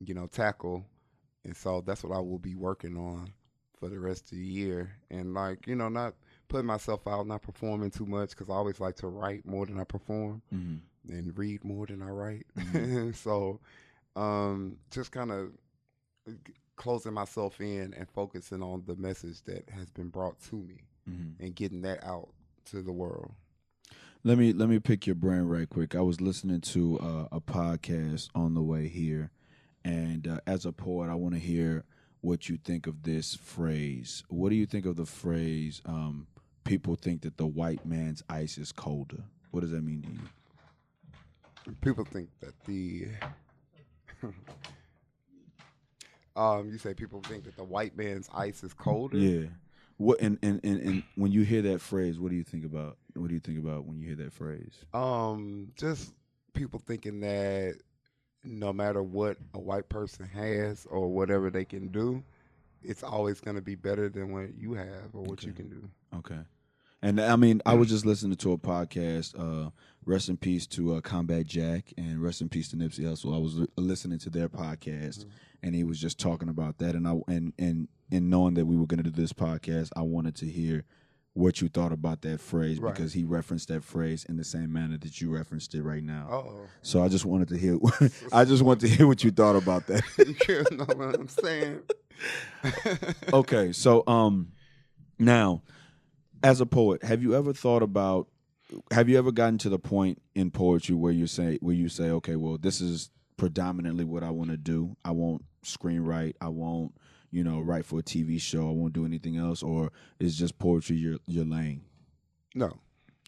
you 0.00 0.14
know, 0.14 0.26
tackle, 0.26 0.84
and 1.44 1.56
so 1.56 1.80
that's 1.80 2.02
what 2.04 2.16
I 2.16 2.20
will 2.20 2.38
be 2.38 2.54
working 2.54 2.96
on 2.96 3.32
for 3.78 3.88
the 3.88 3.98
rest 4.00 4.24
of 4.32 4.38
the 4.38 4.44
year. 4.44 4.90
And 5.10 5.34
like, 5.34 5.66
you 5.68 5.76
know, 5.76 5.88
not 5.88 6.14
putting 6.48 6.66
myself 6.66 7.06
out, 7.06 7.26
not 7.28 7.42
performing 7.42 7.90
too 7.90 8.06
much, 8.06 8.30
because 8.30 8.50
I 8.50 8.54
always 8.54 8.80
like 8.80 8.96
to 8.96 9.06
write 9.06 9.46
more 9.46 9.66
than 9.66 9.78
I 9.78 9.84
perform 9.84 10.42
Mm-hmm. 10.52 11.12
and 11.16 11.38
read 11.38 11.62
more 11.64 11.86
than 11.86 12.02
I 12.02 12.08
write. 12.10 12.46
Mhm. 12.56 13.14
so, 13.24 13.60
um, 14.16 14.78
just 14.90 15.12
kind 15.12 15.30
of 15.30 15.50
closing 16.78 17.12
myself 17.12 17.60
in 17.60 17.92
and 17.92 18.08
focusing 18.08 18.62
on 18.62 18.82
the 18.86 18.96
message 18.96 19.42
that 19.42 19.68
has 19.70 19.90
been 19.90 20.08
brought 20.08 20.40
to 20.48 20.56
me 20.56 20.80
Mm-hmm. 21.10 21.42
and 21.42 21.54
getting 21.56 21.80
that 21.82 22.04
out 22.04 22.28
to 22.66 22.82
the 22.82 22.92
world. 22.92 23.32
Let 24.24 24.36
me 24.36 24.52
let 24.52 24.68
me 24.68 24.78
pick 24.78 25.06
your 25.06 25.14
brain 25.14 25.42
right 25.44 25.66
quick. 25.66 25.94
I 25.94 26.02
was 26.02 26.20
listening 26.20 26.60
to 26.60 26.98
uh, 27.00 27.28
a 27.32 27.40
podcast 27.40 28.28
on 28.34 28.52
the 28.52 28.60
way 28.60 28.88
here, 28.88 29.30
and 29.86 30.28
uh, 30.28 30.40
as 30.46 30.66
a 30.66 30.72
poet, 30.72 31.08
I 31.08 31.14
want 31.14 31.32
to 31.32 31.40
hear 31.40 31.84
what 32.20 32.50
you 32.50 32.58
think 32.58 32.86
of 32.86 33.04
this 33.04 33.34
phrase. 33.34 34.22
What 34.28 34.50
do 34.50 34.56
you 34.56 34.66
think 34.66 34.84
of 34.84 34.96
the 34.96 35.06
phrase? 35.06 35.80
Um, 35.86 36.26
people 36.64 36.94
think 36.94 37.22
that 37.22 37.38
the 37.38 37.46
white 37.46 37.86
man's 37.86 38.22
ice 38.28 38.58
is 38.58 38.70
colder. 38.70 39.22
What 39.50 39.60
does 39.60 39.70
that 39.70 39.82
mean 39.82 40.02
to 40.02 40.10
you? 41.70 41.74
People 41.80 42.04
think 42.04 42.28
that 42.40 42.52
the 42.66 43.06
um, 46.36 46.70
you 46.70 46.78
say 46.78 46.94
people 46.94 47.20
think 47.22 47.44
that 47.44 47.56
the 47.56 47.64
white 47.64 47.96
man's 47.96 48.28
ice 48.34 48.62
is 48.62 48.72
colder. 48.74 49.18
Yeah. 49.18 49.46
What 49.96 50.20
and, 50.20 50.38
and, 50.42 50.60
and, 50.62 50.80
and 50.80 51.02
when 51.16 51.32
you 51.32 51.42
hear 51.42 51.62
that 51.62 51.80
phrase, 51.80 52.20
what 52.20 52.30
do 52.30 52.36
you 52.36 52.44
think 52.44 52.64
about? 52.64 52.98
What 53.14 53.28
do 53.28 53.34
you 53.34 53.40
think 53.40 53.58
about 53.58 53.84
when 53.84 53.98
you 53.98 54.06
hear 54.06 54.16
that 54.24 54.32
phrase? 54.32 54.84
Um, 54.94 55.72
just 55.76 56.12
people 56.52 56.80
thinking 56.86 57.20
that 57.20 57.78
no 58.44 58.72
matter 58.72 59.02
what 59.02 59.36
a 59.54 59.58
white 59.58 59.88
person 59.88 60.26
has 60.26 60.86
or 60.88 61.08
whatever 61.08 61.50
they 61.50 61.64
can 61.64 61.88
do, 61.88 62.22
it's 62.82 63.02
always 63.02 63.40
going 63.40 63.56
to 63.56 63.62
be 63.62 63.74
better 63.74 64.08
than 64.08 64.32
what 64.32 64.56
you 64.56 64.74
have 64.74 65.12
or 65.12 65.22
what 65.22 65.42
you 65.42 65.52
can 65.52 65.68
do. 65.68 65.88
Okay. 66.16 66.38
And 67.02 67.20
I 67.20 67.36
mean, 67.36 67.62
I 67.64 67.74
was 67.74 67.88
just 67.88 68.04
listening 68.04 68.36
to 68.38 68.52
a 68.52 68.58
podcast. 68.58 69.38
Uh, 69.38 69.70
rest 70.04 70.28
in 70.28 70.36
peace 70.36 70.66
to 70.66 70.94
uh, 70.94 71.00
Combat 71.00 71.46
Jack, 71.46 71.92
and 71.96 72.20
rest 72.22 72.40
in 72.40 72.48
peace 72.48 72.68
to 72.70 72.76
Nipsey 72.76 73.00
Hussle. 73.04 73.34
I 73.34 73.38
was 73.38 73.56
li- 73.56 73.68
listening 73.76 74.18
to 74.20 74.30
their 74.30 74.48
podcast, 74.48 75.24
and 75.62 75.74
he 75.74 75.84
was 75.84 76.00
just 76.00 76.18
talking 76.18 76.48
about 76.48 76.78
that. 76.78 76.94
And 76.94 77.06
I 77.06 77.14
and 77.28 77.52
and 77.58 77.88
and 78.10 78.30
knowing 78.30 78.54
that 78.54 78.66
we 78.66 78.76
were 78.76 78.86
going 78.86 79.02
to 79.02 79.10
do 79.10 79.20
this 79.20 79.32
podcast, 79.32 79.90
I 79.96 80.02
wanted 80.02 80.34
to 80.36 80.46
hear 80.46 80.84
what 81.34 81.60
you 81.60 81.68
thought 81.68 81.92
about 81.92 82.22
that 82.22 82.40
phrase 82.40 82.80
Right. 82.80 82.92
because 82.92 83.12
he 83.12 83.22
referenced 83.22 83.68
that 83.68 83.84
phrase 83.84 84.24
in 84.24 84.36
the 84.36 84.42
same 84.42 84.72
manner 84.72 84.98
that 84.98 85.20
you 85.20 85.32
referenced 85.32 85.72
it 85.76 85.82
right 85.84 86.02
now. 86.02 86.26
Oh, 86.28 86.60
So 86.82 87.00
I 87.00 87.06
just 87.06 87.24
wanted 87.24 87.46
to 87.50 87.56
hear. 87.58 87.78
I 88.32 88.44
just 88.44 88.64
want 88.64 88.80
to 88.80 88.88
hear 88.88 89.06
what 89.06 89.22
you 89.22 89.30
thought 89.30 89.54
about 89.54 89.86
that. 89.86 90.02
you 90.48 90.76
know 90.76 90.84
what 90.84 91.14
I'm 91.14 91.28
saying? 91.28 91.78
okay, 93.32 93.70
so 93.72 94.02
um, 94.08 94.48
now, 95.18 95.62
as 96.42 96.60
a 96.60 96.66
poet, 96.66 97.02
have 97.02 97.22
you 97.22 97.34
ever 97.34 97.52
thought 97.52 97.82
about? 97.82 98.28
Have 98.90 99.08
you 99.08 99.16
ever 99.16 99.32
gotten 99.32 99.56
to 99.58 99.70
the 99.70 99.78
point 99.78 100.20
in 100.34 100.50
poetry 100.50 100.94
where 100.94 101.12
you 101.12 101.26
say 101.26 101.58
where 101.60 101.74
you 101.74 101.88
say, 101.88 102.10
okay, 102.10 102.36
well, 102.36 102.58
this 102.58 102.80
is 102.80 103.10
predominantly 103.38 104.04
what 104.04 104.22
I 104.22 104.30
want 104.30 104.50
to 104.50 104.58
do. 104.58 104.96
I 105.04 105.12
won't 105.12 105.44
screenwrite. 105.64 106.34
I 106.42 106.48
won't, 106.48 106.94
you 107.30 107.42
know, 107.42 107.60
write 107.60 107.86
for 107.86 108.00
a 108.00 108.02
TV 108.02 108.38
show. 108.38 108.68
I 108.68 108.72
won't 108.72 108.92
do 108.92 109.06
anything 109.06 109.38
else, 109.38 109.62
or 109.62 109.90
is 110.18 110.36
just 110.36 110.58
poetry 110.58 110.96
your 110.96 111.16
your 111.26 111.46
lane? 111.46 111.82
No. 112.54 112.78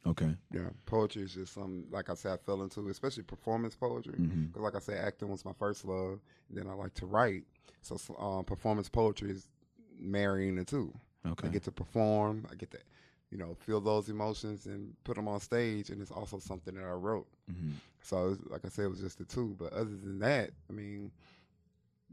Okay. 0.06 0.34
Yeah, 0.50 0.70
poetry 0.86 1.22
is 1.22 1.34
just 1.34 1.52
something 1.54 1.84
like 1.90 2.08
I 2.10 2.14
said 2.14 2.32
I 2.32 2.36
fell 2.38 2.62
into, 2.62 2.88
especially 2.88 3.22
performance 3.22 3.76
poetry. 3.76 4.14
Because 4.18 4.62
like 4.62 4.74
I 4.74 4.78
said, 4.78 5.04
acting 5.04 5.28
was 5.28 5.44
my 5.44 5.52
first 5.58 5.84
love. 5.84 6.20
And 6.48 6.58
then 6.58 6.66
I 6.66 6.72
like 6.72 6.94
to 6.94 7.06
write, 7.06 7.44
so 7.82 7.98
um, 8.18 8.44
performance 8.44 8.88
poetry 8.88 9.30
is 9.30 9.48
marrying 9.98 10.56
the 10.56 10.64
two. 10.64 10.92
Okay. 11.26 11.48
I 11.48 11.50
get 11.50 11.62
to 11.64 11.72
perform. 11.72 12.46
I 12.50 12.54
get 12.54 12.70
to, 12.70 12.78
you 13.30 13.38
know, 13.38 13.54
feel 13.54 13.80
those 13.80 14.08
emotions 14.08 14.66
and 14.66 14.94
put 15.04 15.16
them 15.16 15.28
on 15.28 15.40
stage, 15.40 15.90
and 15.90 16.00
it's 16.00 16.10
also 16.10 16.38
something 16.38 16.74
that 16.74 16.84
I 16.84 16.92
wrote. 16.92 17.28
Mhm. 17.50 17.74
So 18.02 18.30
was, 18.30 18.38
like 18.48 18.64
I 18.64 18.68
said, 18.68 18.86
it 18.86 18.88
was 18.88 19.00
just 19.00 19.18
the 19.18 19.24
two. 19.24 19.54
But 19.58 19.72
other 19.72 19.84
than 19.96 20.18
that, 20.20 20.50
I 20.68 20.72
mean, 20.72 21.10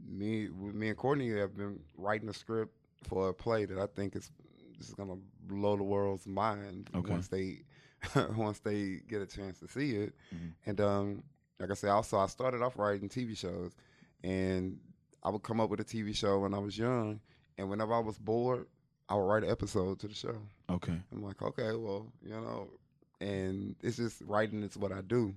me, 0.06 0.48
me 0.48 0.88
and 0.88 0.96
Courtney 0.96 1.30
have 1.38 1.56
been 1.56 1.80
writing 1.96 2.28
a 2.28 2.32
script 2.34 2.74
for 3.04 3.28
a 3.30 3.34
play 3.34 3.64
that 3.64 3.78
I 3.78 3.86
think 3.86 4.16
is 4.16 4.30
just 4.78 4.96
gonna 4.96 5.16
blow 5.46 5.76
the 5.76 5.82
world's 5.82 6.26
mind 6.26 6.90
Okay. 6.94 7.10
once 7.10 7.28
they 7.28 7.62
once 8.36 8.60
they 8.60 9.00
get 9.08 9.20
a 9.22 9.26
chance 9.26 9.58
to 9.60 9.68
see 9.68 9.96
it. 9.96 10.14
Mhm. 10.34 10.52
And 10.66 10.80
um, 10.80 11.22
like 11.58 11.70
I 11.70 11.74
said, 11.74 11.90
also 11.90 12.18
I 12.18 12.26
started 12.26 12.62
off 12.62 12.78
writing 12.78 13.08
TV 13.08 13.36
shows, 13.36 13.72
and 14.22 14.78
I 15.22 15.30
would 15.30 15.42
come 15.42 15.60
up 15.60 15.70
with 15.70 15.80
a 15.80 15.84
TV 15.84 16.14
show 16.14 16.40
when 16.40 16.54
I 16.54 16.58
was 16.58 16.78
young, 16.78 17.20
and 17.56 17.68
whenever 17.68 17.92
I 17.94 17.98
was 17.98 18.18
bored, 18.18 18.66
I 19.08 19.14
would 19.14 19.22
write 19.22 19.44
an 19.44 19.50
episode 19.50 19.98
to 20.00 20.08
the 20.08 20.14
show. 20.14 20.36
Okay. 20.70 20.98
I'm 21.12 21.22
like, 21.22 21.40
okay, 21.42 21.72
well, 21.74 22.06
you 22.22 22.32
know, 22.32 22.68
and 23.20 23.74
it's 23.82 23.96
just 23.96 24.22
writing 24.26 24.62
is 24.62 24.76
what 24.76 24.92
I 24.92 25.00
do. 25.00 25.34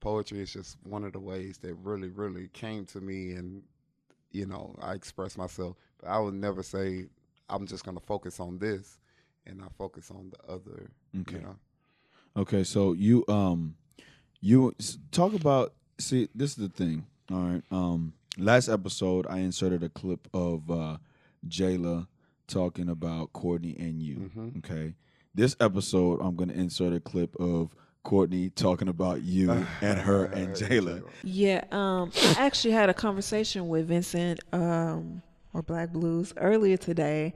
Poetry 0.00 0.40
is 0.40 0.52
just 0.52 0.78
one 0.84 1.04
of 1.04 1.12
the 1.12 1.20
ways 1.20 1.58
that 1.58 1.74
really, 1.74 2.08
really 2.08 2.48
came 2.52 2.86
to 2.86 3.00
me, 3.00 3.32
and 3.32 3.62
you 4.32 4.46
know, 4.46 4.74
I 4.80 4.94
express 4.94 5.36
myself. 5.36 5.76
But 6.00 6.08
I 6.08 6.18
would 6.18 6.34
never 6.34 6.62
say 6.62 7.06
I'm 7.48 7.66
just 7.66 7.84
gonna 7.84 8.00
focus 8.00 8.40
on 8.40 8.58
this, 8.58 8.98
and 9.46 9.60
I 9.60 9.66
focus 9.76 10.10
on 10.10 10.30
the 10.30 10.52
other. 10.52 10.90
Okay. 11.20 11.36
You 11.36 11.42
know, 11.42 11.56
Okay, 12.36 12.64
so 12.64 12.92
you 12.92 13.24
um 13.28 13.74
you 14.40 14.74
talk 15.10 15.34
about 15.34 15.74
see 15.98 16.28
this 16.34 16.50
is 16.50 16.56
the 16.56 16.68
thing. 16.68 17.06
All 17.30 17.40
right. 17.40 17.62
Um 17.70 18.14
last 18.38 18.68
episode 18.68 19.26
I 19.28 19.38
inserted 19.38 19.82
a 19.82 19.88
clip 19.88 20.28
of 20.32 20.70
uh 20.70 20.96
Jayla 21.46 22.06
talking 22.50 22.88
about 22.88 23.32
Courtney 23.32 23.76
and 23.78 24.02
you. 24.02 24.30
Mhm. 24.36 24.58
Okay. 24.58 24.94
This 25.34 25.56
episode 25.60 26.20
I'm 26.20 26.34
gonna 26.36 26.52
insert 26.54 26.92
a 26.92 27.00
clip 27.00 27.34
of 27.36 27.74
Courtney 28.02 28.50
talking 28.50 28.88
about 28.88 29.22
you 29.22 29.50
and 29.80 29.98
her 29.98 30.24
and 30.24 30.54
Jayla. 30.54 31.02
Yeah, 31.22 31.64
um, 31.70 32.10
I 32.36 32.46
actually 32.46 32.72
had 32.72 32.88
a 32.90 32.94
conversation 32.94 33.68
with 33.68 33.88
Vincent 33.88 34.40
um, 34.52 35.22
or 35.52 35.62
Black 35.62 35.92
Blues 35.92 36.32
earlier 36.36 36.76
today, 36.76 37.34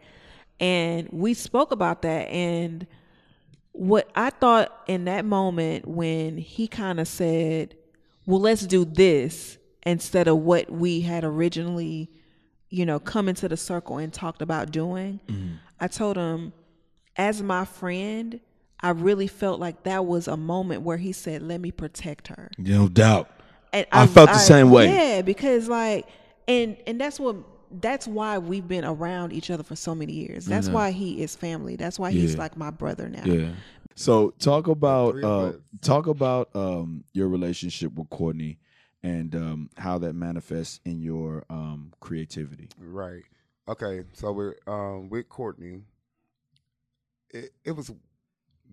and 0.60 1.08
we 1.12 1.34
spoke 1.34 1.70
about 1.70 2.02
that. 2.02 2.28
And 2.30 2.86
what 3.72 4.08
I 4.14 4.30
thought 4.30 4.72
in 4.86 5.04
that 5.04 5.24
moment 5.24 5.86
when 5.86 6.38
he 6.38 6.66
kind 6.66 6.98
of 6.98 7.06
said, 7.08 7.76
"Well, 8.26 8.40
let's 8.40 8.66
do 8.66 8.84
this," 8.84 9.58
instead 9.84 10.28
of 10.28 10.38
what 10.38 10.70
we 10.70 11.02
had 11.02 11.24
originally, 11.24 12.10
you 12.74 12.84
know, 12.84 12.98
come 12.98 13.28
into 13.28 13.48
the 13.48 13.56
circle 13.56 13.98
and 13.98 14.12
talked 14.12 14.42
about 14.42 14.70
doing, 14.70 15.20
I 15.80 15.88
told 15.88 16.16
him, 16.16 16.52
as 17.16 17.42
my 17.42 17.64
friend. 17.64 18.40
I 18.80 18.90
really 18.90 19.28
felt 19.28 19.60
like 19.60 19.84
that 19.84 20.04
was 20.04 20.28
a 20.28 20.36
moment 20.36 20.82
where 20.82 20.98
he 20.98 21.12
said, 21.12 21.40
"Let 21.40 21.58
me 21.58 21.70
protect 21.70 22.28
her." 22.28 22.50
No 22.58 22.86
doubt. 22.86 23.30
And 23.72 23.86
I 23.90 24.06
felt 24.06 24.28
the 24.28 24.38
same 24.38 24.70
way. 24.70 24.92
Yeah, 24.92 25.22
because 25.22 25.68
like, 25.68 26.06
and 26.46 26.76
and 26.86 27.00
that's 27.00 27.18
what 27.18 27.36
that's 27.80 28.06
why 28.06 28.38
we've 28.38 28.68
been 28.68 28.84
around 28.84 29.32
each 29.32 29.50
other 29.50 29.62
for 29.62 29.76
so 29.76 29.94
many 29.94 30.12
years. 30.12 30.44
That's 30.44 30.68
why 30.68 30.90
he 30.90 31.22
is 31.22 31.34
family. 31.34 31.76
That's 31.76 31.98
why 31.98 32.10
he's 32.10 32.36
like 32.36 32.58
my 32.58 32.70
brother 32.70 33.08
now. 33.08 33.24
Yeah. 33.24 33.52
So 33.94 34.30
talk 34.38 34.66
about 34.66 35.22
uh, 35.22 35.52
talk 35.80 36.06
about 36.06 36.54
um, 36.54 37.04
your 37.12 37.28
relationship 37.28 37.94
with 37.94 38.10
Courtney 38.10 38.58
and 39.04 39.34
um, 39.36 39.70
how 39.76 39.98
that 39.98 40.14
manifests 40.14 40.80
in 40.84 40.98
your 41.00 41.44
um, 41.50 41.92
creativity. 42.00 42.68
right? 42.80 43.22
Okay, 43.68 44.02
so 44.14 44.32
we're 44.32 44.56
um, 44.66 45.08
with 45.10 45.28
Courtney. 45.28 45.82
It, 47.30 47.50
it 47.64 47.72
was 47.72 47.92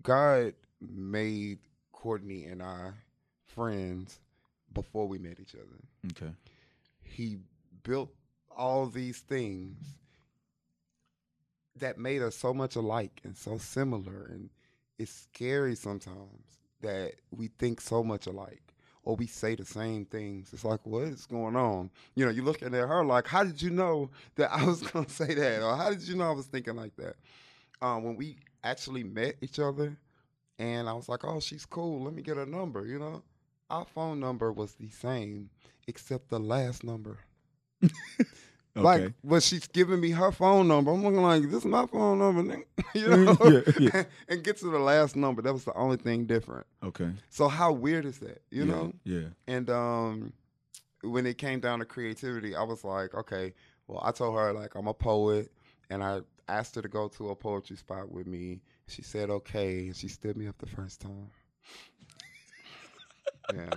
God 0.02 0.54
made 0.80 1.58
Courtney 1.92 2.44
and 2.44 2.62
I 2.62 2.92
friends 3.46 4.18
before 4.72 5.06
we 5.06 5.18
met 5.18 5.38
each 5.38 5.54
other. 5.54 6.12
Okay. 6.12 6.32
he 7.02 7.36
built 7.84 8.10
all 8.56 8.86
these 8.86 9.18
things 9.18 9.76
that 11.78 11.98
made 11.98 12.22
us 12.22 12.34
so 12.34 12.52
much 12.54 12.76
alike 12.76 13.20
and 13.24 13.36
so 13.36 13.58
similar 13.58 14.26
and 14.30 14.50
it's 14.98 15.12
scary 15.12 15.74
sometimes 15.74 16.58
that 16.80 17.12
we 17.30 17.48
think 17.58 17.80
so 17.80 18.02
much 18.02 18.26
alike 18.26 18.71
or 19.04 19.16
we 19.16 19.26
say 19.26 19.54
the 19.54 19.64
same 19.64 20.04
things. 20.04 20.52
It's 20.52 20.64
like 20.64 20.80
what 20.84 21.04
is 21.04 21.26
going 21.26 21.56
on? 21.56 21.90
You 22.14 22.24
know 22.24 22.30
you're 22.30 22.44
looking 22.44 22.74
at 22.74 22.88
her 22.88 23.04
like 23.04 23.26
how 23.26 23.44
did 23.44 23.60
you 23.60 23.70
know 23.70 24.10
that 24.36 24.52
i 24.52 24.64
was 24.64 24.82
going 24.92 25.04
to 25.04 25.10
say 25.10 25.34
that? 25.34 25.62
Or 25.62 25.76
how 25.76 25.90
did 25.90 26.02
you 26.02 26.16
know 26.16 26.28
i 26.28 26.32
was 26.32 26.46
thinking 26.46 26.76
like 26.76 26.96
that? 26.96 27.16
Um, 27.80 28.04
when 28.04 28.16
we 28.16 28.36
actually 28.64 29.02
met 29.02 29.34
each 29.42 29.58
other 29.58 29.96
and 30.58 30.88
i 30.88 30.92
was 30.92 31.08
like 31.08 31.24
oh 31.24 31.40
she's 31.40 31.66
cool. 31.66 32.04
Let 32.04 32.14
me 32.14 32.22
get 32.22 32.36
her 32.36 32.46
number 32.46 32.86
you 32.86 32.98
know? 32.98 33.22
Our 33.70 33.86
phone 33.86 34.20
number 34.20 34.52
was 34.52 34.74
the 34.74 34.88
same 34.88 35.50
except 35.88 36.28
the 36.28 36.38
last 36.38 36.84
number. 36.84 37.18
Like, 38.74 39.02
Okay. 39.02 39.14
but 39.22 39.42
she's 39.42 39.66
giving 39.66 40.00
me 40.00 40.10
her 40.10 40.32
phone 40.32 40.66
number. 40.66 40.92
I'm 40.92 41.02
looking 41.02 41.20
like, 41.22 41.42
this 41.42 41.60
is 41.60 41.64
my 41.66 41.84
phone 41.86 42.18
number, 42.18 42.42
nigga. 42.42 42.64
you 42.94 43.08
know? 43.08 43.36
Yeah, 43.78 43.90
yeah. 43.94 44.04
and 44.28 44.42
get 44.42 44.56
to 44.58 44.70
the 44.70 44.78
last 44.78 45.14
number. 45.14 45.42
That 45.42 45.52
was 45.52 45.64
the 45.64 45.74
only 45.74 45.98
thing 45.98 46.24
different. 46.24 46.66
Okay. 46.82 47.10
So 47.28 47.48
how 47.48 47.72
weird 47.72 48.06
is 48.06 48.18
that? 48.20 48.40
You 48.50 48.64
Yeah, 48.64 48.70
know? 48.72 48.92
Yeah. 49.04 49.28
And 49.46 49.68
um, 49.68 50.32
when 51.02 51.26
it 51.26 51.36
came 51.36 51.60
down 51.60 51.80
to 51.80 51.84
creativity, 51.84 52.56
I 52.56 52.62
was 52.62 52.82
like, 52.82 53.12
okay, 53.14 53.52
well, 53.88 54.00
I 54.02 54.10
told 54.10 54.38
her 54.38 54.52
like 54.54 54.74
I'm 54.74 54.86
a 54.86 54.94
poet, 54.94 55.52
and 55.90 56.02
I 56.02 56.20
asked 56.48 56.74
her 56.76 56.80
to 56.82 56.88
go 56.88 57.08
to 57.08 57.28
a 57.30 57.36
poetry 57.36 57.76
spot 57.76 58.10
with 58.10 58.26
me. 58.26 58.60
She 58.88 59.02
said 59.02 59.28
okay, 59.28 59.80
and 59.88 59.96
she 59.96 60.08
stood 60.08 60.36
me 60.36 60.46
up 60.46 60.56
the 60.58 60.66
first 60.66 61.00
time. 61.02 61.28
yeah, 63.54 63.70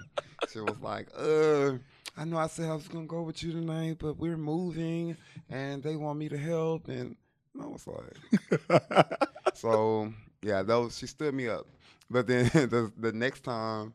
she 0.51 0.59
was 0.61 0.79
like, 0.81 1.09
uh. 1.17 1.73
I 2.17 2.23
know 2.25 2.37
I 2.37 2.47
said 2.47 2.69
I 2.69 2.75
was 2.75 2.87
gonna 2.87 3.05
go 3.05 3.23
with 3.23 3.43
you 3.43 3.51
tonight, 3.51 3.97
but 3.99 4.17
we're 4.17 4.37
moving 4.37 5.17
and 5.49 5.83
they 5.83 5.95
want 5.95 6.17
me 6.19 6.29
to 6.29 6.37
help 6.37 6.87
and 6.87 7.15
I 7.61 7.65
was 7.65 7.85
like 7.87 9.19
So 9.53 10.13
yeah, 10.41 10.63
those 10.63 10.97
she 10.97 11.07
stood 11.07 11.33
me 11.33 11.47
up. 11.47 11.67
But 12.09 12.27
then 12.27 12.45
the 12.53 12.91
the 12.97 13.11
next 13.11 13.43
time 13.43 13.93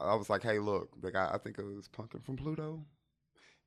I 0.00 0.14
was 0.14 0.30
like, 0.30 0.42
hey, 0.42 0.58
look, 0.58 0.90
the 1.00 1.12
guy, 1.12 1.30
I 1.32 1.38
think 1.38 1.58
it 1.58 1.64
was 1.64 1.88
Punkin 1.88 2.20
from 2.20 2.36
Pluto, 2.36 2.84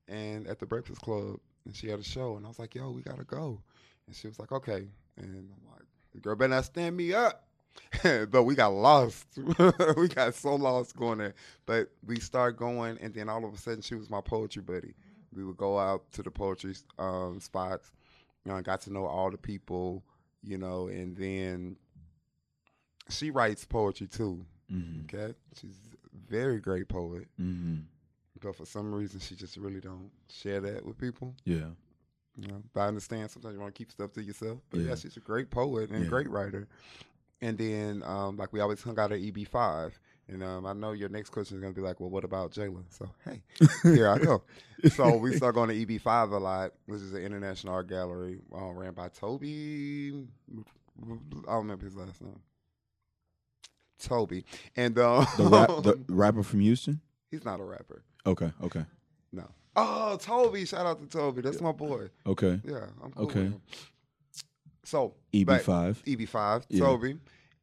and 0.07 0.47
at 0.47 0.59
the 0.59 0.65
Breakfast 0.65 1.01
Club, 1.01 1.39
and 1.65 1.75
she 1.75 1.89
had 1.89 1.99
a 1.99 2.03
show, 2.03 2.37
and 2.37 2.45
I 2.45 2.49
was 2.49 2.59
like, 2.59 2.75
yo, 2.75 2.91
we 2.91 3.01
gotta 3.01 3.23
go, 3.23 3.61
and 4.07 4.15
she 4.15 4.27
was 4.27 4.39
like, 4.39 4.51
okay, 4.51 4.87
and 5.17 5.49
I'm 5.49 5.71
like, 5.71 5.85
the 6.13 6.19
girl 6.19 6.35
better 6.35 6.49
not 6.49 6.65
stand 6.65 6.97
me 6.97 7.13
up. 7.13 7.44
but 8.31 8.43
we 8.43 8.55
got 8.55 8.73
lost. 8.73 9.25
we 9.97 10.07
got 10.07 10.33
so 10.35 10.55
lost 10.55 10.95
going 10.95 11.17
there. 11.19 11.33
But 11.65 11.89
we 12.05 12.19
started 12.19 12.57
going, 12.57 12.97
and 13.01 13.13
then 13.13 13.29
all 13.29 13.43
of 13.45 13.53
a 13.53 13.57
sudden, 13.57 13.81
she 13.81 13.95
was 13.95 14.09
my 14.09 14.21
poetry 14.21 14.61
buddy. 14.61 14.93
We 15.35 15.43
would 15.43 15.57
go 15.57 15.77
out 15.79 16.11
to 16.13 16.23
the 16.23 16.31
poetry 16.31 16.75
um, 16.99 17.39
spots. 17.39 17.91
You 18.45 18.51
know, 18.51 18.57
I 18.57 18.61
got 18.61 18.81
to 18.81 18.93
know 18.93 19.05
all 19.05 19.31
the 19.31 19.37
people, 19.37 20.03
you 20.43 20.57
know, 20.57 20.87
and 20.87 21.15
then 21.17 21.77
she 23.09 23.31
writes 23.31 23.65
poetry 23.65 24.07
too. 24.07 24.45
Mm-hmm. 24.71 25.01
Okay, 25.15 25.33
she's 25.59 25.75
a 26.13 26.31
very 26.31 26.59
great 26.59 26.87
poet, 26.87 27.27
Mm-hmm. 27.39 27.81
but 28.41 28.55
for 28.55 28.65
some 28.65 28.93
reason 28.93 29.19
she 29.19 29.35
just 29.35 29.57
really 29.57 29.79
don't 29.79 30.09
share 30.29 30.59
that 30.61 30.83
with 30.85 30.97
people. 30.97 31.35
Yeah. 31.43 31.69
You 32.37 32.47
know, 32.49 32.63
but 32.73 32.81
I 32.81 32.87
understand 32.87 33.29
sometimes 33.31 33.53
you 33.53 33.61
want 33.61 33.73
to 33.75 33.77
keep 33.77 33.91
stuff 33.91 34.11
to 34.13 34.23
yourself. 34.23 34.59
But 34.69 34.79
yeah, 34.81 34.89
Yeah. 34.89 34.95
she's 34.95 35.17
a 35.17 35.21
great 35.21 35.49
poet 35.51 35.89
and 35.91 36.03
Yeah. 36.03 36.09
great 36.09 36.29
writer. 36.29 36.67
And 37.41 37.57
then, 37.57 38.01
um, 38.05 38.37
like 38.37 38.53
we 38.53 38.59
always 38.59 38.81
hung 38.81 38.97
out 38.99 39.11
at 39.11 39.19
EB5. 39.19 39.91
And 40.27 40.41
um, 40.43 40.65
I 40.65 40.73
know 40.73 40.93
your 40.93 41.09
next 41.09 41.29
question 41.29 41.57
is 41.57 41.61
going 41.61 41.73
to 41.73 41.79
be 41.79 41.85
like, 41.85 41.99
well, 41.99 42.09
what 42.09 42.23
about 42.23 42.51
Jayla? 42.51 42.83
So, 42.89 43.07
hey, 43.25 43.43
here 43.83 44.09
I 44.09 44.17
go. 44.17 44.41
so 44.89 45.15
we 45.17 45.33
start 45.37 45.53
going 45.53 45.69
to 45.69 45.85
EB5 45.85 46.31
a 46.31 46.37
lot, 46.37 46.71
which 46.87 47.01
is 47.01 47.13
an 47.13 47.21
international 47.21 47.73
art 47.75 47.87
gallery 47.87 48.39
uh, 48.55 48.71
ran 48.71 48.93
by 48.93 49.09
Toby. 49.09 50.25
I 50.51 51.51
don't 51.51 51.57
remember 51.57 51.85
his 51.85 51.95
last 51.95 52.21
name. 52.21 52.39
Toby. 53.99 54.45
And 54.75 54.97
um, 54.97 55.27
The 55.37 55.43
rap, 55.43 55.69
the 55.83 55.99
rapper 56.09 56.43
from 56.43 56.61
Houston. 56.61 57.01
he's 57.29 57.45
not 57.45 57.59
a 57.59 57.63
rapper. 57.63 58.03
Okay. 58.25 58.51
Okay. 58.63 58.85
No. 59.31 59.47
Oh, 59.75 60.17
Toby. 60.19 60.65
Shout 60.65 60.85
out 60.85 60.99
to 61.01 61.05
Toby. 61.07 61.41
That's 61.41 61.61
my 61.61 61.71
boy. 61.71 62.09
Okay. 62.25 62.59
Yeah, 62.65 62.85
I'm 63.03 63.11
cool 63.11 63.25
Okay. 63.25 63.51
So 64.85 65.13
EB5, 65.33 66.03
EB5, 66.05 66.65
Yeah. 66.69 66.79
Toby, 66.79 67.17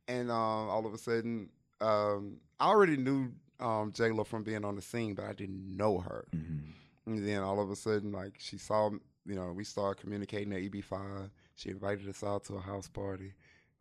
and 0.09 0.31
um, 0.31 0.37
all 0.69 0.85
of 0.87 0.93
a 0.93 0.99
sudden, 0.99 1.49
um, 1.81 2.37
I 2.61 2.67
already 2.69 2.97
knew 2.97 3.33
um, 3.61 3.93
Jayla 3.93 4.27
from 4.27 4.43
being 4.43 4.65
on 4.65 4.75
the 4.77 4.83
scene, 4.83 5.15
but 5.15 5.25
I 5.27 5.33
didn't 5.33 5.77
know 5.77 5.99
her. 5.99 6.27
Mm-hmm. 6.35 6.71
And 7.07 7.27
then 7.29 7.43
all 7.43 7.61
of 7.61 7.71
a 7.71 7.77
sudden, 7.77 8.13
like 8.13 8.35
she 8.39 8.59
saw, 8.59 8.91
you 9.25 9.35
know, 9.35 9.53
we 9.53 9.65
started 9.65 10.01
communicating 10.01 10.53
at 10.53 10.61
EB5. 10.61 11.31
She 11.55 11.71
invited 11.71 12.09
us 12.09 12.23
out 12.25 12.45
to 12.45 12.55
a 12.57 12.61
house 12.61 12.89
party. 12.89 13.33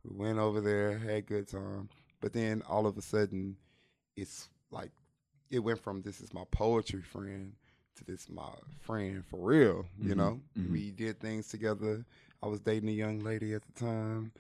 We 0.04 0.16
went 0.16 0.39
over 0.39 0.62
there, 0.62 0.98
had 0.98 1.10
a 1.12 1.22
good 1.22 1.48
time. 1.48 1.89
But 2.20 2.34
then 2.34 2.62
all 2.68 2.86
of 2.88 2.98
a 2.98 3.02
sudden, 3.02 3.58
it's 4.16 4.50
like 4.72 4.92
it 5.50 5.60
went 5.60 5.80
from 5.80 6.02
this 6.02 6.22
is 6.22 6.34
my 6.34 6.44
poetry 6.52 7.02
friend 7.02 7.54
to 7.96 8.06
this 8.06 8.30
my 8.30 8.50
friend 8.82 9.24
for 9.26 9.39
real. 9.39 9.86
You 10.00 10.14
Mhm, 10.14 10.18
know, 10.18 10.42
mhm. 10.58 10.72
we 10.72 10.92
did 10.92 11.20
things 11.20 11.48
together. 11.48 12.06
I 12.44 12.48
was 12.48 12.60
dating 12.60 12.89
a 12.89 12.94
young 12.94 13.20
lady 13.20 13.54
at 13.54 13.62
the 13.64 13.86
time, 13.86 14.32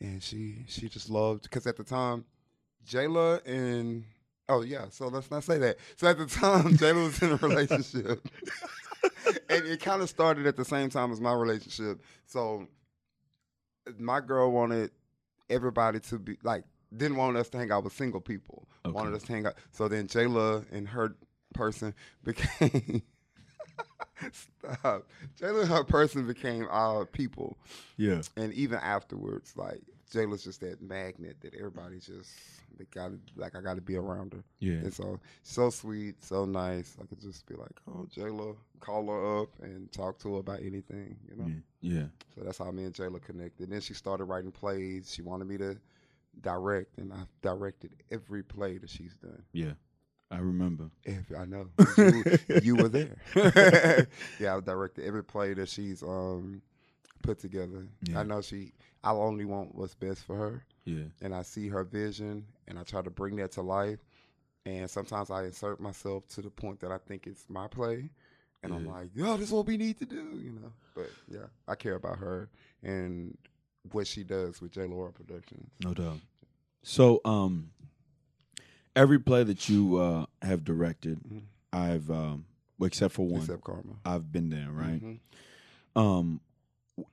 and 0.00 0.22
she 0.22 0.64
she 0.66 0.88
just 0.88 1.10
loved 1.10 1.44
because 1.44 1.66
at 1.66 1.76
the 1.76 1.84
time, 1.84 2.24
Jayla 2.86 3.46
and 3.46 4.04
oh 4.48 4.62
yeah, 4.62 4.86
so 4.90 5.08
let's 5.08 5.30
not 5.30 5.44
say 5.44 5.58
that. 5.58 5.76
So 5.96 6.08
at 6.08 6.18
the 6.18 6.26
time, 6.26 6.62
Jayla 6.76 7.04
was 7.04 7.22
in 7.22 7.32
a 7.32 7.36
relationship, 7.36 8.26
and 9.48 9.66
it 9.66 9.80
kind 9.80 10.02
of 10.02 10.08
started 10.08 10.46
at 10.46 10.56
the 10.56 10.64
same 10.64 10.90
time 10.90 11.12
as 11.12 11.20
my 11.20 11.32
relationship. 11.32 12.02
So 12.26 12.66
my 13.98 14.20
girl 14.20 14.50
wanted 14.50 14.90
everybody 15.48 16.00
to 16.00 16.18
be 16.18 16.38
like 16.42 16.64
didn't 16.96 17.16
want 17.16 17.36
us 17.36 17.48
to 17.50 17.58
hang 17.58 17.70
out 17.70 17.84
with 17.84 17.92
single 17.92 18.20
people. 18.20 18.66
Wanted 18.84 19.14
us 19.14 19.22
to 19.24 19.32
hang 19.32 19.46
out. 19.46 19.54
So 19.72 19.86
then 19.88 20.08
Jayla 20.08 20.64
and 20.72 20.88
her 20.88 21.14
person 21.54 21.94
became. 22.24 23.02
Stop. 24.32 25.06
Jayla 25.40 25.66
her 25.66 25.84
person 25.84 26.26
became 26.26 26.66
our 26.70 27.06
people. 27.06 27.56
Yeah. 27.96 28.22
And 28.36 28.52
even 28.54 28.78
afterwards, 28.78 29.54
like 29.56 29.80
Jayla's 30.12 30.44
just 30.44 30.60
that 30.60 30.82
magnet 30.82 31.36
that 31.40 31.54
everybody 31.54 31.98
just 31.98 32.30
they 32.76 32.84
got 32.92 33.12
like 33.36 33.56
I 33.56 33.60
got 33.60 33.74
to 33.74 33.80
be 33.80 33.96
around 33.96 34.32
her. 34.32 34.44
Yeah. 34.58 34.74
And 34.74 34.92
so 34.92 35.20
so 35.42 35.70
sweet, 35.70 36.22
so 36.22 36.44
nice. 36.44 36.96
I 37.00 37.06
could 37.06 37.20
just 37.20 37.46
be 37.46 37.54
like, 37.54 37.80
oh 37.88 38.06
Jayla, 38.14 38.56
call 38.80 39.06
her 39.08 39.42
up 39.42 39.48
and 39.62 39.90
talk 39.92 40.18
to 40.20 40.34
her 40.34 40.40
about 40.40 40.60
anything, 40.60 41.16
you 41.28 41.36
know. 41.36 41.46
Yeah. 41.80 41.98
Yeah. 41.98 42.06
So 42.34 42.42
that's 42.44 42.58
how 42.58 42.70
me 42.70 42.84
and 42.84 42.94
Jayla 42.94 43.22
connected. 43.22 43.70
Then 43.70 43.80
she 43.80 43.94
started 43.94 44.24
writing 44.24 44.52
plays. 44.52 45.12
She 45.12 45.22
wanted 45.22 45.48
me 45.48 45.58
to 45.58 45.76
direct, 46.42 46.98
and 46.98 47.12
I've 47.12 47.28
directed 47.42 47.90
every 48.10 48.42
play 48.42 48.78
that 48.78 48.90
she's 48.90 49.16
done. 49.16 49.42
Yeah. 49.52 49.72
I 50.30 50.38
remember. 50.38 50.90
Every, 51.06 51.36
I 51.36 51.44
know 51.44 51.66
you, 51.96 52.24
you 52.62 52.76
were 52.76 52.88
there. 52.88 53.16
yeah, 54.38 54.54
I've 54.56 54.64
directed 54.64 55.04
every 55.04 55.24
play 55.24 55.54
that 55.54 55.68
she's 55.68 56.02
um 56.02 56.62
put 57.22 57.38
together. 57.38 57.86
Yeah. 58.04 58.20
I 58.20 58.22
know 58.22 58.40
she. 58.40 58.72
I 59.02 59.12
only 59.12 59.44
want 59.44 59.74
what's 59.74 59.94
best 59.94 60.24
for 60.24 60.36
her, 60.36 60.62
Yeah. 60.84 61.04
and 61.22 61.34
I 61.34 61.42
see 61.42 61.68
her 61.68 61.84
vision, 61.84 62.44
and 62.68 62.78
I 62.78 62.82
try 62.82 63.00
to 63.02 63.10
bring 63.10 63.36
that 63.36 63.52
to 63.52 63.62
life. 63.62 63.98
And 64.66 64.88
sometimes 64.90 65.30
I 65.30 65.44
insert 65.44 65.80
myself 65.80 66.28
to 66.34 66.42
the 66.42 66.50
point 66.50 66.80
that 66.80 66.92
I 66.92 66.98
think 66.98 67.26
it's 67.26 67.46
my 67.48 67.66
play, 67.66 68.10
and 68.62 68.72
I'm 68.74 68.86
like, 68.86 69.08
"Yo, 69.14 69.36
this 69.38 69.48
is 69.48 69.52
what 69.52 69.66
we 69.66 69.76
need 69.78 69.98
to 70.00 70.04
do," 70.06 70.38
you 70.38 70.52
know. 70.52 70.72
But 70.94 71.10
yeah, 71.28 71.46
I 71.66 71.74
care 71.74 71.94
about 71.94 72.18
her 72.18 72.50
and 72.82 73.36
what 73.92 74.06
she 74.06 74.22
does 74.22 74.60
with 74.60 74.72
J. 74.72 74.84
Laura 74.84 75.10
Productions. 75.12 75.70
No 75.82 75.94
doubt. 75.94 76.18
So, 76.82 77.20
um, 77.24 77.70
every 79.00 79.18
play 79.18 79.42
that 79.44 79.68
you 79.68 79.96
uh, 79.96 80.26
have 80.42 80.62
directed, 80.64 81.18
Mhm. 81.22 81.42
I've, 81.72 82.10
um, 82.10 82.44
except 82.82 83.14
for 83.14 83.26
one, 83.26 83.40
Except 83.42 83.64
Karma, 83.64 83.94
I've 84.04 84.30
been 84.30 84.50
there, 84.50 84.70
right? 84.70 85.02
Mhm. 85.02 85.18
Um, 85.96 86.40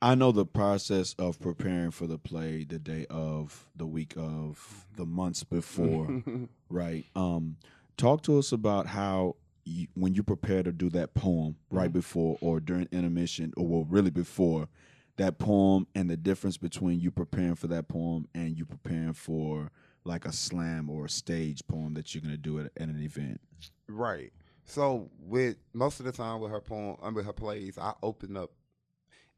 I 0.02 0.16
know 0.16 0.34
the 0.34 0.46
process 0.46 1.14
of 1.18 1.40
preparing 1.40 1.92
for 1.92 2.08
the 2.08 2.18
play 2.18 2.66
the 2.66 2.78
day 2.80 3.06
of, 3.10 3.70
the 3.76 3.88
week 3.88 4.14
of, 4.18 4.86
the 4.98 5.06
months 5.06 5.44
before, 5.46 6.08
right? 6.70 7.06
Um, 7.16 7.56
talk 7.96 8.22
to 8.24 8.38
us 8.38 8.52
about 8.52 8.88
how 8.88 9.38
you, 9.64 9.88
when 9.94 10.14
you 10.14 10.24
prepare 10.24 10.64
to 10.64 10.72
do 10.74 10.90
that 10.90 11.14
poem 11.14 11.56
right 11.72 11.90
Mhm. 11.90 11.94
before 11.94 12.38
or 12.42 12.60
during 12.60 12.88
intermission, 12.92 13.54
or 13.56 13.66
well, 13.66 13.86
really 13.86 14.12
before 14.12 14.68
that 15.16 15.38
poem, 15.40 15.88
and 15.96 16.10
the 16.10 16.18
difference 16.18 16.58
between 16.58 17.00
you 17.00 17.10
preparing 17.12 17.56
for 17.56 17.68
that 17.68 17.88
poem 17.88 18.28
and 18.36 18.58
you 18.58 18.66
preparing 18.66 19.14
for 19.14 19.72
like 20.08 20.26
a 20.26 20.32
slam 20.32 20.90
or 20.90 21.06
a 21.06 21.10
stage 21.10 21.62
poem 21.68 21.94
that 21.94 22.14
you're 22.16 22.22
gonna 22.22 22.38
do 22.38 22.60
at, 22.60 22.72
at 22.78 22.88
an 22.88 23.02
event. 23.02 23.40
Right. 23.88 24.32
So 24.66 25.10
with 25.20 25.58
most 25.74 26.00
of 26.00 26.06
the 26.06 26.12
time 26.12 26.42
with 26.42 26.52
her 26.52 26.60
poem, 26.60 26.98
um, 27.02 27.14
with 27.14 27.26
her 27.26 27.34
plays, 27.34 27.78
I 27.78 27.94
open 28.04 28.36
up, 28.36 28.52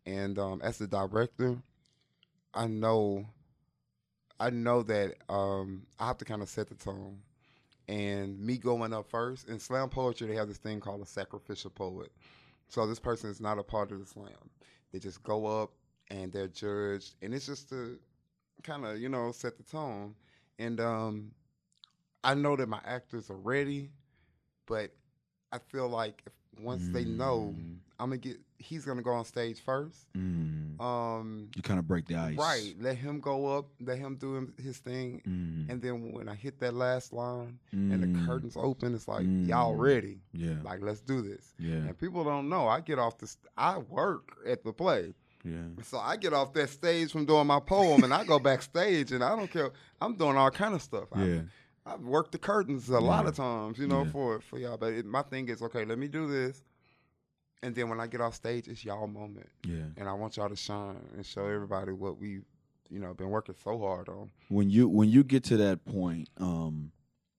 and 0.05 0.39
um, 0.39 0.61
as 0.63 0.78
the 0.78 0.88
director, 0.88 1.57
I 2.53 2.65
know, 2.65 3.26
I 4.39 4.49
know 4.49 4.82
that 4.84 5.15
um, 5.30 5.86
I 5.99 6.07
have 6.07 6.17
to 6.20 6.26
kind 6.26 6.41
of 6.41 6.49
set 6.49 6.67
the 6.67 6.76
tone, 6.76 7.20
and 7.88 8.39
me 8.39 8.57
going 8.57 8.93
up 8.93 9.09
first 9.09 9.49
in 9.49 9.59
slam 9.59 9.89
poetry, 9.89 10.28
they 10.28 10.36
have 10.36 10.47
this 10.47 10.57
thing 10.57 10.80
called 10.80 11.01
a 11.01 11.05
sacrificial 11.05 11.70
poet. 11.70 12.11
So 12.70 12.88
this 12.88 12.99
person 12.99 13.30
is 13.30 13.39
not 13.39 13.59
a 13.59 13.63
part 13.63 13.91
of 13.91 13.99
the 13.99 14.05
slam. 14.05 14.49
They 14.91 14.99
just 14.99 15.22
go 15.24 15.45
up 15.45 15.72
and 16.09 16.32
they're 16.32 16.47
judged, 16.47 17.15
and 17.22 17.34
it's 17.34 17.45
just 17.45 17.70
to 17.70 17.99
kind 18.63 18.86
of 18.86 18.99
you 18.99 19.09
know 19.09 19.32
set 19.32 19.57
the 19.57 19.63
tone. 19.63 20.15
And 20.60 20.80
um, 20.80 21.32
I 22.24 22.34
know 22.36 22.55
that 22.55 22.68
my 22.70 22.82
actors 22.86 23.30
are 23.30 23.38
ready, 23.38 23.91
but 24.68 24.91
I 25.51 25.57
feel 25.60 25.88
like 25.88 26.22
if, 26.28 26.34
once 26.62 26.84
they 26.89 27.05
know, 27.05 27.55
I'm 27.99 28.10
gonna 28.10 28.18
get. 28.18 28.38
He's 28.62 28.84
gonna 28.84 29.01
go 29.01 29.12
on 29.12 29.24
stage 29.24 29.62
first. 29.62 30.05
Mm. 30.18 30.82
Um, 30.82 31.49
You 31.55 31.62
kind 31.62 31.80
of 31.80 31.88
break 31.88 32.07
the 32.07 32.16
ice. 32.16 32.38
right. 32.38 32.76
Let 32.78 32.97
him 32.97 33.22
go 33.22 33.57
up. 33.57 33.68
Let 33.80 33.97
him 33.97 34.18
do 34.18 34.36
him, 34.36 34.53
his 34.62 34.78
thing. 34.80 35.22
Mm. 35.26 35.72
And 35.72 35.82
then 35.82 36.12
when 36.12 36.28
I 36.28 36.36
hit 36.36 36.60
that 36.60 36.74
last 36.74 37.14
line 37.14 37.57
and 37.72 38.03
the 38.03 38.07
Mm. 38.07 38.26
curtains 38.26 38.57
open, 38.57 38.93
it's 38.95 39.07
like 39.07 39.26
y'all 39.26 39.76
Mm. 39.76 39.80
ready. 39.80 40.20
Yeah. 40.34 40.55
Like 40.62 40.82
let's 40.82 40.99
do 40.99 41.22
this. 41.22 41.53
Yeah. 41.57 41.76
And 41.76 41.97
people 41.97 42.26
don't 42.26 42.49
know. 42.49 42.68
I 42.68 42.82
get 42.82 42.99
off 42.99 43.18
the. 43.18 43.28
St- 43.28 43.47
I 43.57 43.78
work 43.78 44.36
at 44.45 44.66
the 44.66 44.74
play. 44.74 45.14
Yeah. 45.43 45.61
So 45.83 45.97
I 45.99 46.17
get 46.17 46.33
off 46.33 46.53
that 46.53 46.69
stage 46.69 47.11
from 47.11 47.25
doing 47.25 47.47
my 47.47 47.59
poem, 47.59 48.03
and 48.03 48.13
I 48.13 48.25
go 48.25 48.39
backstage, 48.39 49.11
and 49.13 49.23
I 49.23 49.35
don't 49.35 49.49
care. 49.51 49.71
I'm 50.01 50.15
doing 50.15 50.35
all 50.37 50.51
kind 50.51 50.73
of 50.75 50.81
stuff. 50.81 51.07
I- 51.13 51.23
Yeah. 51.25 51.41
I've 51.85 52.01
worked 52.01 52.33
the 52.33 52.37
curtains 52.37 52.89
a 52.89 52.99
lot 52.99 53.25
of 53.25 53.35
times, 53.35 53.79
you 53.79 53.87
know, 53.87 54.03
Yeah. 54.03 54.11
for 54.11 54.39
for 54.41 54.59
y'all. 54.59 54.77
But 54.77 54.93
it, 54.93 55.05
my 55.05 55.21
thing 55.23 55.47
is, 55.49 55.61
okay, 55.61 55.85
let 55.85 55.97
me 55.97 56.07
do 56.07 56.27
this, 56.27 56.61
and 57.63 57.73
then 57.73 57.89
when 57.89 57.99
I 57.99 58.07
get 58.07 58.21
off 58.21 58.35
stage, 58.35 58.67
it's 58.67 58.83
y'all 58.85 59.07
moment, 59.07 59.49
Yeah. 59.65 59.85
and 59.97 60.07
I 60.07 60.13
want 60.13 60.37
y'all 60.37 60.49
to 60.49 60.55
shine 60.55 60.97
and 61.15 61.25
show 61.25 61.45
everybody 61.45 61.91
what 61.93 62.19
we, 62.19 62.41
you 62.89 62.99
know, 62.99 63.13
been 63.13 63.29
working 63.29 63.55
so 63.63 63.79
hard 63.79 64.07
on. 64.09 64.29
when 64.49 64.69
you 64.69 64.87
when 64.87 65.09
you 65.09 65.23
get 65.23 65.43
to 65.45 65.57
that 65.57 65.83
point 65.85 66.29
um 66.37 66.91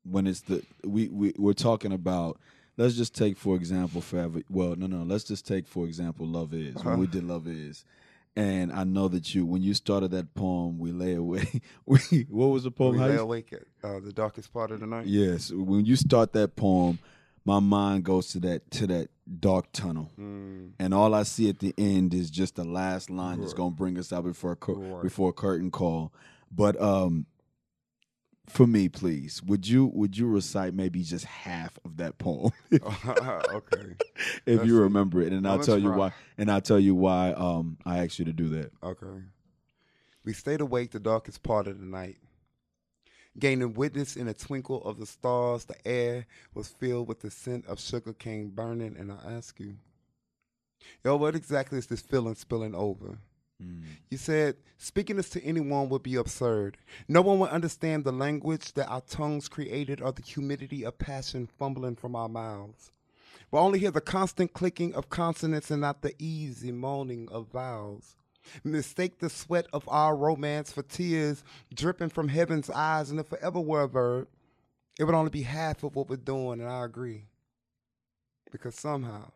when 0.05 0.27
it's 0.27 0.41
the 0.43 0.65
we, 0.85 1.09
we 1.09 1.33
we're 1.37 1.53
talking 1.53 1.93
about 1.93 2.41
let's 2.81 2.95
just 2.95 3.15
take 3.15 3.37
for 3.37 3.57
example 3.57 4.01
forever 4.01 4.41
well 4.49 4.75
no 4.77 4.87
no 4.87 5.03
let's 5.03 5.25
just 5.25 5.47
take 5.47 5.67
for 5.67 5.85
example 5.87 6.27
love 6.27 6.55
is 6.55 6.75
when 6.85 6.99
we 6.99 7.07
did 7.07 7.25
love 7.25 7.47
is. 7.47 7.85
And 8.37 8.73
i 8.73 8.85
know 8.85 9.09
that 9.09 9.35
you 9.35 9.45
when 9.45 9.61
you 9.63 9.75
started 9.75 10.13
that 10.13 10.35
poem 10.35 10.79
we 10.79 10.93
lay 10.93 11.15
away 11.15 11.61
we 11.87 11.99
what 12.29 12.47
was 12.47 12.63
the 12.63 12.71
poem 12.71 12.97
we 12.97 13.01
lay 13.01 13.17
awake 13.17 13.53
at 13.53 13.63
uh, 13.83 14.01
the 14.01 14.13
darkest 14.13 14.53
part 14.53 14.71
of 14.71 14.81
the 14.81 14.87
night. 14.87 15.07
yes 15.07 15.51
when 15.53 15.85
you 15.85 15.97
start 15.97 16.33
that 16.33 16.57
poem 16.57 16.99
my 17.45 17.59
mind 17.59 18.05
goes 18.05 18.29
to 18.29 18.41
that 18.41 18.71
to 18.71 18.87
that 18.87 19.09
dark 19.39 19.73
tunnel. 19.73 20.11
Mm, 20.19 20.73
and 20.79 20.93
all 20.93 21.15
I 21.15 21.23
see 21.23 21.49
at 21.49 21.59
the 21.59 21.75
end 21.79 22.15
is 22.15 22.31
just 22.31 22.57
the 22.57 22.65
last 22.65 23.11
line 23.11 23.41
that's 23.41 23.55
gonna 23.55 23.71
bring 23.71 23.99
us 23.99 24.13
out 24.13 24.25
before 24.25 24.53
a 24.61 25.03
before 25.03 25.31
a 25.31 25.33
curtain 25.33 25.71
call. 25.71 26.13
But 26.53 26.81
um, 26.81 27.27
for 28.51 28.67
me, 28.67 28.89
please, 28.89 29.43
would 29.43 29.67
you 29.69 29.87
would 29.87 30.17
you 30.17 30.27
recite 30.27 30.75
maybe 30.75 31.03
just 31.03 31.25
half 31.25 31.79
of 31.85 31.97
that 31.99 32.19
poem 32.19 32.53
okay, 32.73 33.95
if 34.47 34.47
Let's 34.47 34.67
you 34.67 34.77
see. 34.77 34.83
remember 34.83 35.21
it, 35.23 35.33
and 35.33 35.47
I'll 35.47 35.57
Let's 35.57 35.67
tell 35.67 35.79
you 35.79 35.89
try. 35.89 35.99
why. 35.99 36.13
And 36.39 36.51
I'll 36.51 36.61
tell 36.61 36.81
you 36.81 36.95
why 36.95 37.33
um 37.33 37.79
I 37.87 38.05
asked 38.05 38.19
you 38.19 38.25
to 38.27 38.33
do 38.33 38.49
that. 38.51 38.73
okay. 38.83 39.23
We 40.25 40.33
stayed 40.35 40.61
awake 40.61 40.91
the 40.91 41.01
darkest 41.01 41.43
part 41.43 41.67
of 41.67 41.81
the 41.81 41.87
night. 41.87 42.19
Gaining 43.39 43.73
witness 43.75 44.17
in 44.17 44.29
a 44.29 44.35
twinkle 44.35 44.83
of 44.85 44.99
the 44.99 45.07
stars, 45.07 45.65
the 45.65 45.77
air 45.87 46.27
was 46.53 46.69
filled 46.69 47.09
with 47.09 47.21
the 47.21 47.31
scent 47.31 47.65
of 47.67 47.81
sugar 47.81 48.13
cane 48.13 48.51
burning, 48.51 48.97
and 48.99 49.11
I 49.13 49.19
ask 49.33 49.59
you, 49.61 49.77
yo, 51.05 51.17
what 51.17 51.37
exactly 51.37 51.79
is 51.79 51.87
this 51.87 52.01
feeling 52.03 52.35
spilling 52.35 52.75
over? 52.75 53.19
Mm. 53.63 53.83
You 54.11 54.19
said, 54.19 54.57
speaking 54.79 55.17
this 55.17 55.31
to 55.31 55.45
anyone 55.45 55.89
would 55.89 56.03
be 56.03 56.17
absurd. 56.17 56.79
No 57.09 57.23
one 57.23 57.39
would 57.41 57.51
understand 57.51 58.05
the 58.05 58.13
language 58.13 58.73
that 58.75 58.89
our 58.89 59.03
tongues 59.03 59.49
created 59.49 60.01
or 60.01 60.13
the 60.13 60.23
humidity 60.23 60.85
of 60.85 60.99
passion 60.99 61.47
fumbling 61.47 61.97
from 61.97 62.17
our 62.17 62.29
mouths. 62.29 62.91
We'll 63.51 63.63
only 63.63 63.81
hear 63.81 63.91
the 63.91 64.01
constant 64.01 64.53
clicking 64.53 64.95
of 64.95 65.11
consonants 65.11 65.71
and 65.71 65.81
not 65.81 66.03
the 66.03 66.15
easy 66.19 66.71
moaning 66.73 67.29
of 67.31 67.49
vowels. 67.49 68.17
Mistake 68.65 69.19
the 69.19 69.29
sweat 69.29 69.67
of 69.73 69.89
our 69.89 70.17
romance 70.17 70.73
for 70.73 70.83
tears 70.83 71.45
dripping 71.75 72.09
from 72.09 72.29
heaven's 72.29 72.71
eyes, 72.71 73.11
and 73.11 73.21
if 73.21 73.27
forever 73.27 73.47
ever 73.47 73.61
were 73.61 73.83
a 73.83 73.89
verb, 73.89 74.29
it 74.99 75.05
would 75.05 75.15
only 75.15 75.31
be 75.31 75.43
half 75.43 75.83
of 75.83 75.95
what 75.97 76.09
we're 76.09 76.17
doing, 76.17 76.61
and 76.61 76.69
I 76.69 76.85
agree. 76.85 77.25
Because 78.51 78.75
somehow, 78.75 79.31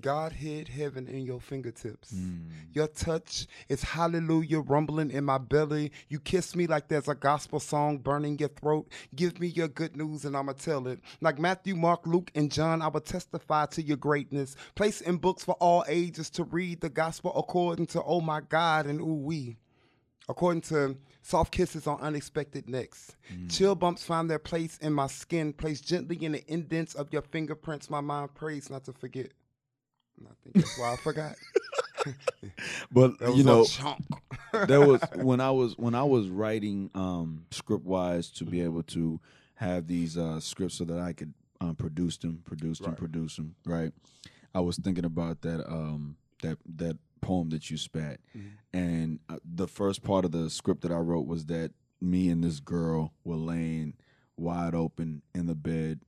God 0.00 0.32
hid 0.32 0.68
heaven 0.68 1.06
in 1.06 1.24
your 1.24 1.40
fingertips. 1.40 2.10
Hmm. 2.10 2.48
Your 2.72 2.88
touch 2.88 3.46
is 3.68 3.82
hallelujah 3.82 4.60
rumbling 4.60 5.10
in 5.10 5.24
my 5.24 5.38
belly. 5.38 5.92
You 6.08 6.18
kiss 6.18 6.56
me 6.56 6.66
like 6.66 6.88
there's 6.88 7.08
a 7.08 7.14
gospel 7.14 7.60
song 7.60 7.98
burning 7.98 8.38
your 8.38 8.48
throat. 8.48 8.88
Give 9.14 9.38
me 9.38 9.46
your 9.46 9.68
good 9.68 9.96
news 9.96 10.24
and 10.24 10.36
I'ma 10.36 10.52
tell 10.52 10.88
it. 10.88 11.00
Like 11.20 11.38
Matthew, 11.38 11.76
Mark, 11.76 12.06
Luke, 12.06 12.30
and 12.34 12.50
John, 12.50 12.82
I 12.82 12.88
will 12.88 13.00
testify 13.00 13.66
to 13.66 13.82
your 13.82 13.96
greatness. 13.96 14.56
Place 14.74 15.00
in 15.00 15.18
books 15.18 15.44
for 15.44 15.54
all 15.54 15.84
ages 15.86 16.28
to 16.30 16.44
read 16.44 16.80
the 16.80 16.88
gospel 16.88 17.32
according 17.36 17.86
to 17.88 18.02
oh 18.02 18.20
my 18.20 18.40
God 18.40 18.86
and 18.86 19.00
ooh 19.00 19.22
wee. 19.22 19.58
According 20.28 20.62
to 20.62 20.96
soft 21.22 21.52
kisses 21.52 21.86
on 21.86 22.00
unexpected 22.00 22.68
necks, 22.68 23.14
hmm. 23.28 23.46
chill 23.48 23.74
bumps 23.74 24.02
find 24.02 24.28
their 24.28 24.38
place 24.38 24.78
in 24.78 24.92
my 24.92 25.06
skin. 25.06 25.52
Place 25.52 25.80
gently 25.80 26.16
in 26.16 26.32
the 26.32 26.52
indents 26.52 26.94
of 26.94 27.12
your 27.12 27.22
fingerprints. 27.22 27.90
My 27.90 28.00
mind 28.00 28.34
prays 28.34 28.70
not 28.70 28.84
to 28.84 28.92
forget. 28.92 29.32
And 30.18 30.28
I 30.28 30.32
think 30.42 30.56
that's 30.56 30.78
why 30.78 30.92
I 30.92 30.96
forgot. 30.96 31.34
But 32.92 33.18
That 33.18 33.34
you 33.34 33.44
know, 33.44 33.64
there 34.66 34.80
was 34.80 35.00
when 35.16 35.40
I 35.40 35.50
was 35.50 35.76
when 35.78 35.94
I 35.94 36.02
was 36.02 36.28
writing 36.28 36.90
um, 36.94 37.46
script 37.50 37.84
wise 37.84 38.30
to 38.32 38.44
be 38.44 38.60
able 38.60 38.82
to 38.84 39.20
have 39.56 39.86
these 39.86 40.18
uh, 40.18 40.40
scripts 40.40 40.74
so 40.76 40.84
that 40.84 40.98
I 40.98 41.12
could 41.12 41.32
um, 41.60 41.74
produce 41.76 42.18
them, 42.18 42.42
produce 42.44 42.78
them, 42.78 42.90
Right. 42.90 42.98
produce 42.98 43.36
them. 43.36 43.54
Right. 43.64 43.92
I 44.54 44.60
was 44.60 44.76
thinking 44.76 45.04
about 45.04 45.40
that 45.42 45.66
um, 45.66 46.16
that 46.42 46.58
that 46.76 46.98
poem 47.22 47.48
that 47.50 47.70
you 47.70 47.78
spat, 47.78 48.20
Mm-hmm. 48.36 48.48
and 48.78 49.18
uh, 49.30 49.38
the 49.44 49.66
first 49.66 50.02
part 50.02 50.24
of 50.26 50.32
the 50.32 50.50
script 50.50 50.82
that 50.82 50.92
I 50.92 50.98
wrote 50.98 51.26
was 51.26 51.46
that 51.46 51.72
me 52.00 52.28
and 52.28 52.44
this 52.44 52.60
girl 52.60 53.12
were 53.24 53.36
laying 53.36 53.94
wide 54.36 54.74
open 54.74 55.22
in 55.34 55.46
the 55.46 55.54
bed. 55.54 56.00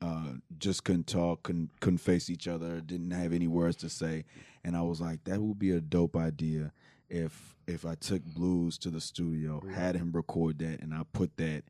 Uh, 0.00 0.34
just 0.58 0.84
couldn't 0.84 1.08
talk, 1.08 1.42
couldn't, 1.42 1.70
couldn't 1.80 1.98
face 1.98 2.30
each 2.30 2.46
other, 2.46 2.80
didn't 2.80 3.10
have 3.10 3.32
any 3.32 3.48
words 3.48 3.76
to 3.76 3.88
say, 3.88 4.24
and 4.64 4.76
I 4.76 4.82
was 4.82 5.00
like, 5.00 5.24
that 5.24 5.40
would 5.40 5.58
be 5.58 5.72
a 5.72 5.80
dope 5.80 6.14
idea 6.16 6.72
if 7.08 7.56
if 7.66 7.84
I 7.84 7.94
took 7.96 8.22
blues 8.24 8.78
to 8.78 8.90
the 8.90 9.00
studio, 9.00 9.60
had 9.74 9.96
him 9.96 10.12
record 10.12 10.58
that, 10.60 10.80
and 10.80 10.94
I 10.94 11.02
put 11.12 11.36
that 11.38 11.64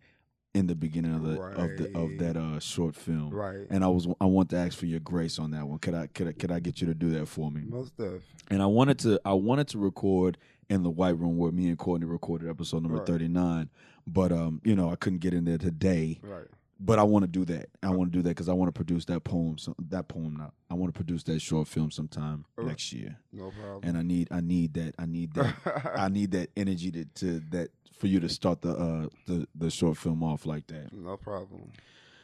in 0.55 0.67
the 0.67 0.75
beginning 0.75 1.15
of 1.15 1.23
the 1.23 1.41
of 1.41 1.77
the 1.79 1.99
of 1.99 2.19
that 2.19 2.37
uh 2.37 2.59
short 2.59 2.95
film. 2.95 3.31
Right. 3.31 3.67
And 3.71 3.83
I 3.85 3.89
was 3.89 4.07
I 4.21 4.25
want 4.27 4.51
to 4.51 4.57
ask 4.57 4.77
for 4.77 4.87
your 4.87 5.01
grace 5.01 5.39
on 5.39 5.51
that 5.53 5.67
one. 5.67 5.79
Could 5.79 5.95
I 5.95 6.07
could 6.09 6.29
I 6.29 6.33
could 6.33 6.51
I 6.51 6.61
get 6.61 6.81
you 6.81 6.87
to 6.89 6.95
do 6.95 7.11
that 7.11 7.27
for 7.29 7.51
me? 7.51 7.63
Most 7.67 7.99
of. 8.01 8.23
And 8.51 8.61
I 8.63 8.67
wanted 8.67 8.99
to 9.01 9.21
I 9.25 9.33
wanted 9.35 9.69
to 9.69 9.79
record 9.79 10.37
in 10.69 10.83
the 10.83 10.91
white 10.91 11.19
room 11.19 11.37
where 11.39 11.53
me 11.53 11.69
and 11.69 11.79
Courtney 11.79 12.07
recorded 12.07 12.49
episode 12.49 12.83
number 12.83 12.99
Right. 12.99 13.07
thirty 13.07 13.29
nine, 13.29 13.71
but 14.07 14.33
um 14.33 14.61
you 14.65 14.75
know 14.75 14.91
I 14.91 14.97
couldn't 14.97 15.21
get 15.21 15.33
in 15.35 15.45
there 15.45 15.59
today. 15.59 16.19
Right. 16.23 16.47
But 16.81 16.99
I 17.01 17.03
want 17.03 17.25
to 17.25 17.27
do 17.29 17.45
that. 17.47 17.71
I 17.83 17.91
want 17.91 18.13
to 18.13 18.19
do 18.19 18.23
that 18.23 18.29
because 18.31 18.49
I 18.49 18.53
want 18.53 18.69
to 18.69 18.73
produce 18.73 19.05
that 19.07 19.25
poem. 19.25 19.59
So, 19.59 19.75
that 19.89 20.07
poem 20.07 20.37
now. 20.37 20.53
I 20.71 20.75
want 20.75 20.95
to 20.95 20.97
produce 20.97 21.25
that 21.25 21.41
short 21.41 21.67
film 21.67 21.91
sometime 21.91 22.45
Right. 22.57 22.69
next 22.69 22.93
year 22.93 23.17
No 23.33 23.51
problem. 23.51 23.81
and 23.83 23.99
I 23.99 24.03
need 24.03 24.29
I 24.31 24.41
need 24.41 24.75
that 24.75 24.95
I 24.99 25.07
need 25.07 25.33
that 25.35 25.55
I 25.97 26.09
need 26.09 26.31
that 26.33 26.51
energy 26.57 26.91
to, 26.93 27.05
to 27.05 27.41
that 27.51 27.71
for 27.99 28.07
you 28.07 28.21
to 28.21 28.29
start 28.29 28.63
the 28.63 28.73
uh 28.77 29.09
the 29.27 29.49
the 29.57 29.71
short 29.71 29.97
film 29.97 30.23
off 30.23 30.47
like 30.47 30.67
that. 30.69 30.93
no 30.93 31.17
problem. 31.17 31.73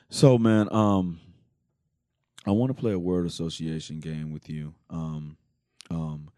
So 0.09 0.39
man, 0.39 0.69
um 0.73 1.19
I 2.47 2.51
want 2.53 2.71
to 2.71 2.81
play 2.81 2.93
a 2.93 2.99
word 2.99 3.27
association 3.27 3.99
game 4.01 4.33
with 4.33 4.49
you. 4.49 4.75
Um 4.91 5.37
um 5.91 6.29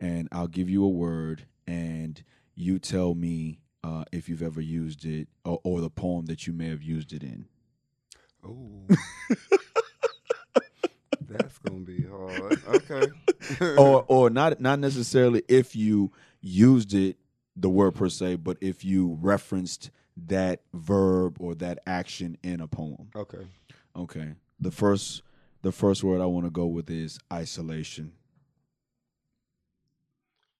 and 0.00 0.28
I'll 0.32 0.48
give 0.48 0.68
you 0.68 0.84
a 0.84 0.88
word 0.90 1.46
and 1.66 2.22
you 2.54 2.78
tell 2.78 3.14
me 3.14 3.60
uh 3.82 4.04
if 4.12 4.28
you've 4.28 4.42
ever 4.42 4.60
used 4.60 5.04
it 5.06 5.28
or, 5.44 5.58
or 5.64 5.80
the 5.80 5.88
poem 5.90 6.26
that 6.26 6.46
you 6.46 6.52
may 6.52 6.68
have 6.68 6.82
used 6.82 7.12
it 7.14 7.22
in. 7.22 7.46
Ooh. 8.44 8.86
That's 11.28 11.58
gonna 11.58 11.80
be 11.80 12.04
hard. 12.04 12.60
Okay. 12.68 13.10
or 13.78 14.04
or 14.08 14.30
not 14.30 14.60
not 14.60 14.78
necessarily 14.78 15.42
if 15.48 15.74
you 15.74 16.12
used 16.40 16.94
it 16.94 17.16
the 17.56 17.68
word 17.68 17.94
per 17.94 18.08
se, 18.08 18.36
but 18.36 18.56
if 18.60 18.84
you 18.84 19.18
referenced 19.20 19.90
that 20.16 20.62
verb 20.74 21.36
or 21.40 21.54
that 21.56 21.78
action 21.86 22.36
in 22.42 22.60
a 22.60 22.66
poem. 22.66 23.08
okay. 23.16 23.46
Okay. 23.96 24.32
The 24.60 24.70
first 24.70 25.22
the 25.62 25.72
first 25.72 26.02
word 26.04 26.20
I 26.20 26.26
want 26.26 26.46
to 26.46 26.50
go 26.50 26.66
with 26.66 26.90
is 26.90 27.18
isolation. 27.32 28.12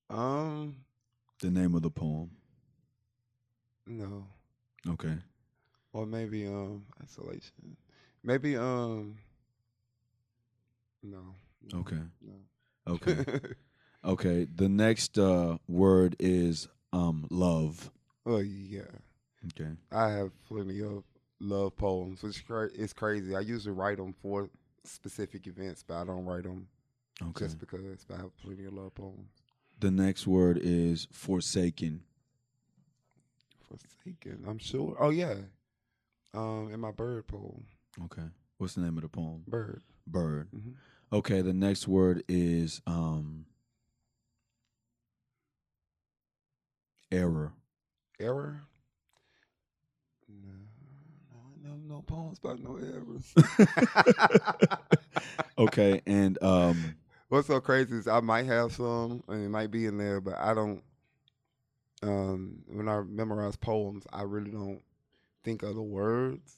Um. 0.09 0.77
The 1.41 1.51
name 1.51 1.75
of 1.75 1.83
the 1.83 1.91
poem. 1.91 2.31
No. 3.87 4.27
Okay. 4.89 5.17
Or 5.93 6.07
maybe 6.07 6.47
um 6.47 6.85
isolation. 7.03 7.77
Maybe 8.25 8.57
um. 8.57 9.17
No. 11.03 11.35
no, 11.73 11.79
Okay. 11.81 11.99
No. 12.21 12.35
Okay. 12.95 13.25
okay. 14.05 14.47
The 14.55 14.69
next 14.69 15.19
uh 15.19 15.59
word 15.69 16.17
is 16.19 16.69
um 16.93 17.27
love. 17.31 17.91
oh 18.27 18.39
yeah. 18.39 18.83
Okay. 19.47 19.71
I 19.91 20.11
have 20.11 20.31
plenty 20.49 20.81
of 20.83 21.03
love 21.41 21.77
poems, 21.77 22.23
which 22.23 22.47
cra- 22.47 22.71
is 22.75 22.93
crazy. 22.93 23.35
I 23.35 23.41
usually 23.41 23.75
write 23.75 23.97
them 23.99 24.15
for 24.23 24.49
specific 24.85 25.47
events, 25.49 25.83
but 25.87 25.95
I 26.01 26.05
don't 26.05 26.25
write 26.25 26.45
them 26.45 26.69
Okay. 27.21 27.47
just 27.47 27.59
because. 27.59 28.05
But 28.09 28.19
I 28.19 28.23
have 28.23 28.37
plenty 28.37 28.65
of 28.67 28.73
love 28.75 28.95
poems. 28.95 29.31
The 29.81 29.91
next 29.91 30.27
word 30.29 30.59
is 30.63 31.09
forsaken. 31.11 32.03
Forsaken, 33.69 34.45
I'm 34.47 34.59
sure. 34.59 34.97
Oh 35.01 35.11
yeah, 35.11 35.35
um, 36.35 36.71
in 36.73 36.81
my 36.81 36.91
bird 36.91 37.27
poem. 37.27 37.65
Okay. 38.05 38.23
What's 38.59 38.75
the 38.75 38.81
name 38.83 38.97
of 38.97 39.03
the 39.03 39.09
poem? 39.09 39.45
Bird. 39.47 39.83
Bird. 40.07 40.49
Mhm. 40.55 40.75
Okay, 41.13 41.43
the 41.43 41.53
next 41.53 41.87
word 41.89 42.23
is 42.29 42.81
um 42.87 43.45
error. 47.11 47.53
Error. 48.19 48.63
No, 50.29 50.53
no, 51.63 51.71
no, 51.71 51.97
no 51.97 52.03
poems 52.03 52.39
about 52.39 52.61
no 52.61 52.77
errors. 52.77 53.35
Okay, 55.59 56.01
and 56.07 56.43
um 56.43 56.97
What's 57.29 57.47
so 57.47 57.61
crazy 57.61 57.97
is 57.97 58.07
I 58.09 58.21
might 58.21 58.45
have 58.47 58.73
some, 58.73 59.23
and 59.29 59.45
it 59.45 59.49
might 59.49 59.71
be 59.71 59.87
in 59.87 59.97
there, 59.97 60.21
but 60.21 60.37
I 60.39 60.53
don't. 60.53 60.83
Um, 62.03 62.63
when 62.67 62.89
I 62.89 63.01
memorize 63.03 63.57
poems, 63.57 64.05
I 64.13 64.23
really 64.23 64.51
don't 64.51 64.83
think 65.45 65.63
of 65.63 65.75
the 65.75 65.83
words. 65.83 66.57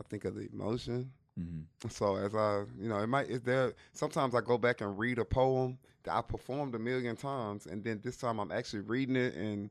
I 0.00 0.04
think 0.08 0.24
of 0.24 0.34
the 0.34 0.48
emotion. 0.52 1.12
mhm. 1.38 1.64
So 1.90 2.16
as 2.16 2.34
I, 2.34 2.64
you 2.78 2.88
know, 2.88 2.98
it 2.98 3.06
might 3.06 3.28
is 3.28 3.42
there. 3.42 3.74
Sometimes 3.92 4.34
I 4.34 4.40
go 4.40 4.58
back 4.58 4.80
and 4.80 4.98
read 4.98 5.18
a 5.18 5.24
poem 5.24 5.78
that 6.04 6.14
I 6.14 6.22
performed 6.22 6.74
a 6.74 6.78
million 6.78 7.16
times, 7.16 7.66
and 7.66 7.82
then 7.84 8.00
this 8.02 8.16
time 8.16 8.38
I'm 8.38 8.52
actually 8.52 8.80
reading 8.82 9.16
it, 9.16 9.34
and 9.34 9.70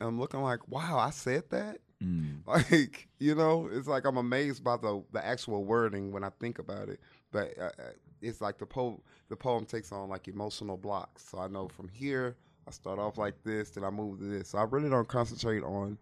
I'm 0.00 0.18
looking 0.18 0.42
like, 0.42 0.66
wow, 0.68 0.98
I 0.98 1.10
said 1.10 1.44
that. 1.50 1.78
Mm. 2.02 2.38
Like 2.46 3.08
you 3.18 3.34
know, 3.34 3.68
it's 3.70 3.86
like 3.86 4.04
I'm 4.06 4.16
amazed 4.16 4.64
by 4.64 4.76
the 4.76 5.02
the 5.12 5.24
actual 5.24 5.64
wording 5.64 6.10
when 6.12 6.24
I 6.24 6.30
think 6.40 6.58
about 6.58 6.88
it. 6.88 7.00
But 7.30 7.56
uh, 7.58 7.64
uh, 7.78 7.92
it's 8.22 8.40
like 8.40 8.58
the 8.58 8.66
poem 8.66 9.00
the 9.28 9.36
poem 9.36 9.64
takes 9.66 9.92
on 9.92 10.08
like 10.08 10.26
emotional 10.28 10.76
blocks. 10.76 11.28
So 11.28 11.38
I 11.38 11.48
know 11.48 11.68
from 11.68 11.88
here 11.88 12.36
I 12.66 12.70
start 12.72 12.98
off 12.98 13.18
like 13.18 13.42
this, 13.44 13.70
then 13.70 13.84
I 13.84 13.90
move 13.90 14.18
to 14.20 14.24
this. 14.24 14.48
So 14.48 14.58
I 14.58 14.62
really 14.64 14.88
don't 14.90 15.06
concentrate 15.08 15.62
on 15.62 15.98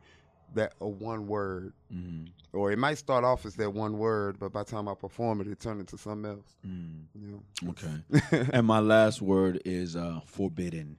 that 0.55 0.75
uh, 0.81 0.87
one 0.87 1.27
word, 1.27 1.73
Mhm. 1.93 2.31
or 2.53 2.73
it 2.73 2.79
might 2.79 2.95
start 2.99 3.25
off 3.25 3.45
as 3.47 3.55
that 3.57 3.71
one 3.73 3.99
word, 3.99 4.39
but 4.39 4.53
by 4.53 4.63
the 4.63 4.71
time 4.71 4.89
I 4.89 4.95
perform 4.95 5.41
it, 5.41 5.47
it 5.49 5.61
turns 5.61 5.81
into 5.81 5.99
something 5.99 6.31
else. 6.31 6.57
Mm. 6.67 7.05
You 7.15 7.27
know. 7.63 7.71
Okay. 7.71 8.51
and 8.53 8.67
my 8.67 8.81
last 8.81 9.21
word 9.23 9.61
is 9.65 9.97
uh 9.97 10.21
forbidden. 10.27 10.97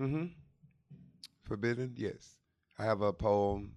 Mm-hmm. 0.00 0.26
Forbidden, 1.42 1.94
yes. 1.96 2.36
I 2.78 2.84
have 2.84 3.00
a 3.02 3.12
poem 3.12 3.72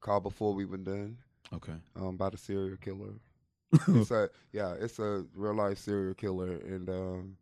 called 0.00 0.24
"Before 0.24 0.52
We 0.54 0.64
Were 0.64 0.76
Done" 0.76 1.18
Okay. 1.52 1.74
um, 1.96 2.16
by 2.16 2.30
the 2.30 2.36
serial 2.36 2.76
killer. 2.76 3.14
it's 3.88 4.10
a 4.10 4.28
yeah, 4.52 4.74
it's 4.78 4.98
a 4.98 5.24
real 5.34 5.54
life 5.54 5.78
serial 5.78 6.14
killer, 6.14 6.56
and 6.56 6.88
um, 6.90 7.36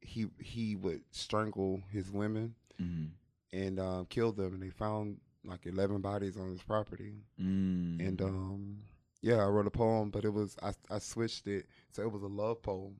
he 0.00 0.26
he 0.40 0.76
would 0.76 1.02
strangle 1.10 1.82
his 1.90 2.10
women 2.10 2.54
Mhm. 2.80 3.08
and 3.52 3.80
um, 3.80 4.06
kill 4.06 4.32
them, 4.32 4.54
and 4.54 4.62
they 4.62 4.70
found 4.70 5.18
like 5.44 5.66
eleven 5.66 6.00
bodies 6.00 6.36
on 6.36 6.50
his 6.50 6.62
property, 6.62 7.14
Mm. 7.40 8.00
and 8.06 8.22
um, 8.22 8.78
yeah, 9.20 9.36
I 9.36 9.46
wrote 9.46 9.66
a 9.66 9.70
poem, 9.70 10.10
but 10.10 10.24
it 10.24 10.32
was 10.32 10.56
I 10.62 10.72
I 10.90 10.98
switched 10.98 11.46
it 11.46 11.66
so 11.90 12.02
it 12.02 12.10
was 12.12 12.22
a 12.22 12.26
love 12.28 12.62
poem, 12.62 12.96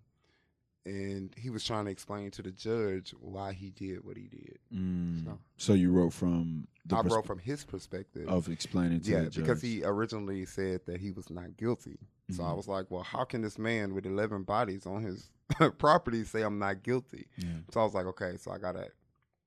and 0.85 1.33
he 1.37 1.51
was 1.51 1.65
trying 1.65 1.85
to 1.85 1.91
explain 1.91 2.31
to 2.33 2.43
the 2.43 2.51
judge 2.51 3.15
why 3.21 3.53
he 3.53 3.71
did 3.71 4.05
what 4.05 4.17
he 4.17 4.27
did. 4.29 4.59
Mm. 4.75 5.25
So- 5.25 5.39
So 5.57 5.73
you 5.75 5.93
wrote 5.93 6.13
from 6.13 6.67
the 6.85 6.97
I 6.97 7.03
pers- 7.03 7.13
wrote 7.13 7.27
from 7.27 7.39
his 7.39 7.65
perspective. 7.65 8.29
of 8.29 8.49
explaining 8.49 9.01
to 9.03 9.11
yeah, 9.11 9.29
because 9.35 9.63
he 9.63 9.85
originally 9.85 10.45
said 10.45 10.85
that 10.87 11.01
he 11.01 11.13
was 11.13 11.31
not 11.31 11.57
guilty. 11.57 11.99
So 12.31 12.43
I 12.43 12.49
Mhm. 12.53 12.57
was 12.57 12.67
like, 12.69 12.91
well, 12.91 13.03
how 13.03 13.25
can 13.25 13.43
this 13.43 13.59
man 13.59 13.95
with 13.95 14.07
11 14.07 14.43
bodies 14.45 14.87
on 14.87 15.03
his 15.03 15.31
property 15.79 16.25
say 16.25 16.43
I'm 16.43 16.59
not 16.59 16.83
guilty? 16.83 17.29
Yeah. 17.37 17.59
So 17.71 17.81
I 17.81 17.85
was 17.85 17.95
like, 17.95 18.07
okay, 18.07 18.37
so 18.39 18.51
I 18.51 18.59
got 18.59 18.73
to 18.73 18.89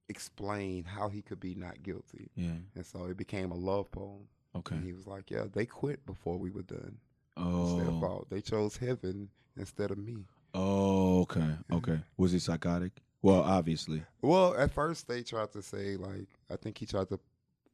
explain 0.09 0.83
how 0.83 1.09
he 1.09 1.21
could 1.21 1.39
be 1.39 1.55
not 1.55 1.81
guilty. 1.83 2.29
Yeah. 2.35 2.51
And 2.75 2.85
so 2.85 3.05
it 3.05 3.17
became 3.17 3.51
a 3.51 3.55
love 3.55 3.91
poem. 3.91 4.27
Okay. 4.55 4.75
And 4.75 4.85
he 4.85 4.93
was 4.93 5.05
like, 5.07 5.29
yeah, 5.31 5.45
they 5.53 5.65
quit 5.65 6.05
before 6.05 6.37
we 6.37 6.49
were 6.49 6.61
done. 6.63 6.97
It's 7.37 7.73
their 7.73 7.91
Oh. 7.91 7.99
fault. 7.99 8.27
They 8.29 8.39
chose 8.41 8.77
heaven 8.77 9.29
instead 9.57 9.91
of 9.91 9.97
me. 9.97 10.25
Oh, 10.53 11.21
okay. 11.23 11.55
Okay. 11.71 11.99
Was 12.17 12.31
he 12.31 12.39
psychotic? 12.39 13.01
Well, 13.21 13.41
obviously. 13.41 14.03
Well, 14.21 14.55
at 14.55 14.71
first 14.71 15.07
they 15.07 15.23
tried 15.23 15.51
to 15.53 15.61
say 15.61 15.97
like 15.97 16.27
I 16.49 16.55
think 16.55 16.77
he 16.77 16.85
tried 16.85 17.09
to 17.09 17.19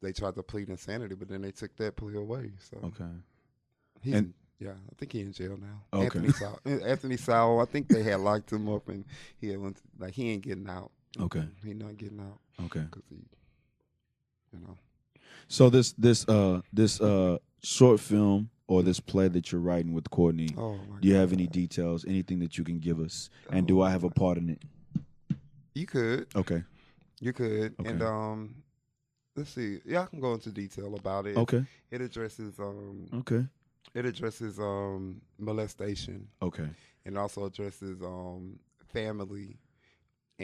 they 0.00 0.12
tried 0.12 0.34
to 0.34 0.42
plead 0.42 0.68
insanity, 0.68 1.14
but 1.14 1.28
then 1.28 1.42
they 1.42 1.52
took 1.52 1.76
that 1.76 1.94
plea 1.94 2.16
away. 2.16 2.50
So 2.58 2.78
Okay. 2.88 3.04
He's 4.00 4.14
And- 4.14 4.34
yeah, 4.58 4.72
I 4.72 4.94
think 4.96 5.12
he's 5.12 5.26
in 5.26 5.32
jail 5.32 5.56
now. 5.60 5.82
Okay. 5.92 6.04
Anthony 6.06 6.32
Sowell. 6.32 6.60
Anthony 6.64 7.16
Sowell. 7.16 7.60
I 7.60 7.64
think 7.66 7.88
they 7.88 8.02
had 8.02 8.20
locked 8.20 8.52
him 8.52 8.68
up, 8.68 8.88
and 8.88 9.04
he 9.38 9.48
had 9.48 9.58
went 9.60 9.76
to, 9.76 9.82
like 9.98 10.14
he 10.14 10.30
ain't 10.30 10.42
getting 10.42 10.68
out. 10.68 10.90
Okay. 11.20 11.44
He 11.64 11.74
not 11.74 11.96
getting 11.96 12.20
out 12.20 12.38
Okay. 12.64 12.80
because 12.80 13.04
he, 13.08 13.16
you 14.52 14.60
know. 14.60 14.78
So 15.48 15.68
this 15.70 15.92
this 15.92 16.26
uh 16.28 16.60
this 16.72 17.00
uh 17.00 17.38
short 17.62 18.00
film 18.00 18.50
or 18.66 18.82
this 18.82 19.00
play 19.00 19.28
that 19.28 19.52
you're 19.52 19.60
writing 19.60 19.92
with 19.92 20.08
Courtney, 20.10 20.48
Oh 20.56 20.80
do 21.00 21.08
you 21.08 21.14
have 21.14 21.32
any 21.32 21.46
details, 21.46 22.04
anything 22.06 22.38
that 22.40 22.56
you 22.56 22.64
can 22.64 22.78
give 22.78 23.00
us? 23.00 23.28
And 23.50 23.66
do 23.66 23.80
Oh, 23.80 23.82
I 23.82 23.90
have 23.90 24.04
a 24.04 24.10
part 24.10 24.38
in 24.38 24.48
it? 24.50 24.62
You 25.74 25.86
could, 25.86 26.26
Okay. 26.36 26.62
you 27.20 27.32
could, 27.32 27.74
and 27.84 28.02
Okay. 28.02 28.04
um, 28.04 28.62
let's 29.36 29.50
see. 29.50 29.80
Yeah, 29.84 30.02
I 30.02 30.06
can 30.06 30.20
go 30.20 30.34
into 30.34 30.50
detail 30.50 30.94
about 30.94 31.26
it. 31.26 31.36
Okay. 31.36 31.64
It 31.90 32.00
addresses 32.00 32.58
um, 32.58 33.08
Okay. 33.12 33.46
it 33.94 34.06
addresses 34.06 34.58
um 34.58 35.20
molestation, 35.38 36.28
Okay. 36.40 36.68
and 37.04 37.18
also 37.18 37.44
addresses 37.44 38.00
um 38.02 38.58
family, 38.92 39.58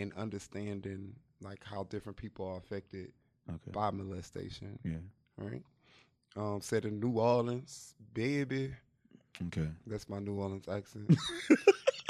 and 0.00 0.12
understanding 0.14 1.14
like 1.40 1.62
how 1.64 1.84
different 1.84 2.16
people 2.16 2.46
are 2.46 2.56
affected 2.58 3.12
Okay. 3.48 3.70
by 3.72 3.90
molestation. 3.90 4.78
Yeah. 4.84 4.98
right? 5.36 5.62
Um, 6.36 6.60
said 6.60 6.84
in 6.84 7.00
New 7.00 7.18
Orleans, 7.18 7.94
baby. 8.12 8.74
Okay. 9.46 9.68
That's 9.86 10.08
my 10.08 10.18
New 10.18 10.34
Orleans 10.34 10.68
accent. 10.68 11.16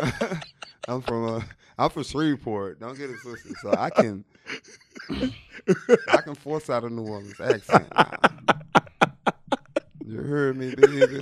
I'm 0.88 1.00
from 1.02 1.26
uh, 1.36 1.40
I'm 1.78 1.90
from 1.90 2.02
Shreveport. 2.04 2.80
Don't 2.80 2.96
get 2.98 3.10
it 3.10 3.16
twisted. 3.22 3.56
So 3.62 3.72
I 3.76 3.90
can 3.90 4.24
I 6.08 6.20
can 6.22 6.34
force 6.34 6.70
out 6.70 6.84
a 6.84 6.90
New 6.90 7.06
Orleans 7.06 7.40
accent. 7.40 7.86
You 10.04 10.16
heard 10.22 10.56
me, 10.56 10.74
baby. 10.74 11.20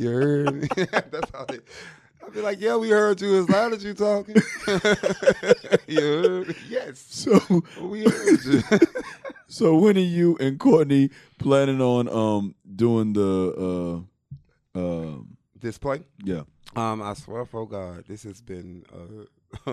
you 0.00 0.08
heard 0.10 0.54
me. 0.54 0.68
That's 0.90 1.30
how 1.32 1.44
they. 1.44 1.58
I'll 2.22 2.30
be 2.30 2.40
like, 2.56 2.62
yeah, 2.64 2.76
we 2.76 2.90
heard 2.90 3.20
you 3.20 3.40
as 3.40 3.48
loud 3.48 3.72
as 3.72 3.84
you 3.84 3.94
talking. 3.94 4.36
you 5.86 6.00
heard? 6.00 6.56
Yes, 6.68 7.04
So 7.08 7.38
we 7.80 8.04
heard 8.04 8.44
you. 8.44 8.62
so 9.46 9.76
when 9.76 9.96
are 9.96 10.00
you 10.00 10.36
and 10.40 10.58
Courtney 10.58 11.10
planning 11.38 11.80
on 11.80 12.08
um 12.08 12.54
doing 12.74 13.12
the 13.12 14.04
uh 14.74 14.78
um 14.78 15.36
this 15.58 15.78
play. 15.78 16.02
yeah. 16.24 16.42
Um, 16.74 17.00
I 17.00 17.14
swear 17.14 17.46
for 17.46 17.66
God, 17.66 18.04
this 18.06 18.22
has 18.24 18.42
been 18.42 18.84
uh, 18.92 19.72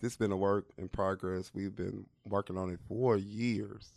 this 0.00 0.12
has 0.12 0.16
been 0.16 0.30
a 0.30 0.36
work 0.36 0.66
in 0.78 0.88
progress. 0.88 1.50
We've 1.52 1.74
been 1.74 2.06
working 2.24 2.56
on 2.56 2.70
it 2.70 2.78
for 2.86 3.16
years, 3.16 3.92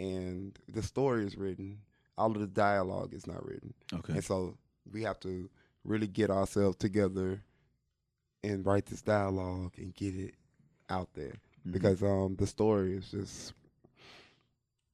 and 0.00 0.58
the 0.68 0.82
story 0.82 1.24
is 1.24 1.36
written. 1.36 1.78
All 2.18 2.32
of 2.32 2.40
the 2.40 2.46
dialogue 2.48 3.14
is 3.14 3.26
not 3.26 3.44
written, 3.46 3.72
Okay. 3.94 4.14
and 4.14 4.24
so 4.24 4.56
we 4.92 5.02
have 5.02 5.20
to 5.20 5.48
really 5.84 6.08
get 6.08 6.30
ourselves 6.30 6.76
together 6.76 7.40
and 8.44 8.64
write 8.66 8.86
this 8.86 9.02
dialogue 9.02 9.72
and 9.78 9.94
get 9.94 10.14
it 10.14 10.34
out 10.88 11.08
there 11.14 11.34
Mhm. 11.66 11.72
because 11.72 12.02
um 12.02 12.36
the 12.36 12.46
story 12.46 12.96
is 12.96 13.10
just 13.10 13.54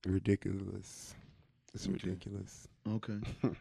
ridiculous. 0.06 1.14
It's 1.74 1.86
Okay. 1.86 2.08
ridiculous. 2.10 2.68
Okay. 2.86 3.20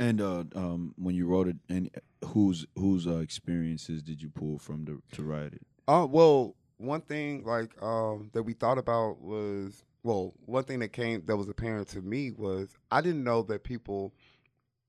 and 0.00 0.20
uh, 0.20 0.44
um, 0.54 0.94
when 0.96 1.14
you 1.14 1.26
wrote 1.26 1.48
it, 1.48 1.56
and 1.68 1.90
whose 2.26 2.66
whose 2.76 3.06
uh, 3.06 3.16
experiences 3.18 4.02
did 4.02 4.22
you 4.22 4.28
pull 4.30 4.58
from 4.58 4.84
to 4.86 5.02
to 5.12 5.22
write 5.22 5.54
it? 5.54 5.66
Uh, 5.86 6.06
well, 6.08 6.54
one 6.76 7.00
thing 7.00 7.44
like 7.44 7.80
um 7.82 8.30
that 8.32 8.42
we 8.42 8.52
thought 8.52 8.78
about 8.78 9.20
was 9.20 9.84
well, 10.02 10.34
one 10.46 10.64
thing 10.64 10.78
that 10.80 10.92
came 10.92 11.24
that 11.26 11.36
was 11.36 11.48
apparent 11.48 11.88
to 11.88 12.00
me 12.02 12.30
was 12.30 12.76
I 12.90 13.00
didn't 13.00 13.24
know 13.24 13.42
that 13.44 13.64
people 13.64 14.12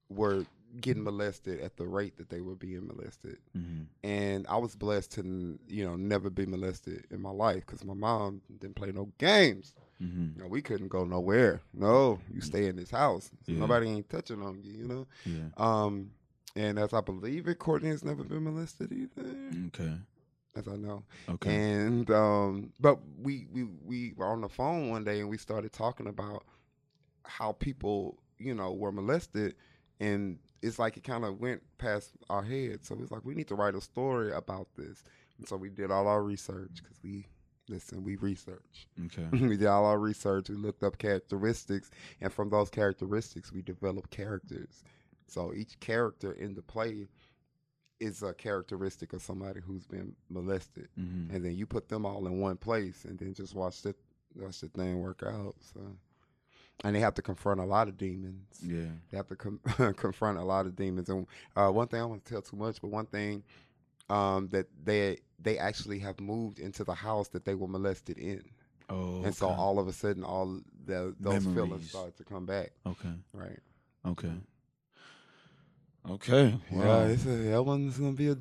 were 0.10 0.46
getting 0.82 1.04
molested 1.04 1.60
at 1.62 1.78
the 1.78 1.88
rate 1.88 2.18
that 2.18 2.30
they 2.30 2.42
were 2.42 2.56
being 2.56 2.86
molested, 2.88 3.38
Mm-hmm. 3.58 3.84
and 4.04 4.46
I 4.48 4.58
was 4.58 4.76
blessed 4.76 5.12
to 5.14 5.60
you 5.68 5.84
know 5.86 5.96
never 5.96 6.30
be 6.30 6.46
molested 6.46 7.06
in 7.12 7.22
my 7.22 7.32
life 7.32 7.66
because 7.66 7.84
my 7.84 7.94
mom 7.94 8.42
didn't 8.60 8.76
play 8.76 8.92
no 8.92 9.10
games. 9.18 9.74
Mm-hmm. 10.02 10.28
You 10.38 10.44
know, 10.44 10.48
we 10.48 10.62
couldn't 10.62 10.88
go 10.88 11.04
nowhere. 11.04 11.62
No, 11.74 12.20
you 12.34 12.40
stay 12.42 12.68
in 12.68 12.76
this 12.78 12.90
house. 12.92 13.32
Yeah. 13.46 13.60
Nobody 13.60 13.88
ain't 13.90 14.10
touching 14.10 14.42
on 14.42 14.62
you. 14.64 14.74
You 14.74 14.88
know. 14.88 15.08
Yeah. 15.26 15.48
Um, 15.58 16.12
and 16.56 16.80
as 16.80 16.94
I 16.94 17.02
believe 17.02 17.48
it, 17.48 17.60
Courtney 17.60 17.90
has 17.90 18.04
never 18.04 18.24
been 18.24 18.44
molested 18.44 18.92
either, 18.92 19.28
Okay. 19.68 19.94
as 20.56 20.68
I 20.68 20.76
know. 20.78 21.04
Okay. 21.30 21.54
And 21.56 22.10
um, 22.12 22.72
but 22.80 23.00
we 23.22 23.48
we 23.52 23.66
we 23.86 24.14
were 24.16 24.28
on 24.28 24.42
the 24.42 24.50
phone 24.50 24.90
one 24.90 25.04
day 25.04 25.20
and 25.20 25.30
we 25.30 25.38
started 25.38 25.72
talking 25.74 26.08
about 26.08 26.44
how 27.26 27.52
people 27.54 28.18
you 28.38 28.54
know 28.56 28.72
were 28.74 28.92
molested, 28.92 29.56
and 30.00 30.40
it's 30.62 30.80
like 30.80 30.98
it 30.98 31.04
kind 31.04 31.24
of 31.26 31.40
went 31.40 31.62
past 31.78 32.12
our 32.30 32.44
heads. 32.44 32.88
So 32.88 32.98
it's 33.02 33.12
like 33.12 33.24
we 33.26 33.36
need 33.36 33.48
to 33.50 33.56
write 33.56 33.76
a 33.76 33.82
story 33.82 34.32
about 34.32 34.68
this. 34.76 35.04
And 35.38 35.48
so 35.48 35.56
we 35.58 35.70
did 35.70 35.90
all 35.92 36.08
our 36.08 36.22
research 36.24 36.82
because 36.82 36.98
we 37.04 37.26
listen, 37.70 38.04
we 38.04 38.16
research. 38.18 38.88
okay. 39.06 39.28
we 39.48 39.56
did 39.58 39.68
all 39.68 39.86
our 39.86 40.00
research. 40.00 40.50
We 40.50 40.56
looked 40.56 40.84
up 40.84 40.98
characteristics, 40.98 41.92
and 42.20 42.34
from 42.34 42.50
those 42.50 42.70
characteristics, 42.70 43.52
we 43.54 43.62
developed 43.62 44.10
characters 44.10 44.84
So 45.28 45.54
each 45.54 45.80
character 45.80 46.32
in 46.34 46.56
the 46.56 46.64
play 46.64 47.08
is 48.00 48.24
a 48.24 48.34
characteristic 48.34 49.14
of 49.14 49.22
somebody 49.22 49.60
who's 49.60 49.86
been 49.86 50.16
molested, 50.30 50.88
Mhm. 50.98 51.32
and 51.34 51.46
then 51.46 51.56
you 51.56 51.66
put 51.68 51.90
them 51.90 52.06
all 52.06 52.26
in 52.28 52.40
one 52.40 52.58
place, 52.58 53.06
and 53.06 53.20
then 53.20 53.34
just 53.34 53.54
watch 53.54 53.82
the 53.84 53.94
watch 54.36 54.62
the 54.62 54.70
thing 54.70 55.00
work 55.02 55.22
out. 55.24 55.56
So, 55.74 55.82
and 56.84 56.96
they 56.96 57.00
have 57.00 57.14
to 57.16 57.22
confront 57.22 57.60
a 57.60 57.66
lot 57.66 57.88
of 57.88 57.98
demons. 57.98 58.60
Yeah. 58.64 58.86
They 59.12 59.18
have 59.18 59.28
to 59.28 59.36
com- 59.36 59.60
confront 59.98 60.38
a 60.38 60.44
lot 60.44 60.66
of 60.66 60.76
demons. 60.76 61.10
And 61.10 61.28
uh, 61.56 61.70
one 61.70 61.88
thing 61.88 62.02
I 62.02 62.06
want 62.06 62.24
to 62.26 62.32
tell 62.32 62.42
too 62.42 62.56
much, 62.58 62.82
but 62.82 62.88
one 62.90 63.06
thing 63.08 63.44
um, 64.10 64.48
that 64.50 64.68
they 64.84 65.20
they 65.42 65.58
actually 65.58 66.00
have 66.00 66.20
moved 66.20 66.60
into 66.60 66.84
the 66.84 66.94
house 66.96 67.28
that 67.30 67.46
they 67.46 67.56
were 67.56 67.68
molested 67.68 68.18
in, 68.18 68.44
Oh. 68.90 69.22
and 69.24 69.34
so 69.36 69.48
all 69.48 69.78
of 69.80 69.88
a 69.88 69.94
sudden, 69.94 70.24
all 70.24 70.60
the, 70.86 71.16
those 71.20 71.46
Memories. 71.46 71.54
feelings 71.68 71.90
start 71.90 72.18
to 72.18 72.24
come 72.24 72.46
back. 72.46 72.72
Okay. 72.88 73.14
Right. 73.34 73.60
Okay. 74.06 74.32
Okay. 76.10 76.58
Yeah, 76.72 76.78
Wow. 76.78 77.02
it's 77.06 77.26
a, 77.26 77.30
that 77.52 77.64
one's 77.64 77.98
gonna 77.98 78.14
be 78.14 78.30
a. 78.30 78.38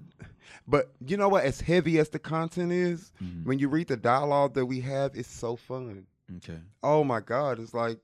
But 0.66 0.90
you 1.06 1.16
know 1.16 1.28
what? 1.28 1.44
As 1.44 1.60
heavy 1.60 1.98
as 1.98 2.08
the 2.08 2.18
content 2.18 2.72
is, 2.72 3.12
Mhm. 3.22 3.44
when 3.44 3.58
you 3.58 3.68
read 3.68 3.88
the 3.88 3.96
dialogue 3.96 4.54
that 4.54 4.64
we 4.66 4.80
have, 4.80 5.14
it's 5.14 5.28
so 5.30 5.56
fun. 5.56 6.06
Okay. 6.38 6.58
Oh 6.82 7.04
my 7.04 7.20
God, 7.20 7.58
it's 7.58 7.74
like 7.74 7.98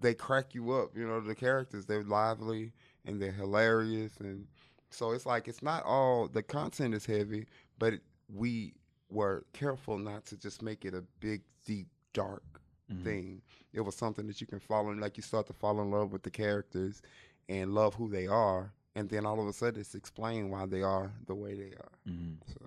they 0.00 0.14
crack 0.14 0.54
you 0.54 0.72
up. 0.72 0.96
You 0.96 1.06
know, 1.06 1.20
the 1.20 1.34
characters 1.34 1.86
they're 1.86 2.02
lively 2.04 2.72
and 3.04 3.20
they're 3.20 3.32
hilarious, 3.32 4.16
and 4.18 4.46
so 4.90 5.12
it's 5.12 5.26
like 5.26 5.48
it's 5.48 5.62
not 5.62 5.84
all 5.84 6.28
the 6.28 6.42
content 6.42 6.94
is 6.94 7.06
heavy, 7.06 7.46
but 7.78 7.94
it, 7.94 8.02
we 8.32 8.74
were 9.10 9.44
careful 9.52 9.98
not 9.98 10.24
to 10.26 10.36
just 10.36 10.62
make 10.62 10.84
it 10.84 10.94
a 10.94 11.02
big, 11.20 11.42
deep, 11.66 11.88
dark 12.12 12.60
Mhm. 12.92 13.02
thing. 13.04 13.42
It 13.72 13.80
was 13.80 13.94
something 13.96 14.26
that 14.26 14.40
you 14.40 14.46
can 14.46 14.60
follow, 14.60 14.90
in, 14.90 15.00
like 15.00 15.16
you 15.16 15.22
start 15.22 15.46
to 15.46 15.52
fall 15.52 15.80
in 15.80 15.90
love 15.90 16.12
with 16.12 16.22
the 16.22 16.30
characters 16.30 17.02
and 17.48 17.74
love 17.74 17.94
who 17.94 18.08
they 18.08 18.26
are, 18.26 18.72
and 18.94 19.08
then 19.08 19.24
all 19.26 19.40
of 19.40 19.46
a 19.46 19.52
sudden 19.52 19.80
it's 19.80 19.94
explained 19.94 20.50
why 20.50 20.66
they 20.66 20.82
are 20.82 21.12
the 21.26 21.34
way 21.34 21.54
they 21.54 21.72
are. 21.76 21.92
Mhm. 22.08 22.36
So. 22.46 22.66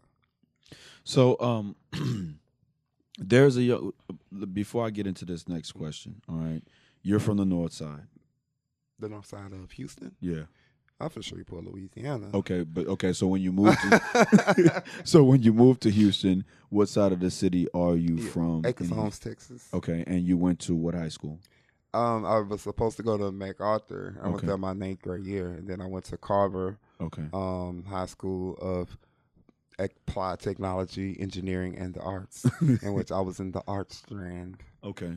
So, 1.05 1.39
um, 1.39 1.75
there's 3.17 3.57
a 3.57 3.79
before 4.53 4.85
I 4.85 4.89
get 4.89 5.05
into 5.07 5.25
this 5.25 5.47
next 5.47 5.73
question. 5.73 6.21
All 6.27 6.37
right, 6.37 6.63
you're 7.03 7.19
from 7.19 7.37
the 7.37 7.45
north 7.45 7.73
side. 7.73 8.07
The 8.99 9.09
north 9.09 9.25
side 9.25 9.51
of 9.51 9.71
Houston, 9.71 10.15
Yeah. 10.21 10.43
I'm 11.01 11.09
you 11.35 11.43
put 11.43 11.65
Louisiana. 11.65 12.29
Okay, 12.33 12.63
but 12.63 12.87
okay. 12.87 13.11
So 13.11 13.27
when 13.27 13.41
you 13.41 13.51
moved, 13.51 13.77
to, 13.81 14.83
so 15.03 15.23
when 15.23 15.41
you 15.41 15.51
moved 15.51 15.81
to 15.81 15.91
Houston, 15.91 16.45
what 16.69 16.87
side 16.87 17.11
of 17.11 17.19
the 17.19 17.29
city 17.29 17.67
are 17.73 17.95
you 17.95 18.15
Yeah, 18.15 18.29
from? 18.29 18.61
Acres 18.65 18.89
Homes, 18.89 19.19
Texas. 19.19 19.67
Okay, 19.73 20.03
and 20.07 20.21
you 20.21 20.37
went 20.37 20.59
to 20.61 20.75
what 20.75 20.93
high 20.95 21.09
school? 21.09 21.39
Um, 21.93 22.25
I 22.25 22.39
was 22.39 22.61
supposed 22.61 22.95
to 22.97 23.03
go 23.03 23.17
to 23.17 23.31
MacArthur. 23.31 24.17
I 24.23 24.29
went 24.29 24.45
there 24.45 24.57
my 24.57 24.71
ninth 24.73 25.01
grade 25.01 25.25
year, 25.25 25.47
and 25.49 25.67
then 25.67 25.81
I 25.81 25.87
went 25.87 26.05
to 26.05 26.17
Carver 26.17 26.77
Okay. 27.01 27.25
um, 27.33 27.83
High 27.87 28.05
School 28.05 28.55
of 28.61 28.97
Applied 29.77 30.39
Technology, 30.39 31.17
Engineering, 31.19 31.75
and 31.77 31.93
the 31.93 32.01
Arts, 32.01 32.45
in 32.61 32.93
which 32.93 33.11
I 33.11 33.19
was 33.19 33.39
in 33.39 33.51
the 33.51 33.61
art 33.67 33.91
strand. 33.91 34.57
Okay. 34.83 35.15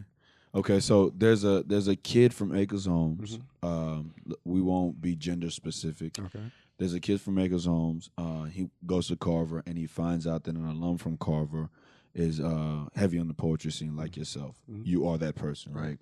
Okay, 0.57 0.81
so 0.81 1.13
there's 1.15 1.45
a 1.45 1.63
there's 1.67 1.87
a 1.87 1.97
kid 1.97 2.33
from 2.33 2.57
Acres 2.57 2.87
Homes. 2.87 3.39
Mm-hmm. 3.39 3.69
Um, 3.69 4.15
we 4.45 4.63
won't 4.63 5.03
be 5.03 5.15
gender 5.15 5.51
specific. 5.51 6.19
Okay. 6.19 6.51
There's 6.79 6.95
a 6.95 7.01
kid 7.01 7.21
from 7.21 7.39
Acres 7.39 7.67
Homes. 7.67 8.09
Uh, 8.17 8.45
he 8.45 8.71
goes 8.87 9.09
to 9.09 9.17
Carver 9.17 9.63
and 9.67 9.77
he 9.77 9.87
finds 9.87 10.27
out 10.27 10.45
that 10.45 10.57
an 10.57 10.67
alum 10.67 10.97
from 10.97 11.19
Carver 11.19 11.69
is 12.15 12.41
uh, 12.41 12.87
heavy 12.95 13.19
on 13.19 13.29
the 13.29 13.35
poetry 13.35 13.71
scene, 13.71 13.97
like 13.97 14.17
yourself. 14.17 14.57
Mhm. 14.71 14.87
You 14.87 15.07
are 15.07 15.19
that 15.19 15.35
person, 15.35 15.75
right? 15.75 15.99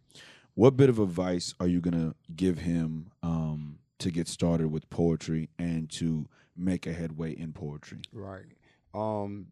What 0.55 0.77
bit 0.77 0.89
of 0.89 1.01
advice 1.01 1.53
are 1.59 1.67
you 1.67 1.81
gonna 1.81 2.15
give 2.37 2.59
him 2.59 3.11
um, 3.25 3.81
to 3.99 4.13
get 4.13 4.29
started 4.29 4.69
with 4.69 4.89
poetry 4.89 5.49
and 5.59 5.91
to 5.91 6.29
make 6.57 6.87
a 6.87 6.93
headway 6.93 7.33
in 7.33 7.53
poetry? 7.53 7.99
Right. 8.13 8.47
Um, 8.93 9.49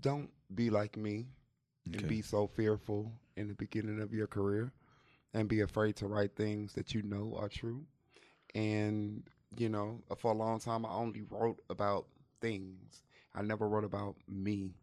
don't 0.00 0.30
be 0.52 0.68
like 0.70 0.96
me 0.96 1.26
and 1.84 2.08
be 2.08 2.22
so 2.22 2.48
fearful 2.48 3.12
in 3.36 3.48
the 3.48 3.54
beginning 3.54 4.00
of 4.00 4.12
your 4.12 4.26
career 4.26 4.72
and 5.34 5.48
be 5.48 5.60
afraid 5.60 5.96
to 5.96 6.06
write 6.06 6.36
things 6.36 6.72
that 6.74 6.94
you 6.94 7.02
know 7.02 7.34
are 7.38 7.48
true. 7.48 7.84
And, 8.54 9.22
you 9.56 9.68
know, 9.68 10.00
for 10.18 10.32
a 10.32 10.34
long 10.34 10.58
time, 10.60 10.84
I 10.84 10.90
only 10.92 11.22
wrote 11.22 11.60
about 11.70 12.06
things. 12.40 13.02
I 13.34 13.42
never 13.42 13.68
wrote 13.68 13.84
about 13.84 14.16
me 14.28 14.74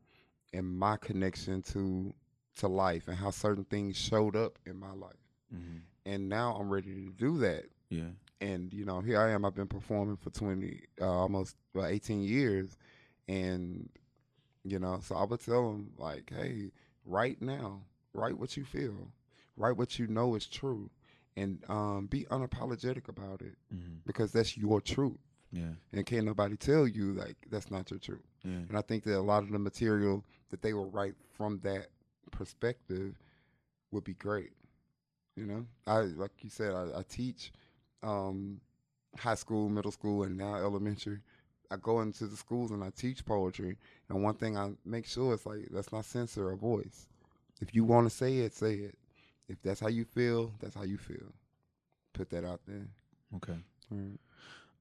and 0.53 0.65
my 0.79 0.97
connection 0.97 1.61
to 1.63 2.13
to 2.57 2.67
life 2.67 3.07
and 3.07 3.15
how 3.15 3.29
certain 3.31 3.63
things 3.65 3.95
showed 3.95 4.35
up 4.35 4.59
in 4.65 4.77
my 4.77 4.91
life. 4.91 5.15
Mhm. 5.53 5.81
And 6.05 6.27
now 6.27 6.55
I'm 6.59 6.69
ready 6.69 6.93
to 6.93 7.11
do 7.11 7.37
that. 7.39 7.65
Yeah. 7.89 8.09
and 8.41 8.71
you 8.73 8.85
know 8.85 9.01
here 9.01 9.19
i 9.19 9.31
am 9.31 9.43
i've 9.43 9.55
been 9.55 9.67
performing 9.67 10.15
for 10.15 10.29
20 10.29 10.81
uh, 11.01 11.05
almost 11.05 11.55
well, 11.73 11.85
18 11.87 12.21
years 12.21 12.77
and 13.27 13.89
you 14.63 14.79
know 14.79 14.99
so 15.03 15.15
i 15.15 15.23
would 15.23 15.39
tell 15.39 15.71
them 15.71 15.91
like 15.97 16.31
hey 16.35 16.71
right 17.05 17.41
now 17.41 17.81
write 18.13 18.37
what 18.37 18.55
you 18.57 18.63
feel 18.65 19.11
write 19.57 19.77
what 19.77 19.99
you 19.99 20.07
know 20.07 20.35
is 20.35 20.45
true 20.47 20.89
and 21.35 21.63
um, 21.69 22.07
be 22.07 22.25
unapologetic 22.31 23.07
about 23.07 23.41
it 23.41 23.55
Mhm. 23.73 23.99
because 24.05 24.31
that's 24.31 24.57
your 24.57 24.81
truth 24.81 25.19
Yeah. 25.51 25.73
and 25.93 26.05
can't 26.05 26.25
nobody 26.25 26.55
tell 26.57 26.87
you 26.87 27.13
like 27.13 27.37
that's 27.49 27.69
not 27.71 27.89
your 27.91 27.99
truth 27.99 28.25
Yeah. 28.43 28.51
and 28.69 28.77
i 28.77 28.81
think 28.81 29.03
that 29.03 29.17
a 29.17 29.21
lot 29.21 29.43
of 29.43 29.49
the 29.51 29.59
material 29.59 30.23
that 30.49 30.61
they 30.61 30.73
will 30.73 30.89
write 30.89 31.15
from 31.33 31.59
that 31.59 31.87
perspective 32.31 33.17
would 33.91 34.03
be 34.03 34.13
great 34.13 34.51
you 35.35 35.45
know 35.45 35.65
i 35.87 35.99
like 36.01 36.31
you 36.43 36.49
said 36.49 36.73
i, 36.73 36.99
I 36.99 37.03
teach 37.07 37.51
um, 38.03 38.61
high 39.17 39.35
school 39.35 39.69
middle 39.69 39.91
school 39.91 40.23
and 40.23 40.37
now 40.37 40.55
elementary 40.55 41.19
i 41.71 41.75
go 41.77 42.01
into 42.01 42.27
the 42.27 42.37
schools 42.37 42.71
and 42.71 42.83
i 42.83 42.89
teach 42.91 43.25
poetry 43.25 43.77
and 44.09 44.23
one 44.23 44.35
thing 44.35 44.57
i 44.57 44.71
make 44.85 45.05
sure 45.05 45.33
is 45.33 45.45
like 45.45 45.67
let's 45.71 45.91
not 45.91 46.05
censor 46.05 46.51
a 46.51 46.55
voice 46.57 47.07
if 47.59 47.73
you 47.75 47.83
want 47.83 48.09
to 48.09 48.15
say 48.15 48.37
it 48.37 48.53
say 48.53 48.73
it 48.75 48.97
if 49.47 49.61
that's 49.61 49.79
how 49.79 49.87
you 49.87 50.05
feel 50.05 50.51
that's 50.59 50.75
how 50.75 50.83
you 50.83 50.97
feel 50.97 51.33
put 52.13 52.29
that 52.29 52.45
out 52.45 52.61
there 52.67 52.87
Okay. 53.35 53.57
Right. 53.89 54.19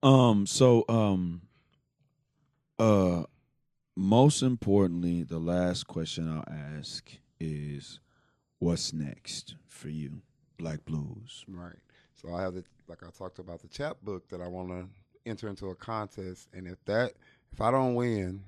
Um. 0.03 0.47
So, 0.47 0.85
um. 0.89 1.43
Uh, 2.79 3.25
most 3.97 4.43
importantly, 4.43 5.25
the 5.25 5.41
last 5.41 5.89
question 5.89 6.29
I'll 6.29 6.55
ask 6.79 7.11
is, 7.41 7.99
"What's 8.61 8.93
next 8.93 9.57
for 9.67 9.89
you, 9.89 10.23
Black 10.59 10.85
Blues?" 10.85 11.45
Right. 11.49 11.75
So 12.15 12.33
I 12.33 12.43
have 12.43 12.55
the 12.55 12.65
like 12.87 13.03
I 13.03 13.11
talked 13.11 13.39
about 13.39 13.61
the 13.61 13.69
chapbook 13.69 14.29
that 14.29 14.41
I 14.41 14.47
want 14.47 14.69
to 14.69 14.89
enter 15.27 15.49
into 15.49 15.67
a 15.71 15.75
contest, 15.75 16.49
and 16.55 16.67
if 16.69 16.83
that 16.85 17.15
if 17.53 17.61
I 17.61 17.71
don't 17.71 17.95
win, 17.97 18.45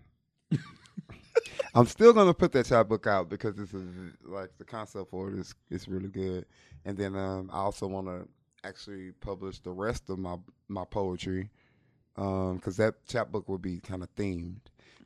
I'm 1.74 1.86
still 1.86 2.12
gonna 2.12 2.34
put 2.34 2.52
that 2.52 2.66
chapbook 2.66 3.06
out 3.06 3.28
because 3.28 3.56
this 3.56 3.72
is 3.74 3.88
like 4.24 4.50
the 4.58 4.64
concept 4.64 5.10
for 5.10 5.30
it 5.30 5.38
is 5.38 5.54
is 5.70 5.88
really 5.88 6.08
good, 6.08 6.46
and 6.84 6.96
then 6.96 7.16
um, 7.16 7.50
I 7.52 7.58
also 7.58 7.86
want 7.86 8.06
to 8.06 8.28
actually 8.64 9.12
publish 9.20 9.58
the 9.60 9.70
rest 9.70 10.10
of 10.10 10.18
my 10.18 10.36
my 10.68 10.84
poetry 10.84 11.50
because 12.14 12.76
that 12.76 13.06
chapbook 13.06 13.48
will 13.48 13.58
be 13.58 13.80
kind 13.80 14.02
of 14.02 14.14
themed. 14.14 14.60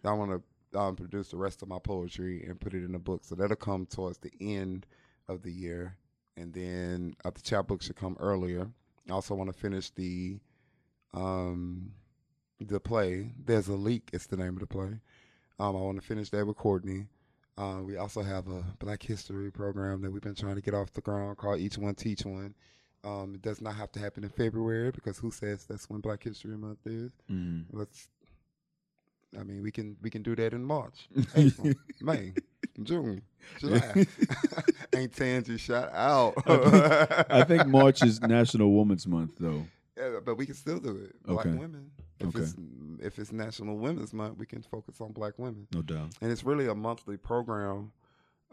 I 0.04 0.12
want 0.12 0.42
to 0.72 0.78
um, 0.78 0.96
produce 0.96 1.28
the 1.28 1.36
rest 1.36 1.62
of 1.62 1.68
my 1.68 1.78
poetry 1.78 2.44
and 2.46 2.60
put 2.60 2.74
it 2.74 2.84
in 2.84 2.94
a 2.94 2.98
book, 2.98 3.24
so 3.24 3.34
that'll 3.34 3.56
come 3.56 3.86
towards 3.86 4.18
the 4.18 4.32
end 4.40 4.86
of 5.28 5.42
the 5.42 5.52
year 5.52 5.96
and 6.36 6.52
then 6.52 7.14
uh, 7.24 7.30
the 7.30 7.40
chapbook 7.40 7.82
should 7.82 7.96
come 7.96 8.16
earlier. 8.20 8.68
I 9.08 9.12
also 9.12 9.34
want 9.34 9.52
to 9.52 9.58
finish 9.58 9.90
the 9.90 10.38
um 11.12 11.92
the 12.60 12.80
play. 12.80 13.32
There's 13.44 13.68
a 13.68 13.74
leak. 13.74 14.10
It's 14.12 14.26
the 14.26 14.36
name 14.36 14.54
of 14.54 14.60
the 14.60 14.66
play. 14.66 15.00
Um, 15.58 15.76
I 15.76 15.80
want 15.80 16.00
to 16.00 16.06
finish 16.06 16.30
that 16.30 16.46
with 16.46 16.56
Courtney. 16.56 17.06
Uh, 17.56 17.80
we 17.84 17.96
also 17.96 18.22
have 18.22 18.48
a 18.48 18.64
Black 18.80 19.02
History 19.02 19.50
program 19.50 20.02
that 20.02 20.10
we've 20.10 20.22
been 20.22 20.34
trying 20.34 20.56
to 20.56 20.60
get 20.60 20.74
off 20.74 20.92
the 20.92 21.00
ground 21.00 21.36
called 21.36 21.60
Each 21.60 21.78
One 21.78 21.94
Teach 21.94 22.24
One. 22.24 22.54
Um, 23.04 23.34
it 23.34 23.42
does 23.42 23.60
not 23.60 23.74
have 23.76 23.92
to 23.92 24.00
happen 24.00 24.24
in 24.24 24.30
February 24.30 24.90
because 24.90 25.18
who 25.18 25.30
says 25.30 25.64
that's 25.64 25.88
when 25.88 26.00
Black 26.00 26.22
History 26.24 26.56
Month 26.56 26.86
is? 26.86 27.12
Mm. 27.30 27.64
Let's. 27.70 28.08
I 29.38 29.42
mean, 29.42 29.62
we 29.62 29.70
can 29.70 29.96
we 30.00 30.10
can 30.10 30.22
do 30.22 30.34
that 30.36 30.52
in 30.54 30.64
March, 30.64 31.08
April, 31.36 31.72
May, 32.00 32.32
June, 32.82 33.22
July. 33.58 34.06
Ain't 34.94 35.14
Tangy 35.14 35.56
shot 35.58 35.90
out. 35.92 36.34
I 37.30 37.44
think 37.44 37.66
March 37.66 38.02
is 38.02 38.20
National 38.20 38.72
Women's 38.76 39.06
Month, 39.06 39.32
though. 39.38 39.64
Yeah, 39.96 40.18
but 40.24 40.36
we 40.36 40.46
can 40.46 40.54
still 40.54 40.78
do 40.78 40.96
it. 40.96 41.22
Black 41.24 41.46
Okay. 41.46 41.56
women. 41.56 41.90
If 42.20 42.28
Okay. 42.28 42.40
it's 42.40 42.54
if 43.04 43.18
it's 43.18 43.32
National 43.32 43.76
Women's 43.76 44.12
Month, 44.12 44.38
we 44.38 44.46
can 44.46 44.62
focus 44.62 45.00
on 45.00 45.12
Black 45.12 45.34
women, 45.38 45.66
No 45.74 45.82
doubt. 45.82 46.10
and 46.20 46.30
it's 46.32 46.44
really 46.44 46.66
a 46.68 46.74
monthly 46.74 47.16
program. 47.16 47.92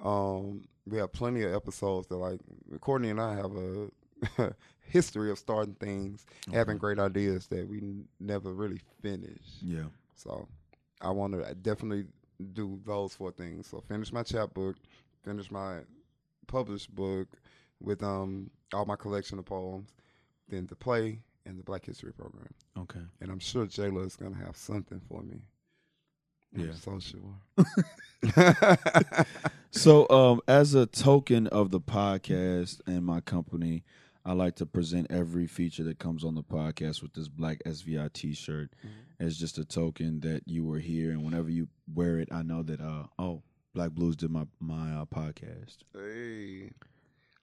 Um, 0.03 0.67
we 0.87 0.97
have 0.97 1.11
plenty 1.11 1.43
of 1.43 1.53
episodes 1.53 2.07
that 2.07 2.17
like 2.17 2.39
Courtney 2.79 3.09
and 3.09 3.21
I 3.21 3.35
have 3.35 3.51
a 3.55 4.53
history 4.81 5.31
of 5.31 5.37
starting 5.39 5.75
things, 5.75 6.25
having 6.51 6.77
great 6.77 6.99
ideas 6.99 7.47
that 7.47 7.67
we 7.67 7.77
n- 7.77 8.07
never 8.19 8.53
really 8.53 8.79
finish. 9.01 9.41
Yeah. 9.61 9.85
So 10.15 10.47
I 11.01 11.09
want 11.11 11.33
to 11.33 11.53
definitely 11.55 12.05
do 12.53 12.79
those 12.85 13.13
four 13.13 13.31
things. 13.31 13.67
So 13.67 13.81
finish 13.87 14.11
my 14.11 14.23
chapbook, 14.23 14.75
finish 15.23 15.51
my 15.51 15.79
published 16.47 16.93
book 16.95 17.27
with 17.79 18.01
um 18.03 18.49
all 18.73 18.85
my 18.85 18.95
collection 18.95 19.37
of 19.39 19.45
poems, 19.45 19.89
then 20.49 20.65
the 20.67 20.75
play, 20.75 21.19
in 21.45 21.57
the 21.57 21.63
Black 21.63 21.85
History 21.85 22.13
program. 22.13 22.47
Okay. 22.77 23.01
And 23.21 23.31
I'm 23.31 23.39
sure 23.39 23.65
Jayla 23.65 24.05
is 24.05 24.15
gonna 24.15 24.37
have 24.37 24.55
something 24.55 25.01
for 25.09 25.21
me. 25.23 25.41
I'm 26.55 26.67
Yeah. 26.67 26.73
so 26.73 26.99
sure. 26.99 27.35
So, 29.73 30.05
um, 30.09 30.41
as 30.49 30.73
a 30.75 30.85
token 30.85 31.47
of 31.47 31.71
the 31.71 31.79
podcast 31.79 32.81
and 32.85 33.05
my 33.05 33.21
company, 33.21 33.85
I 34.25 34.33
like 34.33 34.57
to 34.57 34.65
present 34.65 35.07
every 35.09 35.47
feature 35.47 35.83
that 35.85 35.97
comes 35.97 36.25
on 36.25 36.35
the 36.35 36.43
podcast 36.43 37.01
with 37.01 37.13
this 37.13 37.29
black 37.29 37.61
SVI 37.65 38.11
T-shirt 38.11 38.73
as 39.17 39.37
just 39.37 39.57
a 39.57 39.63
token 39.63 40.19
that 40.19 40.41
you 40.45 40.65
were 40.65 40.79
here, 40.79 41.11
and 41.11 41.23
whenever 41.23 41.49
you 41.49 41.69
wear 41.93 42.19
it, 42.19 42.27
I 42.33 42.41
know 42.43 42.63
that 42.63 42.81
uh, 42.81 43.05
oh, 43.17 43.43
Black 43.73 43.91
Blues 43.91 44.17
did 44.17 44.29
my 44.29 44.45
my 44.59 44.91
uh, 44.93 45.05
podcast. 45.05 45.77
Hey, 45.93 46.71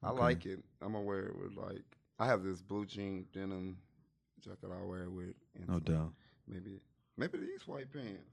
I 0.02 0.10
Okay. 0.10 0.20
like 0.20 0.44
it. 0.44 0.62
I'm 0.82 0.92
gonna 0.92 1.04
wear 1.04 1.20
it 1.28 1.38
with 1.38 1.56
like 1.56 1.82
I 2.18 2.26
have 2.26 2.42
this 2.44 2.60
blue 2.60 2.84
jean 2.84 3.24
denim 3.32 3.78
jacket 4.42 4.70
I 4.72 4.84
wear 4.84 5.02
it 5.04 5.12
with. 5.12 5.34
and 5.56 5.68
No 5.68 5.78
doubt. 5.80 6.12
Maybe 6.46 6.80
maybe 7.16 7.38
these 7.38 7.66
white 7.66 7.86
pants. 7.92 8.30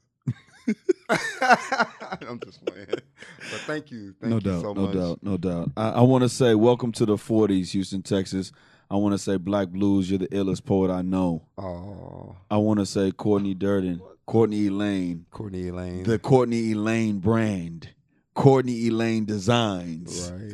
I'm 1.09 2.39
just 2.39 2.65
playing. 2.65 2.87
But 2.89 3.59
thank 3.67 3.91
you. 3.91 4.13
Thank 4.19 4.29
no 4.31 4.35
you 4.35 4.41
doubt, 4.41 4.61
so 4.61 4.73
no 4.73 4.81
much. 4.87 4.95
doubt, 4.95 5.19
no 5.21 5.37
doubt. 5.37 5.71
I, 5.77 5.89
I 5.89 6.01
want 6.01 6.23
to 6.23 6.29
say 6.29 6.55
welcome 6.55 6.91
to 6.93 7.05
the 7.05 7.15
40s, 7.15 7.71
Houston, 7.71 8.01
Texas. 8.01 8.51
I 8.89 8.95
want 8.95 9.13
to 9.13 9.17
say 9.19 9.37
Black 9.37 9.69
Blues, 9.69 10.09
you're 10.09 10.19
the 10.19 10.27
illest 10.27 10.63
poet 10.65 10.91
I 10.91 11.01
know. 11.01 11.47
Oh, 11.57 12.35
I 12.51 12.57
want 12.57 12.79
to 12.79 12.85
say 12.85 13.11
Courtney 13.11 13.53
Durden, 13.55 13.99
Courtney 14.27 14.67
Elaine, 14.67 15.25
Courtney 15.31 15.67
Elaine. 15.69 16.03
the 16.03 16.19
Courtney 16.19 16.71
Elaine 16.71 17.17
brand, 17.19 17.89
Courtney 18.39 18.88
Elaine 18.88 19.25
Designs. 19.25 20.31
right. 20.31 20.51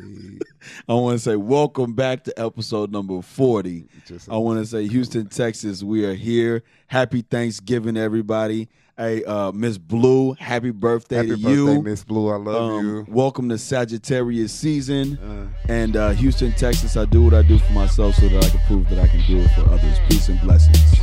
I 0.88 0.94
want 0.94 1.18
to 1.18 1.22
say 1.22 1.34
welcome 1.36 1.92
back 1.94 2.22
to 2.24 2.40
episode 2.40 2.92
number 2.92 3.20
40. 3.20 3.86
Just 4.06 4.30
I 4.30 4.36
want 4.36 4.60
to 4.60 4.66
say 4.66 4.86
Houston, 4.86 5.26
Texas, 5.26 5.82
we 5.82 6.04
are 6.06 6.14
here. 6.14 6.62
Happy 6.86 7.22
Thanksgiving, 7.22 7.96
everybody. 7.96 8.68
Hey, 8.96 9.24
uh, 9.24 9.50
Miss 9.52 9.78
Blue, 9.78 10.34
happy 10.34 10.70
birthday 10.70 11.16
happy 11.16 11.28
to 11.30 11.36
birthday, 11.36 11.50
you. 11.52 11.82
Miss 11.82 12.04
Blue. 12.04 12.30
I 12.30 12.36
love 12.36 12.72
Um, 12.72 12.86
you. 12.86 13.06
Welcome 13.08 13.48
to 13.48 13.58
Sagittarius 13.58 14.52
season. 14.52 15.18
Uh, 15.18 15.48
And 15.72 15.96
uh, 15.96 16.10
Houston, 16.10 16.52
Texas, 16.52 16.96
I 16.96 17.06
do 17.06 17.22
what 17.24 17.34
I 17.34 17.42
do 17.42 17.58
for 17.58 17.72
myself 17.72 18.14
so 18.14 18.28
that 18.28 18.44
I 18.44 18.48
can 18.48 18.60
prove 18.68 18.88
that 18.90 18.98
I 19.00 19.08
can 19.08 19.22
do 19.26 19.38
it 19.38 19.48
for 19.48 19.62
others. 19.70 19.98
Peace 20.08 20.28
and 20.28 20.40
blessings. 20.42 21.00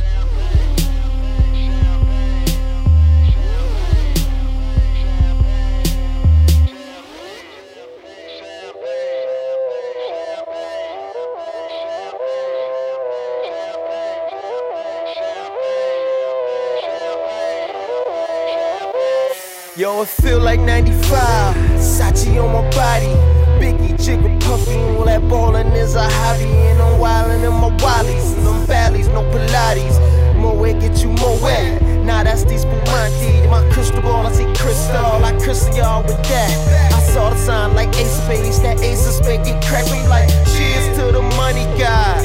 It 20.00 20.08
feel 20.08 20.40
like 20.40 20.60
95. 20.60 21.54
Sachi 21.76 22.42
on 22.42 22.52
my 22.54 22.62
body. 22.70 23.12
Biggie, 23.60 23.92
Jigga, 24.00 24.40
puffy. 24.40 24.78
All 24.96 25.04
that 25.04 25.20
ballin' 25.28 25.72
is 25.72 25.94
a 25.94 26.08
hobby. 26.08 26.44
And 26.44 26.80
I'm 26.80 26.98
wildin' 26.98 27.44
in 27.44 27.52
my 27.52 27.68
wallies. 27.84 28.34
And 28.38 28.46
them 28.46 28.66
valleys, 28.66 29.08
no 29.08 29.20
Pilates. 29.24 30.00
More 30.36 30.56
wet, 30.56 30.80
get 30.80 31.02
you 31.02 31.10
more 31.10 31.38
wet. 31.40 31.82
Nah, 32.02 32.24
that's 32.24 32.44
these 32.44 32.62
Spumante. 32.62 33.46
My 33.50 33.68
crystal 33.74 34.00
ball, 34.00 34.26
I 34.26 34.32
see 34.32 34.46
crystal. 34.54 35.22
I 35.22 35.38
crystal 35.38 35.76
y'all 35.76 36.02
with 36.02 36.22
that. 36.32 36.92
I 36.94 37.02
saw 37.12 37.28
the 37.28 37.36
sign 37.36 37.74
like 37.74 37.94
Ace 37.98 38.16
of 38.16 38.24
Spades. 38.24 38.62
That 38.62 38.80
Ace 38.80 39.06
of 39.06 39.12
Spades 39.12 39.50
get 39.50 39.62
cracked 39.66 39.92
me 39.92 40.00
like 40.08 40.30
cheers 40.56 40.96
to 40.96 41.12
the 41.12 41.20
money 41.36 41.66
guy. 41.78 42.22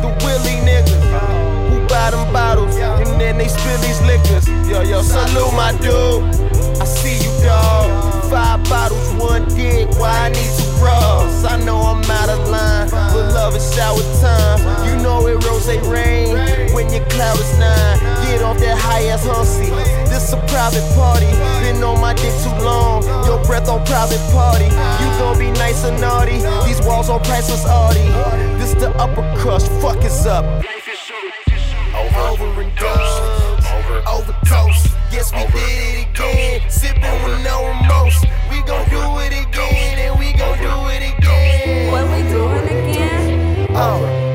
The 0.00 0.08
Willie 0.24 0.56
niggas 0.64 1.68
who 1.68 1.86
buy 1.86 2.12
them 2.12 2.32
bottles 2.32 2.76
and 2.76 3.20
then 3.20 3.36
they 3.36 3.48
spill 3.48 3.76
these 3.78 4.00
liquors. 4.08 4.39
Yo, 4.70 4.82
yo, 4.82 5.02
salute 5.02 5.52
my 5.54 5.72
dude. 5.82 6.22
I 6.80 6.84
see 6.84 7.18
you, 7.18 7.42
dog. 7.42 8.30
Five 8.30 8.62
bottles, 8.70 9.10
one 9.14 9.44
dick. 9.48 9.90
Why 9.98 10.26
I 10.26 10.28
need 10.28 10.52
to 10.58 10.64
cross? 10.78 11.42
I 11.42 11.58
know 11.64 11.80
I'm 11.80 12.08
out 12.08 12.28
of 12.28 12.48
line, 12.48 12.88
but 12.88 13.34
love 13.34 13.56
is 13.56 13.74
shower 13.74 13.98
time. 14.20 14.60
You 14.86 15.02
know 15.02 15.26
it 15.26 15.44
rose 15.44 15.66
rain 15.88 16.36
when 16.72 16.88
your 16.88 17.04
cloud 17.06 17.40
is 17.40 17.58
nine. 17.58 17.98
Get 18.24 18.42
off 18.42 18.58
that 18.58 18.78
high 18.78 19.06
ass 19.06 19.26
hussy. 19.26 19.70
This 20.08 20.32
a 20.32 20.36
private 20.46 20.86
party. 20.94 21.26
Been 21.66 21.82
on 21.82 22.00
my 22.00 22.14
dick 22.14 22.32
too 22.44 22.54
long. 22.64 23.02
Your 23.26 23.42
breath 23.42 23.68
on 23.68 23.84
private 23.86 24.22
party. 24.30 24.66
You 24.66 25.08
gon' 25.18 25.36
be 25.36 25.50
nice 25.58 25.82
and 25.82 26.00
naughty. 26.00 26.38
These 26.64 26.80
walls 26.86 27.10
on 27.10 27.20
priceless 27.24 27.66
arty. 27.66 28.06
This 28.56 28.74
the 28.74 28.90
upper 29.00 29.26
crust. 29.36 29.66
Fuck 29.82 30.04
is 30.04 30.26
up. 30.26 30.46
Overdose. 34.06 34.88
Yes, 35.10 35.32
we 35.32 35.44
did 35.52 35.54
it 35.54 36.08
again. 36.10 36.70
Sipping 36.70 37.02
with 37.24 37.42
no 37.44 37.66
remorse. 37.68 38.20
We 38.50 38.62
gon' 38.62 38.88
do 38.88 39.00
it 39.20 39.32
again, 39.32 39.98
and 39.98 40.18
we 40.18 40.32
gon' 40.32 40.58
do 40.58 40.74
it 40.88 41.16
again. 41.18 41.90
What 41.92 42.04
we 42.10 42.22
doing 42.30 42.64
again? 42.64 43.68
Oh. 43.70 44.29